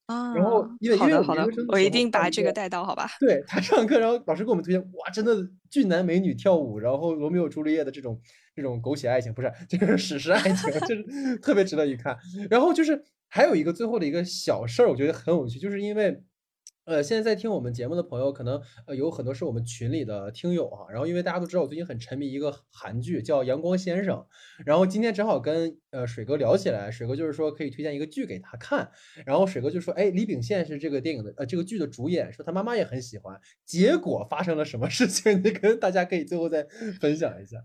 [0.05, 0.33] 啊。
[0.35, 3.09] 然后因为因为好的，我一定把这个带到，好吧？
[3.19, 5.35] 对他上课，然后老师给我们推荐，哇，真的
[5.71, 8.21] 俊男美女跳舞，然后罗密欧朱丽叶的这种
[8.55, 12.15] 这种狗血爱情，不是就是 史诗爱情，就是特别值得一看。
[12.49, 16.21] 然后就是还有一个最后的一个小事儿，我觉得很有趣，就是因为。
[16.85, 20.85] 呃，现在在听我们节目的朋友，可能呃有很多是我们群里的听友哈。
[20.89, 24.17] 然后，因为大家都知道我最近很沉迷一个韩剧，叫《阳光先生》。
[24.65, 28.91] 然后今天正好跟呃水哥聊起来，水哥就是说可以推荐一个剧给他看。
[29.25, 35.41] 然后水哥就说：“哎，李秉宪是这个电影的呃这个剧的主演，说他妈妈也很喜欢。”结果发生了什么事情？
[35.43, 36.67] 你跟大家可以最后再
[37.01, 37.57] 分享一下。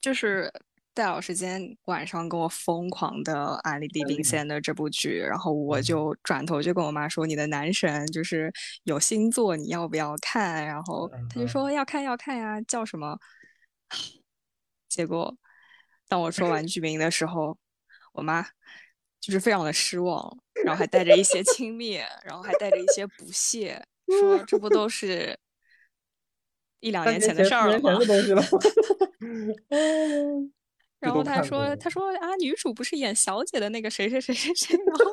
[0.00, 0.52] 就是。
[0.96, 8.50] 戴老师今天晚上跟我疯狂的安利《李秉宪的这部剧，然后我就转头就跟我妈说：“你的男神就是
[8.84, 13.18] 有星座，你要不要看？”然后他就说：“要看，要看呀，叫什么？”
[14.88, 15.36] 结果
[16.08, 17.58] 当我说完剧名的时候，
[18.14, 18.42] 我妈
[19.20, 23.84] 就是非常的失望，然后还带着一些轻蔑，然后还带着一些不屑，
[24.18, 25.38] 说：“这不都是
[26.80, 27.90] 一两年前的事儿了吗？”
[31.00, 35.04] 然后他说：“他说啊，女主不是演小姐的那个谁谁谁谁谁，然后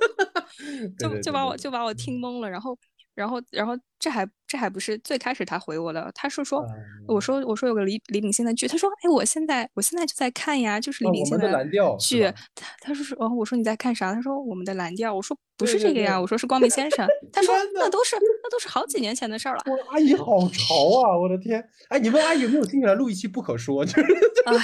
[0.97, 2.49] 就就把我就把我听懵了。
[2.49, 2.77] 然后，
[3.15, 6.65] 然后，然后这还这还不是最开始他回我的，他说说
[7.07, 11.65] 我说我说有个李李秉宪的剧，他说哎，我现在我现在就在看呀，就是李秉宪的
[11.99, 12.23] 剧。
[12.55, 14.13] 他他说是哦，我说你在看啥？
[14.13, 15.13] 他说我们的蓝调。
[15.13, 17.07] 我说不是这个呀，我说是光明先生。
[17.31, 19.61] 他说那都是那都是好几年前的事儿了。
[19.67, 21.17] 我阿姨好潮啊！
[21.17, 23.85] 我的天，哎，你问阿姨有没有听起来录一期不可说？
[23.85, 24.13] 就是
[24.45, 24.55] 哎。”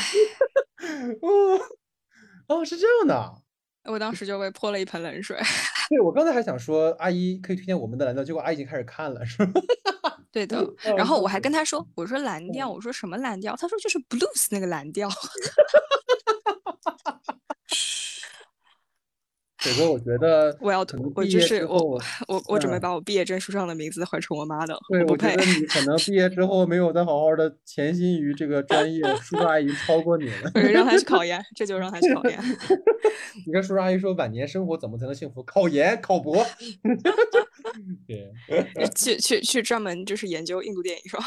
[1.21, 1.59] 哦，
[2.47, 3.43] 哦，是这样的。
[3.85, 5.37] 我当时就被泼了一盆冷水。
[5.89, 9.51] 对我刚才还想说，阿姨可以推荐我们的蓝调，结果阿姨已经开始看了，是吗？
[10.31, 10.63] 对的。
[10.95, 13.55] 然后我还跟她说，我说蓝调，我说什么蓝调？
[13.55, 15.09] 她说就是 blues 那个蓝调。
[19.59, 20.79] 水哥，我觉得我要
[21.13, 24.77] 我就是我我我准备把我毕业证书上的名字换成我妈的。
[24.89, 30.51] 对，我觉得你可能毕业之后没有再好好的潜心于这个专业，叔叔阿姨超过你了。
[30.71, 32.39] 让他去考研，这就让他去考研。
[33.45, 35.43] 你跟叔叔阿姨说，晚年生活怎么才能幸福？
[35.43, 36.43] 考研考博。
[38.07, 38.31] 对，
[38.95, 41.23] 去去去专门就是研究印度电影是吧？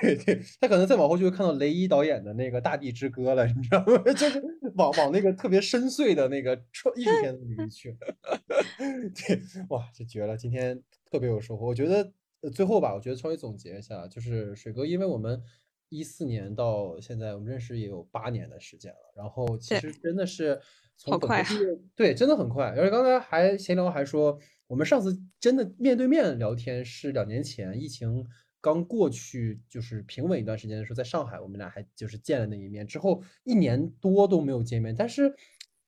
[0.00, 4.02] 对对，他可能再往后就会看到雷伊导演的那个《大地之歌》了，你知道吗？
[4.12, 4.42] 就是
[4.76, 7.96] 往往那个特别深邃的那个创艺术片子里面去。
[8.78, 10.36] 对，哇，这绝了！
[10.36, 11.66] 今天特别有收获。
[11.66, 12.12] 我觉得
[12.52, 15.42] 最后吧，我觉得稍微总结一下，就是水哥，因为我们
[15.88, 19.12] 一四年到现在，我们认识也有八年的时间了。
[19.16, 20.60] 然后其实真的是
[20.96, 22.66] 从本科毕业，对，真的很快。
[22.76, 28.26] 而且刚才还闲聊还说，我们上次真的面对面聊天是两年前，疫情。
[28.62, 34.94] 刚过去就是平稳一段时间的时候，在上海，我们俩还就是见了那一面，之后一年多都没有见面。
[34.94, 35.34] 但是，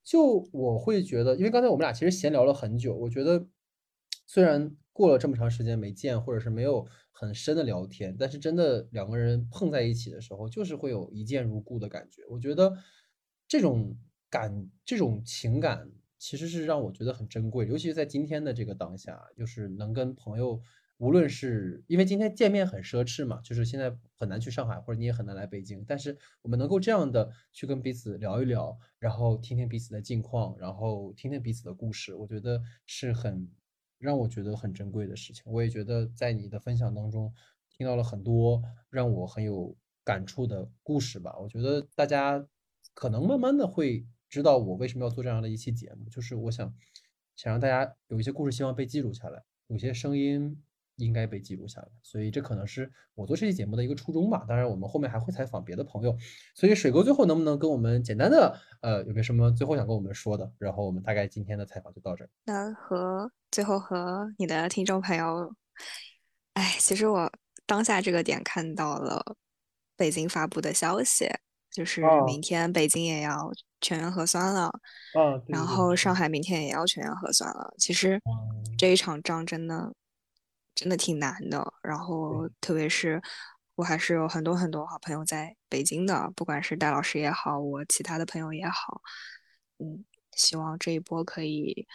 [0.04, 3.46] 就我会觉得，因为刚才我们俩其实闲聊了很久，我觉得
[4.26, 12.22] 虽然过了这么长时间没见，或者是没有很深的聊天，但是真的两个人碰在一起的时候，就是会有一见如故的感觉。
[12.28, 12.76] 我觉得
[13.46, 13.96] 这种
[14.28, 20.60] 感、这种情感，其实是让我觉得很珍贵，尤其是在今天的这个当下，就是能跟朋友。
[21.02, 33.50] 无论是因为今天见面很奢侈嘛，就是现在很难去上海，或者你也很难来北京，但是我们能够这样的去跟彼此聊一聊，然后听听彼此的近况，然后听听彼此的故事，我觉得是很
[33.98, 35.42] 让我觉得很珍贵的事情。
[35.46, 37.34] 我也觉得在你的分享当中
[37.68, 41.36] 听到了很多让我很有感触的故事吧。
[41.36, 42.46] 我觉得大家
[42.94, 46.72] 可能慢慢的会知道我为什么要做这样的一期节目，就是我想
[47.34, 50.62] 想让大家有一些故事希望被记录下来，有些声音。
[50.96, 54.44] 应该被记录下来，所以这可能是我做这期节目的一个初衷吧。
[54.46, 56.16] 当然，我们后面还会采访别的朋友，
[56.54, 60.52] 所以水哥最后能不能跟我们简单的呃，有没有什么最后想跟我们说的？
[60.58, 62.30] 然后我们大概今天的采访就到这儿。
[62.44, 65.54] 那和最后和你的听众朋友，
[66.52, 67.32] 哎，其实我
[67.66, 69.36] 当下这个点看到了
[69.96, 71.26] 北京发布的消息，
[71.70, 73.50] 就是明天北京也要
[73.80, 77.74] 全员核酸了，啊，然后上海明天也要全员核酸了。
[77.78, 78.20] 其实
[78.76, 79.90] 这一场仗真的。
[80.74, 83.20] 真的挺难的，然后特别是
[83.74, 89.02] 我还是有很多很多好朋友在北京的，不管是戴老师也好，我其他的朋友也好，
[89.78, 91.86] 嗯，希望这一波可以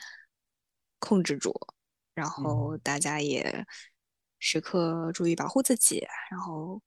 [0.99, 1.53] 控制住，
[2.13, 3.65] 然后大家也
[4.39, 6.81] 时刻注意保护自己，然后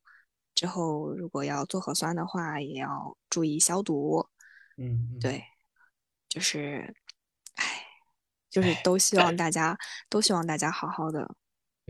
[0.55, 4.29] 之后如果要做核酸的话，也要注意消毒，
[4.77, 5.45] 嗯，对，
[6.29, 6.95] 就是，
[7.57, 7.65] 唉，
[8.49, 9.77] 就是都希望大家
[10.09, 11.35] 都希望大家好好的。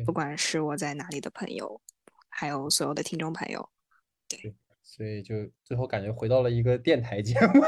[0.05, 1.81] 不管是我在哪里的朋友，
[2.29, 3.69] 还有所有的听众朋友，
[4.29, 7.63] 对，所以就最后感觉回到了一个电台节目，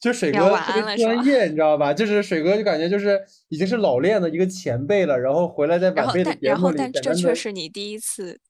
[0.00, 1.92] 就水哥特别专业，你知道吧？
[1.94, 8.40] 就是水哥就感觉就是已经是老练的一个前辈了，然后回来在晚辈的节目里，但这却是你第一次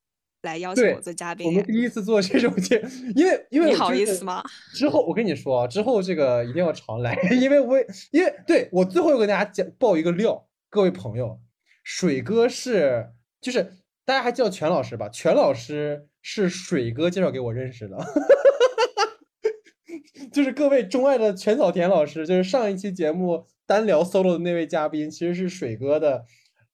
[0.43, 2.83] 来邀请我做嘉宾，我们第一次做这种节，
[3.15, 4.43] 因为因为你好意思吗？
[4.75, 7.79] 之后我跟你说啊，之后这个一定要常来， 因为我
[8.11, 11.41] 因为对我最后又跟大家讲爆一个料，各位朋友。
[11.83, 13.11] 水哥是，
[13.41, 13.65] 就是
[14.05, 15.09] 大家还叫全老师吧？
[15.09, 17.97] 全老师是水哥介绍给我认识的，
[20.33, 26.25] 就是各位钟爱的全草田老师，就是上一期节目单聊 solo 的那位嘉宾，其实是水哥的，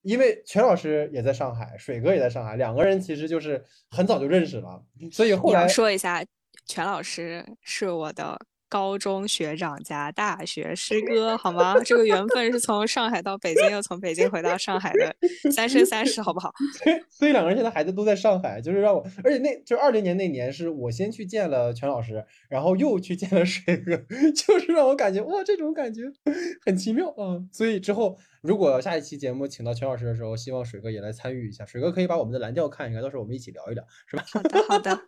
[0.02, 6.24] 因为全老师也在上海，水哥也在上海，两个人其实就是很早就认识了，所以后来说一下，
[6.66, 8.38] 全老师是我的。
[8.68, 11.78] 高中学长加大学 师哥，好吗？
[11.84, 15.14] 这个缘分是从上海到北京，又从北京回到上海的
[15.50, 16.52] 三生三世，好不好？
[17.10, 23.96] 所以两个人现在孩子都在上海，就是让我，而且那就二零年那年是我先去见了全老师，然后又去见了水哥，
[24.36, 26.02] 就是让我感觉哇，这种感觉
[26.64, 27.42] 很奇妙啊。
[27.52, 34.24] 所以之后如果下一期节目请到全老师的时候，希望水哥也来参与一下，水哥可以把我们的蓝调看一看，到时候我们一起聊一聊，是吧？
[34.28, 35.00] 好的，好的。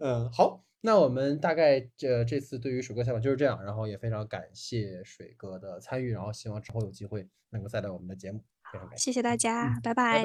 [0.00, 0.67] 嗯，好。
[0.80, 9.04] 那我们大概这这次对于水哥采访就是这样，然后也非常感谢水哥的参与，然后希望之后有机会能够再来我们的节目，非常感谢。
[9.04, 10.22] 谢谢大家，拜拜。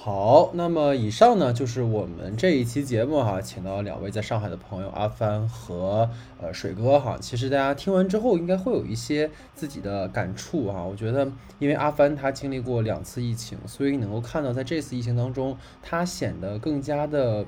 [0.00, 6.08] 好，那么以上呢就是我们这一期节目哈，请到两位在上海的朋友阿帆和
[6.40, 7.18] 呃水哥哈。
[7.20, 10.84] 其实大家听完之后应该会有一些自己的感触哈。
[10.84, 17.44] 我觉得，因为阿帆他经历过两次疫情，所以能够看到在这次疫情当中，他显得更加的。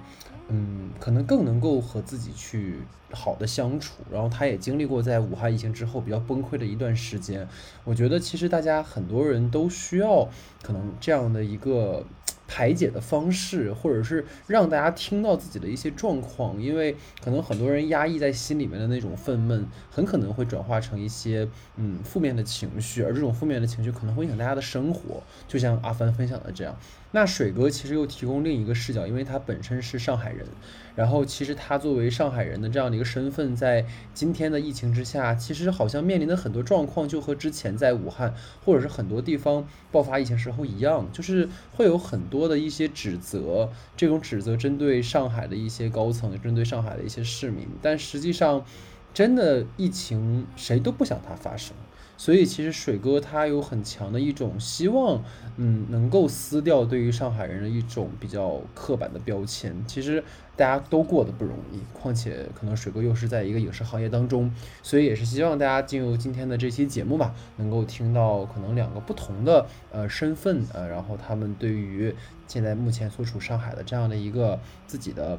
[0.50, 2.78] 嗯，可能更能够和自己去
[3.12, 7.46] 好的相处，然后他也经历过在武汉疫情之后比较崩溃的一段时间。
[7.84, 10.28] 我觉得其实大家很多人都需要
[10.62, 12.04] 可能这样的一个
[12.48, 26.76] 排解的方式，或者是让大家听到自己的一些状况，因为可能很多人压抑在心里面的那种愤懑，很可能会转化成一些嗯负面的情绪，而这种负面的情绪可能会影响大家的生活，就像阿帆分享的这样。
[27.12, 30.46] 那水哥其实又提供另一个视角，因为他本身是上海人，
[30.94, 33.84] 然后其实他作为上海人的这样的一个身份，在
[34.14, 38.32] 今天的疫情之下，其实好像面临的很多状况就和之前在武汉
[38.64, 48.64] 或者是很多地方爆发疫情时候一样，就是会有很多的一些指责，这种指责针对上海的一些高层，针对上海的一些市民，但实际上，
[49.12, 51.74] 真的疫情谁都不想它发生。
[52.20, 55.24] 所以其实水哥他有很强的一种希望，
[55.56, 59.74] 嗯，能够撕掉对于上海人的一种比较刻板的标签。
[59.86, 60.22] 其实
[60.54, 64.52] 大家都过得不容易，况且可能水哥又是在一个影视行业当中，
[64.82, 72.14] 所以也是希望大家进入今天的这期节目吧，能够听到可能两个不同的呃身份呃，然后他们对于
[72.46, 75.38] 现在目前所处上海的这样的一个自己的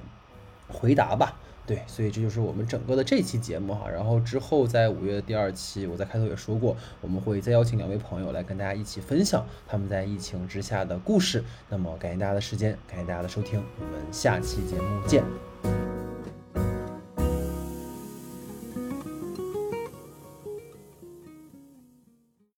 [0.68, 1.38] 回答吧。
[1.66, 3.90] 对，所以这就是我们整个的这期节目哈。
[3.90, 11.44] 然后之后在五月的第二期，我在开头也说过，我们会再邀请两位朋友来跟大家一起分享他们在疫情之下的故事。
[11.70, 15.24] 那么感谢大家的时间，感谢大家的收听，我们下期节目见。